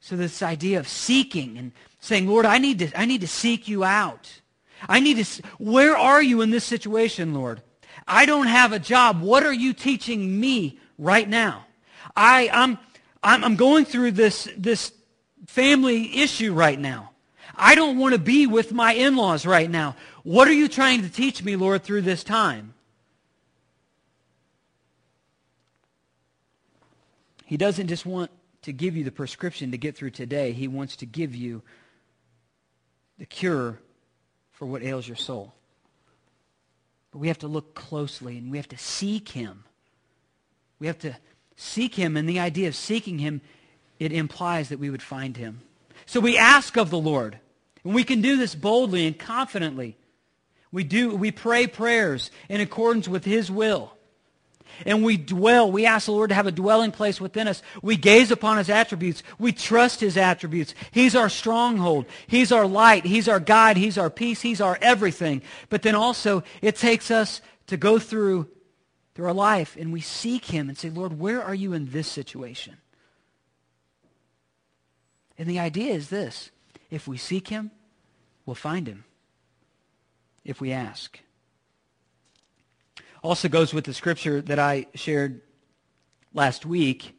So 0.00 0.16
this 0.16 0.42
idea 0.42 0.78
of 0.78 0.88
seeking 0.88 1.58
and 1.58 1.72
saying, 2.00 2.26
Lord, 2.26 2.46
I 2.46 2.58
need 2.58 2.78
to, 2.78 2.98
I 2.98 3.04
need 3.04 3.20
to 3.20 3.28
seek 3.28 3.68
you 3.68 3.84
out. 3.84 4.40
I 4.88 5.00
need 5.00 5.24
to, 5.24 5.42
where 5.58 5.96
are 5.96 6.22
you 6.22 6.40
in 6.40 6.50
this 6.50 6.64
situation, 6.64 7.34
Lord? 7.34 7.62
I 8.08 8.24
don't 8.24 8.46
have 8.46 8.72
a 8.72 8.78
job. 8.78 9.20
What 9.20 9.44
are 9.44 9.52
you 9.52 9.74
teaching 9.74 10.40
me 10.40 10.78
right 10.98 11.28
now? 11.28 11.66
I, 12.16 12.48
I'm, 12.50 12.78
I'm, 13.22 13.44
I'm 13.44 13.56
going 13.56 13.84
through 13.84 14.12
this, 14.12 14.48
this 14.56 14.92
family 15.46 16.22
issue 16.22 16.54
right 16.54 16.78
now. 16.78 17.10
I 17.54 17.74
don't 17.74 17.98
want 17.98 18.14
to 18.14 18.18
be 18.18 18.46
with 18.46 18.72
my 18.72 18.94
in-laws 18.94 19.44
right 19.44 19.70
now. 19.70 19.96
What 20.22 20.48
are 20.48 20.52
you 20.52 20.66
trying 20.68 21.02
to 21.02 21.10
teach 21.10 21.44
me, 21.44 21.56
Lord, 21.56 21.82
through 21.82 22.02
this 22.02 22.24
time? 22.24 22.72
He 27.50 27.56
doesn't 27.56 27.88
just 27.88 28.06
want 28.06 28.30
to 28.62 28.72
give 28.72 28.96
you 28.96 29.02
the 29.02 29.10
prescription 29.10 29.72
to 29.72 29.76
get 29.76 29.96
through 29.96 30.10
today. 30.10 30.52
He 30.52 30.68
wants 30.68 30.94
to 30.98 31.04
give 31.04 31.34
you 31.34 31.62
the 33.18 33.26
cure 33.26 33.80
for 34.52 34.66
what 34.66 34.84
ails 34.84 35.08
your 35.08 35.16
soul. 35.16 35.52
But 37.10 37.18
we 37.18 37.26
have 37.26 37.38
to 37.38 37.48
look 37.48 37.74
closely 37.74 38.38
and 38.38 38.52
we 38.52 38.58
have 38.58 38.68
to 38.68 38.78
seek 38.78 39.30
him. 39.30 39.64
We 40.78 40.86
have 40.86 41.00
to 41.00 41.16
seek 41.56 41.96
him, 41.96 42.16
and 42.16 42.28
the 42.28 42.38
idea 42.38 42.68
of 42.68 42.76
seeking 42.76 43.18
him, 43.18 43.40
it 43.98 44.12
implies 44.12 44.68
that 44.68 44.78
we 44.78 44.88
would 44.88 45.02
find 45.02 45.36
him. 45.36 45.60
So 46.06 46.20
we 46.20 46.38
ask 46.38 46.76
of 46.76 46.90
the 46.90 46.98
Lord, 46.98 47.40
and 47.82 47.92
we 47.96 48.04
can 48.04 48.22
do 48.22 48.36
this 48.36 48.54
boldly 48.54 49.08
and 49.08 49.18
confidently. 49.18 49.96
We 50.70 50.84
do 50.84 51.16
we 51.16 51.32
pray 51.32 51.66
prayers 51.66 52.30
in 52.48 52.60
accordance 52.60 53.08
with 53.08 53.24
his 53.24 53.50
will 53.50 53.92
and 54.86 55.02
we 55.02 55.16
dwell. 55.16 55.70
We 55.70 55.86
ask 55.86 56.06
the 56.06 56.12
Lord 56.12 56.30
to 56.30 56.34
have 56.34 56.46
a 56.46 56.52
dwelling 56.52 56.92
place 56.92 57.20
within 57.20 57.48
us. 57.48 57.62
We 57.82 57.96
gaze 57.96 58.30
upon 58.30 58.58
his 58.58 58.70
attributes. 58.70 59.22
We 59.38 59.52
trust 59.52 60.00
his 60.00 60.16
attributes. 60.16 60.74
He's 60.90 61.14
our 61.14 61.28
stronghold. 61.28 62.06
He's 62.26 62.52
our 62.52 62.66
light. 62.66 63.04
He's 63.04 63.28
our 63.28 63.40
guide. 63.40 63.76
He's 63.76 63.98
our 63.98 64.10
peace. 64.10 64.40
He's 64.40 64.60
our 64.60 64.78
everything. 64.80 65.42
But 65.68 65.82
then 65.82 65.94
also 65.94 66.42
it 66.62 66.76
takes 66.76 67.10
us 67.10 67.40
to 67.66 67.76
go 67.76 67.98
through 67.98 68.48
through 69.14 69.26
our 69.26 69.34
life 69.34 69.76
and 69.78 69.92
we 69.92 70.00
seek 70.00 70.46
him 70.46 70.68
and 70.68 70.78
say, 70.78 70.88
Lord, 70.88 71.18
where 71.18 71.42
are 71.42 71.54
you 71.54 71.72
in 71.72 71.90
this 71.90 72.08
situation? 72.08 72.76
And 75.36 75.48
the 75.48 75.58
idea 75.58 75.94
is 75.94 76.10
this. 76.10 76.50
If 76.90 77.08
we 77.08 77.16
seek 77.16 77.48
him, 77.48 77.70
we'll 78.44 78.54
find 78.54 78.86
him. 78.86 79.04
If 80.44 80.60
we 80.60 80.72
ask. 80.72 81.18
Also 83.22 83.48
goes 83.48 83.74
with 83.74 83.84
the 83.84 83.94
scripture 83.94 84.40
that 84.40 84.58
I 84.58 84.86
shared 84.94 85.42
last 86.32 86.64
week 86.64 87.14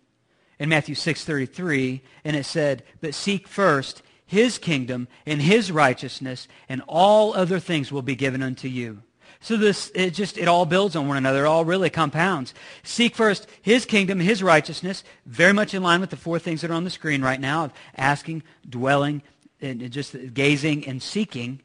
in 0.59 0.69
Matthew 0.69 0.95
6:33 0.95 2.01
and 2.23 2.35
it 2.35 2.45
said, 2.45 2.83
"But 3.01 3.13
seek 3.13 3.47
first 3.47 4.01
his 4.25 4.57
kingdom 4.57 5.07
and 5.25 5.41
his 5.41 5.71
righteousness 5.71 6.47
and 6.69 6.81
all 6.87 7.33
other 7.33 7.59
things 7.59 7.91
will 7.91 8.01
be 8.01 8.15
given 8.15 8.41
unto 8.41 8.67
you." 8.67 9.03
So 9.41 9.57
this 9.57 9.91
it 9.95 10.11
just 10.11 10.37
it 10.37 10.47
all 10.47 10.65
builds 10.65 10.95
on 10.95 11.07
one 11.07 11.17
another. 11.17 11.45
It 11.45 11.47
all 11.47 11.65
really 11.65 11.89
compounds. 11.89 12.53
Seek 12.83 13.15
first 13.15 13.47
his 13.61 13.85
kingdom, 13.85 14.19
his 14.19 14.43
righteousness, 14.43 15.03
very 15.25 15.53
much 15.53 15.73
in 15.73 15.81
line 15.81 15.99
with 15.99 16.11
the 16.11 16.17
four 16.17 16.37
things 16.39 16.61
that 16.61 16.71
are 16.71 16.75
on 16.75 16.83
the 16.83 16.89
screen 16.89 17.21
right 17.21 17.39
now 17.39 17.65
of 17.65 17.73
asking, 17.97 18.43
dwelling, 18.67 19.23
and 19.61 19.91
just 19.91 20.15
gazing 20.33 20.87
and 20.87 21.01
seeking. 21.01 21.61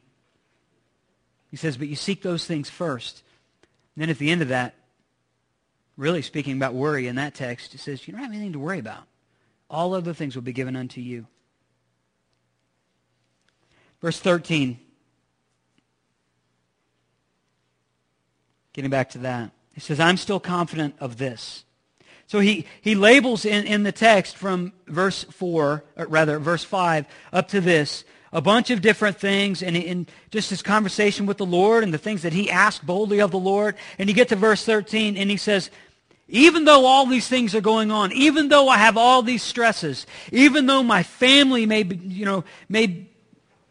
He 1.49 1.57
says, 1.57 1.77
but 1.77 1.87
you 1.87 1.95
seek 1.95 2.21
those 2.21 2.45
things 2.45 2.69
first. 2.69 3.23
And 3.97 4.03
then 4.03 4.09
at 4.11 4.19
the 4.19 4.29
end 4.29 4.43
of 4.43 4.49
that, 4.49 4.75
really 5.95 6.21
speaking 6.21 6.55
about 6.55 6.75
worry 6.75 7.07
in 7.07 7.15
that 7.15 7.33
text, 7.33 7.73
it 7.73 7.79
says, 7.79 8.07
you 8.07 8.11
don't 8.13 8.21
have 8.21 8.31
anything 8.31 8.53
to 8.53 8.59
worry 8.59 8.77
about. 8.77 9.05
All 9.71 9.95
other 9.95 10.13
things 10.13 10.35
will 10.35 10.43
be 10.43 10.53
given 10.53 10.75
unto 10.75 11.01
you. 11.01 11.25
Verse 13.99 14.19
13. 14.19 14.77
Getting 18.73 18.91
back 18.91 19.09
to 19.09 19.17
that. 19.17 19.49
He 19.73 19.79
says, 19.79 19.99
I'm 19.99 20.17
still 20.17 20.39
confident 20.39 20.93
of 20.99 21.17
this. 21.17 21.63
So 22.27 22.39
he, 22.39 22.67
he 22.81 22.93
labels 22.93 23.45
in, 23.45 23.65
in 23.65 23.81
the 23.81 23.91
text 23.91 24.37
from 24.37 24.73
verse 24.85 25.23
4, 25.23 25.83
or 25.95 26.05
rather 26.05 26.37
verse 26.37 26.63
5, 26.63 27.07
up 27.33 27.47
to 27.47 27.61
this, 27.61 28.03
a 28.31 28.41
bunch 28.41 28.69
of 28.69 28.81
different 28.81 29.19
things 29.19 29.63
and 29.63 29.75
in 29.75 30.07
just 30.31 30.49
his 30.49 30.61
conversation 30.61 31.25
with 31.25 31.37
the 31.37 31.45
Lord 31.45 31.83
and 31.83 31.93
the 31.93 31.97
things 31.97 32.23
that 32.23 32.33
he 32.33 32.51
asked 32.51 32.85
boldly 32.85 33.19
of 33.19 33.31
the 33.31 33.39
Lord. 33.39 33.75
And 33.97 34.09
you 34.09 34.15
get 34.15 34.29
to 34.29 34.35
verse 34.35 34.63
13 34.65 35.17
and 35.17 35.29
he 35.29 35.37
says, 35.37 35.69
even 36.29 36.65
though 36.65 36.85
all 36.85 37.05
these 37.05 37.27
things 37.27 37.55
are 37.55 37.61
going 37.61 37.89
on, 37.89 38.11
even 38.11 38.49
though 38.49 38.67
I 38.67 38.77
have 38.77 38.97
all 38.97 39.21
these 39.21 39.43
stresses, 39.43 40.05
even 40.31 40.65
though 40.65 40.83
my 40.83 41.03
family 41.03 41.65
may, 41.65 41.83
be, 41.83 41.95
you 41.95 42.25
know, 42.25 42.43
may 42.67 43.07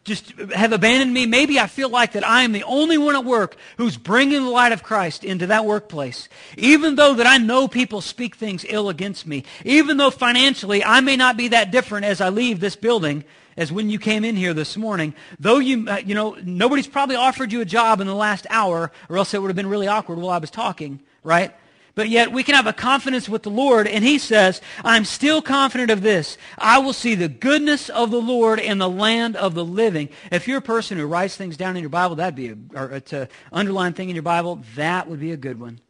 just 0.03 0.31
have 0.55 0.71
abandoned 0.71 1.13
me, 1.13 1.27
maybe 1.27 1.59
I 1.59 1.67
feel 1.67 1.89
like 1.89 2.13
that 2.13 2.25
I 2.25 2.41
am 2.41 2.53
the 2.53 2.63
only 2.63 2.97
one 2.97 3.15
at 3.15 3.25
work 3.25 3.57
who's 3.77 3.97
bringing 3.97 4.43
the 4.43 4.49
light 4.49 4.71
of 4.71 4.81
Christ 4.81 5.23
into 5.23 5.47
that 5.47 5.65
workplace. 5.65 6.29
Even 6.57 6.95
though 6.95 7.13
that 7.15 7.27
I 7.27 7.37
know 7.37 7.67
people 7.67 8.01
speak 8.01 8.35
things 8.35 8.65
ill 8.67 8.89
against 8.89 9.27
me, 9.27 9.43
even 9.63 9.97
though 9.97 10.09
financially 10.09 10.83
I 10.83 11.01
may 11.01 11.17
not 11.17 11.37
be 11.37 11.49
that 11.49 11.71
different 11.71 12.05
as 12.05 12.21
I 12.21 12.29
leave 12.29 12.59
this 12.59 12.75
building, 12.75 13.23
as 13.57 13.71
when 13.71 13.89
you 13.89 13.99
came 13.99 14.23
in 14.23 14.35
here 14.35 14.53
this 14.53 14.77
morning. 14.77 15.13
Though 15.39 15.57
you, 15.57 15.89
uh, 15.89 15.97
you 15.97 16.15
know, 16.15 16.37
nobody's 16.43 16.87
probably 16.87 17.15
offered 17.15 17.51
you 17.51 17.59
a 17.59 17.65
job 17.65 17.99
in 17.99 18.07
the 18.07 18.15
last 18.15 18.47
hour, 18.49 18.91
or 19.09 19.17
else 19.17 19.33
it 19.33 19.41
would 19.41 19.49
have 19.49 19.55
been 19.55 19.67
really 19.67 19.87
awkward 19.87 20.19
while 20.19 20.29
I 20.29 20.37
was 20.37 20.51
talking, 20.51 21.01
right? 21.23 21.53
But 21.95 22.09
yet 22.09 22.31
we 22.31 22.43
can 22.43 22.53
have 22.53 22.67
a 22.67 22.73
confidence 22.73 23.27
with 23.27 23.41
the 23.41 23.49
Lord, 23.49 23.87
and 23.87 24.03
he 24.03 24.19
says, 24.19 24.61
I'm 24.83 25.03
still 25.03 25.41
confident 25.41 25.89
of 25.89 26.03
this. 26.03 26.37
I 26.55 26.77
will 26.77 26.93
see 26.93 27.15
the 27.15 27.27
goodness 27.27 27.89
of 27.89 28.11
the 28.11 28.21
Lord 28.21 28.59
in 28.59 28.77
the 28.77 28.87
land 28.87 29.35
of 29.35 29.55
the 29.55 29.65
living. 29.65 30.09
If 30.31 30.47
you're 30.47 30.59
a 30.59 30.61
person 30.61 30.99
who 30.99 31.07
writes 31.07 31.35
things 31.35 31.57
down 31.57 31.75
in 31.75 31.81
your 31.81 31.89
Bible, 31.89 32.17
that'd 32.17 32.35
be 32.35 32.49
a, 32.49 32.57
or 32.75 32.99
to 32.99 33.27
underline 33.51 33.93
thing 33.93 34.09
in 34.09 34.15
your 34.15 34.21
Bible, 34.21 34.61
that 34.75 35.09
would 35.09 35.19
be 35.19 35.31
a 35.31 35.37
good 35.37 35.59
one. 35.59 35.81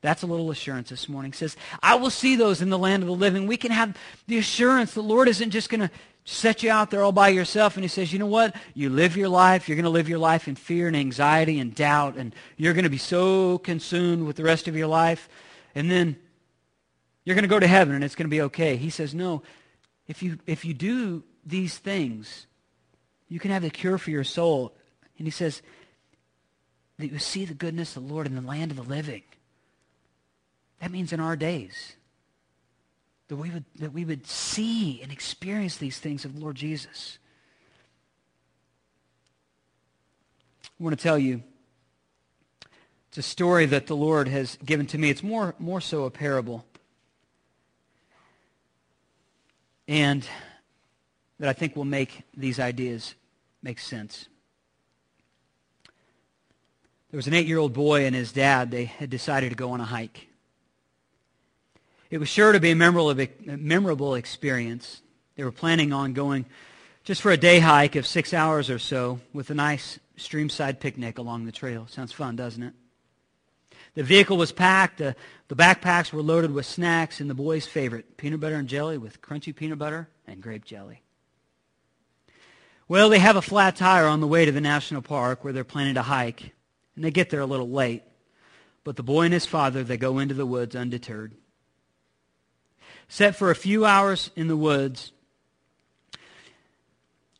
That's 0.00 0.24
a 0.24 0.26
little 0.26 0.50
assurance 0.50 0.90
this 0.90 1.08
morning. 1.08 1.30
It 1.30 1.36
says, 1.36 1.56
I 1.80 1.94
will 1.94 2.10
see 2.10 2.34
those 2.34 2.60
in 2.60 2.68
the 2.68 2.78
land 2.78 3.04
of 3.04 3.06
the 3.06 3.14
living. 3.14 3.46
We 3.46 3.56
can 3.56 3.70
have 3.70 3.96
the 4.26 4.38
assurance 4.38 4.94
the 4.94 5.02
Lord 5.02 5.28
isn't 5.28 5.50
just 5.52 5.70
going 5.70 5.80
to 5.80 5.90
set 6.26 6.64
you 6.64 6.70
out 6.70 6.90
there 6.90 7.02
all 7.02 7.12
by 7.12 7.28
yourself 7.28 7.76
and 7.76 7.84
he 7.84 7.88
says, 7.88 8.12
you 8.12 8.18
know 8.18 8.26
what? 8.26 8.54
You 8.74 8.90
live 8.90 9.16
your 9.16 9.28
life. 9.28 9.68
You're 9.68 9.76
going 9.76 9.84
to 9.84 9.90
live 9.90 10.08
your 10.08 10.18
life 10.18 10.48
in 10.48 10.56
fear 10.56 10.88
and 10.88 10.96
anxiety 10.96 11.58
and 11.60 11.74
doubt 11.74 12.16
and 12.16 12.34
you're 12.56 12.74
going 12.74 12.84
to 12.84 12.90
be 12.90 12.98
so 12.98 13.58
consumed 13.58 14.26
with 14.26 14.36
the 14.36 14.42
rest 14.42 14.66
of 14.66 14.76
your 14.76 14.88
life 14.88 15.28
and 15.74 15.90
then 15.90 16.16
you're 17.24 17.36
going 17.36 17.44
to 17.44 17.48
go 17.48 17.60
to 17.60 17.66
heaven 17.66 17.94
and 17.94 18.02
it's 18.02 18.16
going 18.16 18.26
to 18.26 18.30
be 18.30 18.42
okay. 18.42 18.76
He 18.76 18.90
says, 18.90 19.14
no, 19.14 19.42
if 20.08 20.22
you, 20.22 20.38
if 20.46 20.64
you 20.64 20.74
do 20.74 21.22
these 21.44 21.78
things, 21.78 22.46
you 23.28 23.38
can 23.38 23.52
have 23.52 23.62
the 23.62 23.70
cure 23.70 23.96
for 23.96 24.10
your 24.10 24.24
soul. 24.24 24.76
And 25.18 25.26
he 25.26 25.30
says, 25.30 25.62
that 26.98 27.12
you 27.12 27.18
see 27.18 27.44
the 27.44 27.54
goodness 27.54 27.96
of 27.96 28.06
the 28.06 28.12
Lord 28.12 28.26
in 28.26 28.34
the 28.34 28.40
land 28.40 28.70
of 28.70 28.76
the 28.76 28.82
living. 28.82 29.22
That 30.80 30.90
means 30.90 31.12
in 31.12 31.20
our 31.20 31.36
days 31.36 31.96
that 33.28 33.36
we 33.36 33.50
would, 33.50 33.64
that 33.80 33.92
we 33.92 34.04
would 34.04 34.26
see 34.26 35.00
and 35.02 35.10
experience 35.10 35.76
these 35.76 35.98
things 35.98 36.24
of 36.24 36.34
the 36.34 36.40
Lord 36.40 36.56
Jesus. 36.56 37.18
I 40.78 40.84
want 40.84 40.96
to 40.96 41.02
tell 41.02 41.18
you, 41.18 41.42
it's 43.08 43.18
a 43.18 43.22
story 43.22 43.66
that 43.66 43.86
the 43.86 43.96
Lord 43.96 44.28
has 44.28 44.58
given 44.64 44.86
to 44.88 44.98
me. 44.98 45.10
It's 45.10 45.22
more, 45.22 45.54
more 45.58 45.80
so 45.80 46.04
a 46.04 46.10
parable. 46.10 46.64
And 49.88 50.26
that 51.38 51.48
I 51.48 51.52
think 51.52 51.76
will 51.76 51.84
make 51.84 52.22
these 52.36 52.60
ideas 52.60 53.14
make 53.62 53.78
sense. 53.78 54.28
There 57.10 57.18
was 57.18 57.26
an 57.26 57.34
eight-year-old 57.34 57.72
boy 57.72 58.04
and 58.04 58.14
his 58.14 58.32
dad. 58.32 58.70
They 58.70 58.84
had 58.84 59.10
decided 59.10 59.50
to 59.50 59.56
go 59.56 59.70
on 59.70 59.80
a 59.80 59.84
hike. 59.84 60.28
It 62.10 62.18
was 62.18 62.28
sure 62.28 62.52
to 62.52 62.60
be 62.60 62.70
a 62.70 62.76
memorable, 62.76 63.14
memorable 63.44 64.14
experience. 64.14 65.02
They 65.36 65.44
were 65.44 65.52
planning 65.52 65.92
on 65.92 66.12
going 66.12 66.46
just 67.04 67.22
for 67.22 67.30
a 67.30 67.36
day 67.36 67.58
hike 67.58 67.96
of 67.96 68.06
six 68.06 68.32
hours 68.32 68.70
or 68.70 68.78
so 68.78 69.20
with 69.32 69.50
a 69.50 69.54
nice 69.54 69.98
streamside 70.18 70.80
picnic 70.80 71.18
along 71.18 71.46
the 71.46 71.52
trail. 71.52 71.86
Sounds 71.88 72.12
fun, 72.12 72.36
doesn't 72.36 72.62
it? 72.62 72.74
The 73.94 74.02
vehicle 74.02 74.36
was 74.36 74.52
packed. 74.52 74.98
The, 74.98 75.16
the 75.48 75.56
backpacks 75.56 76.12
were 76.12 76.22
loaded 76.22 76.52
with 76.52 76.66
snacks 76.66 77.20
and 77.20 77.30
the 77.30 77.34
boys' 77.34 77.66
favorite, 77.66 78.16
peanut 78.16 78.40
butter 78.40 78.56
and 78.56 78.68
jelly 78.68 78.98
with 78.98 79.22
crunchy 79.22 79.54
peanut 79.54 79.78
butter 79.78 80.08
and 80.26 80.42
grape 80.42 80.64
jelly. 80.64 81.02
Well, 82.88 83.08
they 83.08 83.18
have 83.18 83.36
a 83.36 83.42
flat 83.42 83.74
tire 83.74 84.06
on 84.06 84.20
the 84.20 84.28
way 84.28 84.44
to 84.44 84.52
the 84.52 84.60
national 84.60 85.02
park 85.02 85.42
where 85.42 85.52
they're 85.52 85.64
planning 85.64 85.94
to 85.94 86.02
hike, 86.02 86.52
and 86.94 87.04
they 87.04 87.10
get 87.10 87.30
there 87.30 87.40
a 87.40 87.46
little 87.46 87.68
late. 87.68 88.02
But 88.84 88.96
the 88.96 89.02
boy 89.02 89.22
and 89.22 89.34
his 89.34 89.46
father, 89.46 89.82
they 89.82 89.96
go 89.96 90.18
into 90.18 90.34
the 90.34 90.46
woods 90.46 90.76
undeterred. 90.76 91.34
Set 93.08 93.36
for 93.36 93.50
a 93.50 93.54
few 93.54 93.84
hours 93.84 94.30
in 94.36 94.48
the 94.48 94.56
woods, 94.56 95.12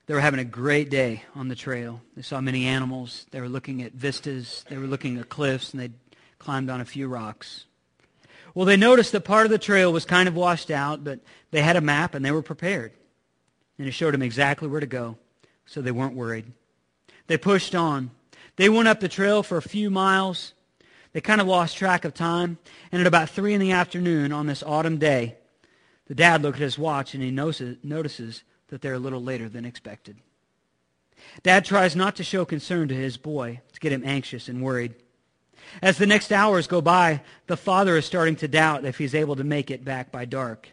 they 0.07 0.15
were 0.15 0.21
having 0.21 0.41
a 0.41 0.45
great 0.45 0.89
day 0.89 1.25
on 1.35 1.49
the 1.49 1.57
trail. 1.57 2.01
They 2.15 2.23
saw 2.23 2.41
many 2.41 2.67
animals. 2.67 3.27
They 3.33 3.41
were 3.41 3.49
looking 3.49 3.83
at 3.83 3.93
vistas. 3.93 4.65
They 4.69 4.77
were 4.77 4.87
looking 4.87 5.19
at 5.19 5.29
cliffs, 5.29 5.73
and 5.73 5.81
they 5.81 5.91
climbed 6.39 6.71
on 6.71 6.81
a 6.81 6.85
few 6.85 7.09
rocks. 7.09 7.65
Well, 8.55 8.65
they 8.67 8.77
noticed 8.77 9.13
that 9.13 9.25
part 9.25 9.47
of 9.47 9.51
the 9.51 9.59
trail 9.59 9.93
was 9.93 10.05
kind 10.05 10.29
of 10.29 10.35
washed 10.35 10.71
out, 10.71 11.03
but 11.03 11.21
they 11.51 11.61
had 11.61 11.77
a 11.77 11.81
map 11.81 12.15
and 12.15 12.25
they 12.25 12.31
were 12.31 12.41
prepared. 12.41 12.93
And 13.79 13.87
it 13.87 13.91
showed 13.91 14.15
them 14.15 14.23
exactly 14.23 14.69
where 14.69 14.81
to 14.81 14.87
go, 14.87 15.19
so 15.67 15.83
they 15.83 15.91
weren't 15.91 16.15
worried. 16.15 16.47
They 17.27 17.37
pushed 17.37 17.75
on. 17.75 18.13
They 18.55 18.71
went 18.71 18.89
up 18.89 19.01
the 19.01 19.09
trail 19.09 19.43
for 19.43 19.59
a 19.59 19.63
few 19.63 19.91
miles. 19.91 20.55
They 21.13 21.21
kind 21.21 21.41
of 21.41 21.47
lost 21.47 21.77
track 21.77 22.05
of 22.07 22.15
time. 22.15 22.57
And 22.93 23.01
at 23.01 23.07
about 23.07 23.29
3 23.29 23.53
in 23.53 23.61
the 23.61 23.73
afternoon 23.73 24.33
on 24.33 24.47
this 24.47 24.63
autumn 24.63 24.97
day, 24.97 25.37
the 26.07 26.15
dad 26.15 26.43
looks 26.43 26.59
at 26.59 26.63
his 26.63 26.79
watch 26.79 27.15
and 27.15 27.23
he 27.23 27.31
notices 27.31 28.43
that 28.69 28.81
they're 28.81 28.95
a 28.95 28.99
little 28.99 29.23
later 29.23 29.49
than 29.49 29.65
expected. 29.65 30.17
Dad 31.43 31.65
tries 31.65 31.97
not 31.97 32.17
to 32.17 32.25
show 32.25 32.45
concern 32.45 32.89
to 32.89 32.95
his 32.95 33.17
boy 33.17 33.61
to 33.73 33.81
get 33.81 33.93
him 33.93 34.03
anxious 34.05 34.49
and 34.49 34.63
worried. 34.63 34.95
As 35.83 35.99
the 35.99 36.07
next 36.07 36.33
hours 36.33 36.67
go 36.67 36.81
by, 36.81 37.23
the 37.47 37.57
father 37.57 37.97
is 37.97 38.07
starting 38.07 38.37
to 38.37 38.49
doubt 38.49 38.85
if 38.85 38.99
he's 38.99 39.15
able 39.15 39.37
to 39.37 39.45
make 39.45 39.71
it 39.71 39.85
back 39.85 40.13
by 40.13 40.25
dark. 40.25 40.69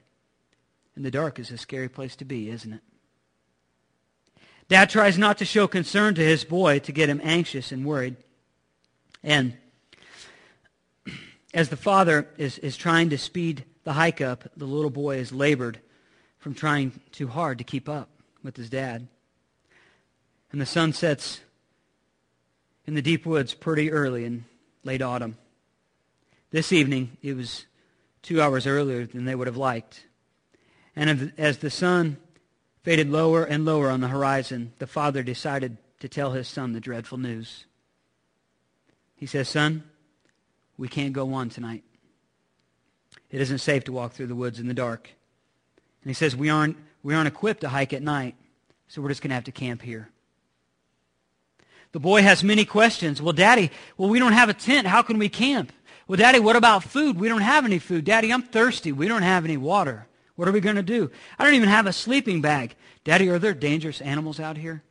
And 0.95 1.03
the 1.03 1.11
dark 1.11 1.39
is 1.39 1.49
a 1.49 1.57
scary 1.57 1.89
place 1.89 2.15
to 2.17 2.25
be, 2.25 2.49
isn't 2.49 2.73
it? 2.73 2.81
Dad 4.67 4.89
tries 4.89 5.17
not 5.17 5.37
to 5.39 5.45
show 5.45 5.67
concern 5.67 6.15
to 6.15 6.23
his 6.23 6.43
boy 6.43 6.79
to 6.79 6.91
get 6.91 7.09
him 7.09 7.21
anxious 7.23 7.71
and 7.71 7.85
worried. 7.85 8.15
And 9.23 9.57
as 11.53 11.69
the 11.69 11.77
father 11.77 12.27
is, 12.37 12.59
is 12.59 12.77
trying 12.77 13.09
to 13.09 13.17
speed 13.17 13.65
the 13.83 13.93
hike 13.93 14.21
up, 14.21 14.45
the 14.55 14.65
little 14.65 14.89
boy 14.89 15.17
is 15.17 15.31
labored 15.31 15.79
from 16.39 16.53
trying 16.53 16.99
too 17.11 17.27
hard 17.27 17.57
to 17.57 17.63
keep 17.63 17.87
up 17.87 18.09
with 18.43 18.57
his 18.57 18.69
dad. 18.69 19.07
And 20.51 20.61
the 20.61 20.65
sun 20.65 20.93
sets 20.93 21.41
in 22.85 22.93
the 22.93 23.01
deep 23.01 23.25
woods 23.25 23.53
pretty 23.53 23.91
early 23.91 24.25
in 24.25 24.45
late 24.83 25.01
autumn. 25.01 25.37
This 26.51 26.71
evening, 26.71 27.17
it 27.21 27.35
was 27.35 27.65
two 28.21 28.41
hours 28.41 28.67
earlier 28.67 29.05
than 29.05 29.25
they 29.25 29.35
would 29.35 29.47
have 29.47 29.57
liked. 29.57 30.05
And 30.95 31.33
as 31.37 31.57
the 31.57 31.69
sun 31.71 32.17
faded 32.83 33.09
lower 33.09 33.43
and 33.43 33.65
lower 33.65 33.89
on 33.89 34.01
the 34.01 34.09
horizon, 34.09 34.73
the 34.79 34.87
father 34.87 35.23
decided 35.23 35.77
to 35.99 36.09
tell 36.09 36.31
his 36.31 36.47
son 36.47 36.73
the 36.73 36.79
dreadful 36.79 37.17
news. 37.17 37.65
He 39.15 39.25
says, 39.25 39.47
Son, 39.47 39.83
we 40.77 40.87
can't 40.87 41.13
go 41.13 41.33
on 41.33 41.49
tonight. 41.49 41.83
It 43.33 43.41
isn't 43.41 43.57
safe 43.57 43.83
to 43.85 43.91
walk 43.91 44.13
through 44.13 44.27
the 44.27 44.35
woods 44.35 44.59
in 44.59 44.67
the 44.67 44.75
dark. 44.75 45.09
And 46.03 46.09
he 46.09 46.13
says, 46.13 46.35
we 46.35 46.51
aren't, 46.51 46.77
we 47.01 47.15
aren't 47.15 47.27
equipped 47.27 47.61
to 47.61 47.69
hike 47.69 47.91
at 47.91 48.03
night, 48.03 48.35
so 48.87 49.01
we're 49.01 49.09
just 49.09 49.23
going 49.23 49.29
to 49.29 49.35
have 49.35 49.45
to 49.45 49.51
camp 49.51 49.81
here. 49.81 50.09
The 51.93 51.99
boy 51.99 52.21
has 52.21 52.43
many 52.43 52.63
questions. 52.63 53.23
Well, 53.23 53.33
Daddy, 53.33 53.71
well, 53.97 54.07
we 54.07 54.19
don't 54.19 54.33
have 54.33 54.49
a 54.49 54.53
tent. 54.53 54.85
How 54.85 55.01
can 55.01 55.17
we 55.17 55.29
camp? 55.29 55.73
Well, 56.07 56.17
Daddy, 56.17 56.39
what 56.39 56.55
about 56.55 56.83
food? 56.83 57.19
We 57.19 57.27
don't 57.27 57.41
have 57.41 57.65
any 57.65 57.79
food. 57.79 58.05
Daddy, 58.05 58.31
I'm 58.31 58.43
thirsty. 58.43 58.91
We 58.91 59.07
don't 59.07 59.23
have 59.23 59.45
any 59.45 59.57
water. 59.57 60.05
What 60.35 60.47
are 60.47 60.51
we 60.51 60.59
going 60.59 60.75
to 60.75 60.83
do? 60.83 61.09
I 61.39 61.43
don't 61.43 61.55
even 61.55 61.69
have 61.69 61.87
a 61.87 61.93
sleeping 61.93 62.39
bag. 62.39 62.75
Daddy, 63.03 63.29
are 63.29 63.39
there 63.39 63.55
dangerous 63.55 63.99
animals 63.99 64.39
out 64.39 64.57
here? 64.57 64.83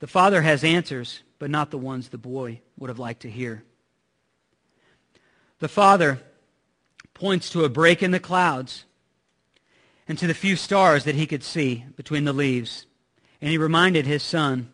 The 0.00 0.06
father 0.06 0.42
has 0.42 0.62
answers, 0.62 1.22
but 1.38 1.48
not 1.48 1.70
the 1.70 1.78
ones 1.78 2.10
the 2.10 2.18
boy 2.18 2.60
would 2.78 2.90
have 2.90 2.98
liked 2.98 3.22
to 3.22 3.30
hear. 3.30 3.64
The 5.58 5.68
father 5.68 6.20
points 7.22 7.50
to 7.50 7.64
a 7.64 7.68
break 7.68 8.02
in 8.02 8.10
the 8.10 8.18
clouds 8.18 8.84
and 10.08 10.18
to 10.18 10.26
the 10.26 10.34
few 10.34 10.56
stars 10.56 11.04
that 11.04 11.14
he 11.14 11.24
could 11.24 11.44
see 11.44 11.84
between 11.94 12.24
the 12.24 12.32
leaves. 12.32 12.84
And 13.40 13.48
he 13.48 13.56
reminded 13.56 14.06
his 14.06 14.24
son 14.24 14.72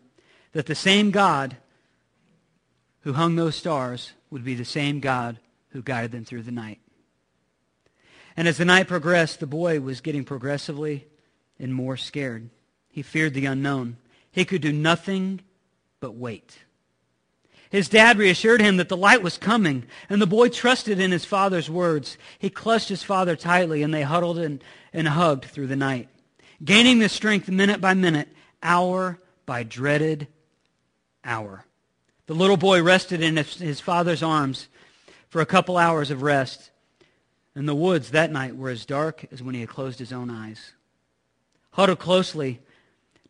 that 0.53 0.65
the 0.65 0.73
same 0.73 1.11
God 1.11 1.57
who 3.01 3.13
hung 3.13 3.35
those 3.35 3.55
stars 3.55 4.13
would 4.31 4.43
be 4.43 4.55
the 4.55 4.65
same 4.65 4.99
God 4.99 5.37
who 5.69 5.83
guided 5.83 6.11
them 6.11 6.25
through 6.25 6.41
the 6.41 6.51
night. 6.51 6.79
And 8.35 8.47
as 8.47 8.57
the 8.57 8.65
night 8.65 8.87
progressed, 8.87 9.39
the 9.39 9.45
boy 9.45 9.79
was 9.79 10.01
getting 10.01 10.23
progressively 10.23 11.05
and 11.59 11.71
more 11.71 11.97
scared. 11.97 12.49
He 12.89 13.03
feared 13.03 13.35
the 13.35 13.45
unknown. 13.45 13.97
He 14.31 14.43
could 14.43 14.63
do 14.63 14.73
nothing 14.73 15.41
but 15.99 16.15
wait. 16.15 16.57
His 17.69 17.87
dad 17.87 18.17
reassured 18.17 18.61
him 18.61 18.77
that 18.77 18.89
the 18.89 18.97
light 18.97 19.21
was 19.21 19.37
coming, 19.37 19.85
and 20.09 20.19
the 20.19 20.27
boy 20.27 20.49
trusted 20.49 20.99
in 20.99 21.11
his 21.11 21.25
father's 21.25 21.69
words. 21.69 22.17
He 22.39 22.49
clutched 22.49 22.89
his 22.89 23.03
father 23.03 23.35
tightly, 23.35 23.83
and 23.83 23.93
they 23.93 24.01
huddled 24.01 24.39
and, 24.39 24.63
and 24.91 25.07
hugged 25.07 25.45
through 25.45 25.67
the 25.67 25.75
night, 25.75 26.09
gaining 26.63 26.97
the 26.97 27.09
strength 27.09 27.47
minute 27.47 27.79
by 27.79 27.93
minute, 27.93 28.27
hour 28.63 29.19
by 29.45 29.63
dreaded 29.63 30.27
hour. 31.23 31.65
The 32.25 32.33
little 32.33 32.57
boy 32.57 32.81
rested 32.81 33.21
in 33.21 33.37
his, 33.37 33.79
father's 33.79 34.23
arms 34.23 34.67
for 35.27 35.41
a 35.41 35.45
couple 35.45 35.77
hours 35.77 36.09
of 36.09 36.23
rest, 36.23 36.71
and 37.53 37.67
the 37.67 37.75
woods 37.75 38.11
that 38.11 38.31
night 38.31 38.55
were 38.55 38.69
as 38.69 38.85
dark 38.85 39.25
as 39.31 39.43
when 39.43 39.53
he 39.53 39.61
had 39.61 39.69
closed 39.69 39.99
his 39.99 40.13
own 40.13 40.31
eyes. 40.31 40.73
Huddled 41.71 41.99
closely, 41.99 42.61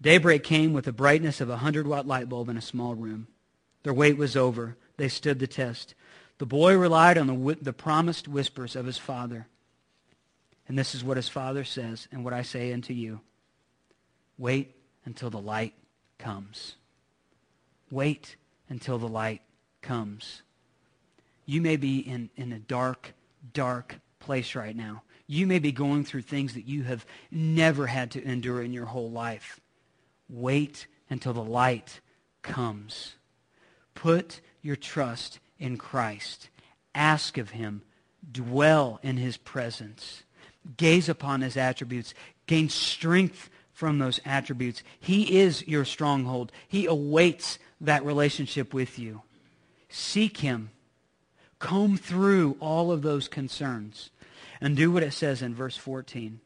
daybreak 0.01 0.43
came 0.43 0.71
with 0.71 0.85
the 0.85 0.93
brightness 0.93 1.41
of 1.41 1.49
a 1.49 1.57
hundred-watt 1.57 2.07
light 2.07 2.29
bulb 2.29 2.47
in 2.47 2.57
a 2.57 2.61
small 2.61 2.95
room. 2.95 3.27
Their 3.83 3.93
wait 3.93 4.17
was 4.17 4.35
over. 4.35 4.75
They 4.97 5.09
stood 5.09 5.39
the 5.39 5.47
test. 5.47 5.95
The 6.37 6.45
boy 6.45 6.77
relied 6.77 7.17
on 7.17 7.27
the, 7.27 7.57
the 7.61 7.73
promised 7.73 8.27
whispers 8.27 8.75
of 8.75 8.85
his 8.85 8.97
father. 8.97 9.47
And 10.67 10.77
this 10.77 10.93
is 10.93 11.03
what 11.03 11.17
his 11.17 11.29
father 11.29 11.63
says 11.63 12.07
and 12.11 12.23
what 12.23 12.33
I 12.33 12.43
say 12.43 12.71
unto 12.71 12.93
you. 12.93 13.21
Wait 14.37 14.75
until 15.05 15.29
the 15.29 15.41
light 15.41 15.73
comes. 16.17 16.75
Wait 17.91 18.35
until 18.69 18.97
the 18.97 19.07
light 19.07 19.41
comes. 19.81 20.43
You 21.45 21.61
may 21.61 21.77
be 21.77 21.99
in, 21.99 22.29
in 22.35 22.51
a 22.53 22.59
dark, 22.59 23.13
dark 23.53 23.99
place 24.19 24.55
right 24.55 24.75
now. 24.75 25.01
You 25.25 25.47
may 25.47 25.59
be 25.59 25.71
going 25.71 26.05
through 26.05 26.21
things 26.21 26.53
that 26.53 26.67
you 26.67 26.83
have 26.83 27.05
never 27.31 27.87
had 27.87 28.11
to 28.11 28.23
endure 28.23 28.61
in 28.61 28.71
your 28.71 28.85
whole 28.85 29.09
life. 29.09 29.59
Wait 30.29 30.87
until 31.09 31.33
the 31.33 31.43
light 31.43 31.99
comes. 32.41 33.15
Put 33.95 34.41
your 34.61 34.75
trust 34.75 35.39
in 35.57 35.77
Christ. 35.77 36.49
Ask 36.95 37.37
of 37.37 37.51
him. 37.51 37.81
Dwell 38.31 38.99
in 39.03 39.17
his 39.17 39.37
presence. 39.37 40.23
Gaze 40.77 41.09
upon 41.09 41.41
his 41.41 41.57
attributes. 41.57 42.13
Gain 42.47 42.69
strength 42.69 43.49
from 43.73 43.99
those 43.99 44.19
attributes. 44.25 44.83
He 44.99 45.39
is 45.39 45.67
your 45.67 45.85
stronghold. 45.85 46.51
He 46.67 46.85
awaits 46.85 47.59
that 47.81 48.03
relationship 48.03 48.73
with 48.73 48.99
you. 48.99 49.21
Seek 49.89 50.37
him. 50.37 50.71
Comb 51.59 51.97
through 51.97 52.57
all 52.59 52.91
of 52.91 53.01
those 53.01 53.27
concerns 53.27 54.09
and 54.61 54.75
do 54.75 54.91
what 54.91 55.03
it 55.03 55.13
says 55.13 55.41
in 55.41 55.55
verse 55.55 55.77
14. 55.77 56.39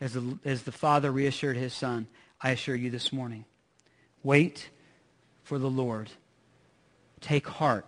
As 0.00 0.12
the, 0.12 0.38
as 0.44 0.62
the 0.62 0.72
father 0.72 1.10
reassured 1.10 1.56
his 1.56 1.72
son, 1.72 2.06
I 2.40 2.50
assure 2.50 2.76
you 2.76 2.90
this 2.90 3.12
morning, 3.12 3.44
wait 4.22 4.68
for 5.46 5.60
the 5.60 5.70
Lord. 5.70 6.10
Take 7.20 7.46
heart. 7.46 7.86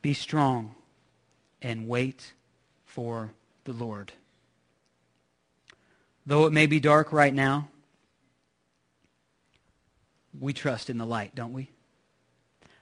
Be 0.00 0.14
strong 0.14 0.74
and 1.60 1.86
wait 1.86 2.32
for 2.86 3.32
the 3.64 3.74
Lord. 3.74 4.12
Though 6.24 6.46
it 6.46 6.54
may 6.54 6.64
be 6.64 6.80
dark 6.80 7.12
right 7.12 7.34
now, 7.34 7.68
we 10.40 10.54
trust 10.54 10.88
in 10.88 10.96
the 10.96 11.04
light, 11.04 11.34
don't 11.34 11.52
we? 11.52 11.68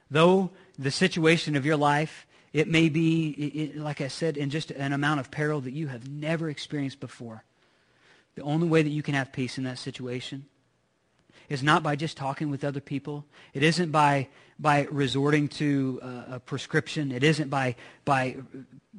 Though 0.09 0.51
the 0.79 0.91
situation 0.91 1.57
of 1.57 1.65
your 1.65 1.75
life, 1.75 2.25
it 2.53 2.69
may 2.69 2.87
be, 2.87 3.73
like 3.75 3.99
I 3.99 4.07
said, 4.07 4.37
in 4.37 4.49
just 4.49 4.71
an 4.71 4.93
amount 4.93 5.19
of 5.19 5.29
peril 5.29 5.59
that 5.59 5.73
you 5.73 5.87
have 5.87 6.07
never 6.07 6.49
experienced 6.49 7.01
before. 7.01 7.43
The 8.35 8.43
only 8.43 8.69
way 8.69 8.81
that 8.81 8.89
you 8.89 9.03
can 9.03 9.13
have 9.13 9.33
peace 9.33 9.57
in 9.57 9.65
that 9.65 9.77
situation 9.77 10.45
is 11.51 11.61
not 11.61 11.83
by 11.83 11.97
just 11.97 12.15
talking 12.15 12.49
with 12.49 12.63
other 12.63 12.79
people. 12.79 13.25
It 13.53 13.61
isn't 13.61 13.91
by, 13.91 14.29
by 14.57 14.87
resorting 14.89 15.49
to 15.49 15.99
a, 16.01 16.35
a 16.35 16.39
prescription. 16.39 17.11
It 17.11 17.23
isn't 17.25 17.49
by, 17.49 17.75
by 18.05 18.37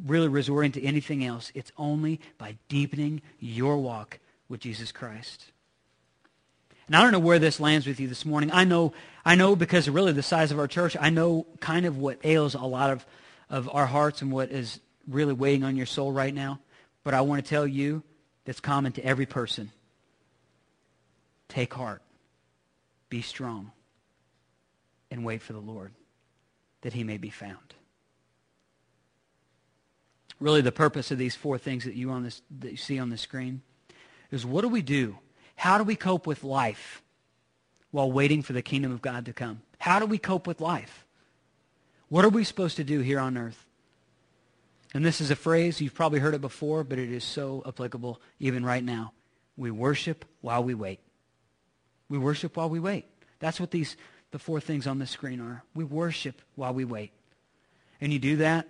really 0.05 0.29
resorting 0.29 0.73
to 0.73 0.83
anything 0.85 1.25
else. 1.25 1.51
It's 1.55 1.73
only 1.79 2.21
by 2.37 2.59
deepening 2.69 3.23
your 3.41 3.79
walk 3.79 4.19
with 4.51 4.61
Jesus 4.61 4.93
Christ. 4.93 5.47
And 6.87 6.95
I 6.95 7.03
don't 7.03 7.13
know 7.13 7.21
where 7.21 7.39
this 7.39 7.59
lands 7.59 7.87
with 7.87 7.99
you 7.99 8.07
this 8.07 8.27
morning. 8.27 8.51
I 8.53 8.65
know, 8.65 8.93
I 9.25 9.35
know 9.35 9.57
because 9.57 9.89
of 9.89 9.95
really 9.95 10.13
the 10.13 10.23
size 10.23 10.53
of 10.53 10.59
our 10.59 10.69
church, 10.69 10.95
I 11.01 11.09
know 11.09 11.47
kind 11.61 11.87
of 11.87 11.97
what 11.97 12.19
ails 12.23 12.55
a 12.55 12.61
lot 12.61 12.91
of, 12.91 13.07
of 13.49 13.71
our 13.73 13.87
hearts 13.87 14.21
and 14.21 14.31
what 14.31 14.51
is 14.51 14.79
really 15.09 15.33
weighing 15.33 15.65
on 15.65 15.75
your 15.75 15.87
soul 15.87 16.13
right 16.13 16.35
now. 16.35 16.61
But 17.03 17.15
I 17.15 17.23
want 17.23 17.43
to 17.43 17.49
tell 17.49 17.67
you 17.67 18.03
that's 18.45 18.61
common 18.61 18.93
to 18.93 19.05
every 19.07 19.25
person. 19.25 19.71
Take 21.49 21.73
heart. 21.73 22.03
Be 23.13 23.21
strong 23.21 23.73
and 25.11 25.23
wait 25.23 25.43
for 25.43 25.53
the 25.53 25.59
Lord 25.59 25.93
that 26.81 26.95
he 26.95 27.05
may 27.05 27.19
be 27.19 27.29
found. 27.29 27.75
Really, 30.41 30.63
the 30.63 30.73
purpose 30.73 31.11
of 31.11 31.19
these 31.19 31.37
four 31.37 31.59
things 31.59 31.85
that 31.85 31.95
you, 31.95 32.09
on 32.09 32.23
this, 32.23 32.41
that 32.61 32.71
you 32.71 32.79
see 32.79 32.99
on 32.99 33.11
the 33.11 33.19
screen 33.19 33.61
is 34.31 34.47
what 34.47 34.63
do 34.63 34.69
we 34.69 34.81
do? 34.81 35.19
How 35.57 35.77
do 35.77 35.85
we 35.85 35.95
cope 35.95 36.27
with 36.27 36.43
life 36.43 37.03
while 37.91 38.11
waiting 38.11 38.41
for 38.41 38.55
the 38.55 38.63
kingdom 38.63 38.91
of 38.91 39.03
God 39.03 39.27
to 39.27 39.35
come? 39.35 39.61
How 39.79 39.99
do 39.99 40.07
we 40.07 40.17
cope 40.17 40.47
with 40.47 40.63
life? 40.63 41.05
What 42.09 42.25
are 42.25 42.31
we 42.31 42.45
supposed 42.45 42.79
to 42.79 42.85
do 42.85 43.01
here 43.01 43.21
on 43.21 43.37
earth? 43.37 43.67
And 44.95 45.05
this 45.05 45.21
is 45.21 45.31
a 45.31 45.37
phrase, 45.37 45.83
you've 45.83 45.93
probably 45.93 46.21
heard 46.21 46.33
it 46.33 46.41
before, 46.41 46.83
but 46.83 46.99
it 46.99 47.13
is 47.13 47.25
so 47.25 47.63
applicable 47.67 48.23
even 48.41 48.65
right 48.65 48.83
now. 48.83 49.13
We 49.59 49.71
worship 49.71 50.25
while 50.41 50.65
we 50.65 50.73
wait. 50.73 51.01
We 52.13 52.19
worship 52.19 52.59
while 52.59 52.69
we 52.69 52.79
wait. 52.79 53.07
That's 53.39 53.59
what 53.59 53.71
these 53.71 53.97
the 54.33 54.39
four 54.39 54.61
things 54.61 54.87
on 54.87 54.99
the 54.99 55.07
screen 55.07 55.41
are. 55.41 55.65
We 55.75 55.83
worship 55.83 56.43
while 56.57 56.75
we 56.75 56.85
wait. 56.85 57.11
And 58.03 58.13
you 58.13 58.19
do 58.19 58.37
that 58.37 58.69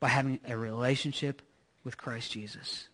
by 0.00 0.08
having 0.08 0.40
a 0.48 0.56
relationship 0.56 1.42
with 1.84 1.98
Christ 1.98 2.32
Jesus. 2.32 2.88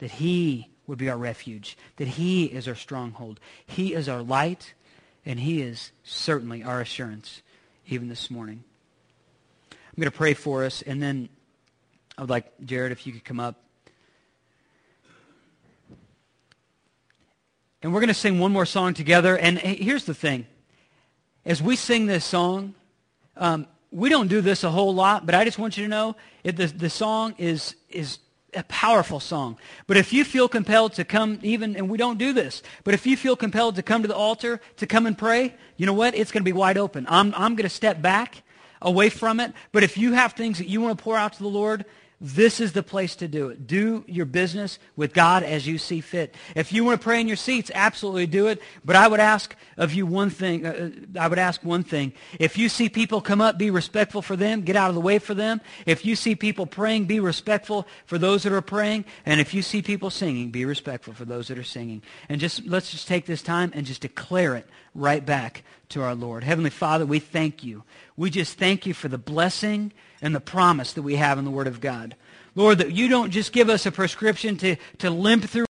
That 0.00 0.10
he 0.10 0.68
would 0.86 0.98
be 0.98 1.08
our 1.08 1.16
refuge, 1.16 1.78
that 1.96 2.06
he 2.06 2.44
is 2.44 2.68
our 2.68 2.74
stronghold. 2.74 3.40
He 3.64 3.94
is 3.94 4.10
our 4.10 4.20
light, 4.20 4.74
and 5.24 5.40
he 5.40 5.62
is 5.62 5.90
certainly 6.04 6.62
our 6.62 6.82
assurance, 6.82 7.40
even 7.86 8.08
this 8.08 8.30
morning. 8.30 8.62
I'm 9.70 9.78
going 9.96 10.10
to 10.10 10.16
pray 10.18 10.34
for 10.34 10.64
us, 10.64 10.82
and 10.82 11.02
then 11.02 11.30
I 12.18 12.20
would 12.20 12.30
like, 12.30 12.52
Jared, 12.62 12.92
if 12.92 13.06
you 13.06 13.14
could 13.14 13.24
come 13.24 13.40
up. 13.40 13.56
And 17.82 17.92
we're 17.92 18.00
going 18.00 18.08
to 18.08 18.14
sing 18.14 18.38
one 18.38 18.52
more 18.52 18.66
song 18.66 18.94
together. 18.94 19.36
And 19.38 19.58
here's 19.58 20.04
the 20.04 20.14
thing. 20.14 20.46
As 21.44 21.62
we 21.62 21.76
sing 21.76 22.06
this 22.06 22.24
song, 22.24 22.74
um, 23.36 23.66
we 23.90 24.08
don't 24.08 24.28
do 24.28 24.40
this 24.40 24.64
a 24.64 24.70
whole 24.70 24.94
lot, 24.94 25.24
but 25.24 25.34
I 25.34 25.44
just 25.44 25.58
want 25.58 25.76
you 25.76 25.84
to 25.84 25.88
know 25.88 26.16
it, 26.44 26.56
the, 26.56 26.66
the 26.66 26.90
song 26.90 27.34
is, 27.38 27.74
is 27.88 28.18
a 28.54 28.64
powerful 28.64 29.20
song. 29.20 29.56
But 29.86 29.96
if 29.96 30.12
you 30.12 30.24
feel 30.24 30.48
compelled 30.48 30.94
to 30.94 31.04
come 31.04 31.38
even, 31.42 31.76
and 31.76 31.88
we 31.88 31.96
don't 31.96 32.18
do 32.18 32.32
this, 32.32 32.62
but 32.84 32.94
if 32.94 33.06
you 33.06 33.16
feel 33.16 33.36
compelled 33.36 33.76
to 33.76 33.82
come 33.82 34.02
to 34.02 34.08
the 34.08 34.16
altar, 34.16 34.60
to 34.76 34.86
come 34.86 35.06
and 35.06 35.16
pray, 35.16 35.54
you 35.76 35.86
know 35.86 35.92
what? 35.92 36.14
It's 36.14 36.32
going 36.32 36.42
to 36.42 36.48
be 36.48 36.52
wide 36.52 36.78
open. 36.78 37.06
I'm, 37.08 37.32
I'm 37.34 37.54
going 37.54 37.68
to 37.68 37.74
step 37.74 38.02
back 38.02 38.42
away 38.82 39.08
from 39.08 39.40
it. 39.40 39.52
But 39.72 39.84
if 39.84 39.96
you 39.96 40.12
have 40.12 40.32
things 40.32 40.58
that 40.58 40.68
you 40.68 40.80
want 40.80 40.98
to 40.98 41.02
pour 41.02 41.16
out 41.16 41.34
to 41.34 41.42
the 41.42 41.48
Lord, 41.48 41.84
this 42.20 42.58
is 42.58 42.72
the 42.72 42.82
place 42.82 43.14
to 43.16 43.28
do 43.28 43.48
it. 43.48 43.68
Do 43.68 44.04
your 44.08 44.26
business 44.26 44.80
with 44.96 45.14
God 45.14 45.44
as 45.44 45.68
you 45.68 45.78
see 45.78 46.00
fit. 46.00 46.34
If 46.56 46.72
you 46.72 46.82
want 46.82 47.00
to 47.00 47.04
pray 47.04 47.20
in 47.20 47.28
your 47.28 47.36
seats, 47.36 47.70
absolutely 47.72 48.26
do 48.26 48.48
it. 48.48 48.60
But 48.84 48.96
I 48.96 49.06
would 49.06 49.20
ask 49.20 49.54
of 49.76 49.92
you 49.92 50.04
one 50.04 50.30
thing. 50.30 50.66
Uh, 50.66 50.90
uh, 51.14 51.20
I 51.20 51.28
would 51.28 51.38
ask 51.38 51.62
one 51.62 51.84
thing. 51.84 52.12
If 52.40 52.58
you 52.58 52.68
see 52.68 52.88
people 52.88 53.20
come 53.20 53.40
up, 53.40 53.56
be 53.56 53.70
respectful 53.70 54.20
for 54.20 54.34
them. 54.34 54.62
Get 54.62 54.74
out 54.74 54.88
of 54.88 54.96
the 54.96 55.00
way 55.00 55.20
for 55.20 55.32
them. 55.32 55.60
If 55.86 56.04
you 56.04 56.16
see 56.16 56.34
people 56.34 56.66
praying, 56.66 57.04
be 57.04 57.20
respectful 57.20 57.86
for 58.04 58.18
those 58.18 58.42
that 58.42 58.52
are 58.52 58.62
praying. 58.62 59.04
And 59.24 59.40
if 59.40 59.54
you 59.54 59.62
see 59.62 59.80
people 59.80 60.10
singing, 60.10 60.50
be 60.50 60.64
respectful 60.64 61.14
for 61.14 61.24
those 61.24 61.46
that 61.48 61.58
are 61.58 61.62
singing. 61.62 62.02
And 62.28 62.40
just 62.40 62.66
let's 62.66 62.90
just 62.90 63.06
take 63.06 63.26
this 63.26 63.42
time 63.42 63.70
and 63.76 63.86
just 63.86 64.00
declare 64.00 64.56
it 64.56 64.66
right 64.92 65.24
back 65.24 65.62
to 65.90 66.02
our 66.02 66.16
Lord. 66.16 66.42
Heavenly 66.42 66.70
Father, 66.70 67.06
we 67.06 67.20
thank 67.20 67.62
you. 67.62 67.84
We 68.16 68.30
just 68.30 68.58
thank 68.58 68.86
you 68.86 68.92
for 68.92 69.06
the 69.06 69.18
blessing 69.18 69.92
and 70.22 70.34
the 70.34 70.40
promise 70.40 70.92
that 70.92 71.02
we 71.02 71.16
have 71.16 71.38
in 71.38 71.44
the 71.44 71.50
Word 71.50 71.66
of 71.66 71.80
God. 71.80 72.16
Lord, 72.54 72.78
that 72.78 72.92
you 72.92 73.08
don't 73.08 73.30
just 73.30 73.52
give 73.52 73.68
us 73.68 73.86
a 73.86 73.92
prescription 73.92 74.56
to, 74.58 74.76
to 74.98 75.10
limp 75.10 75.44
through 75.44 75.66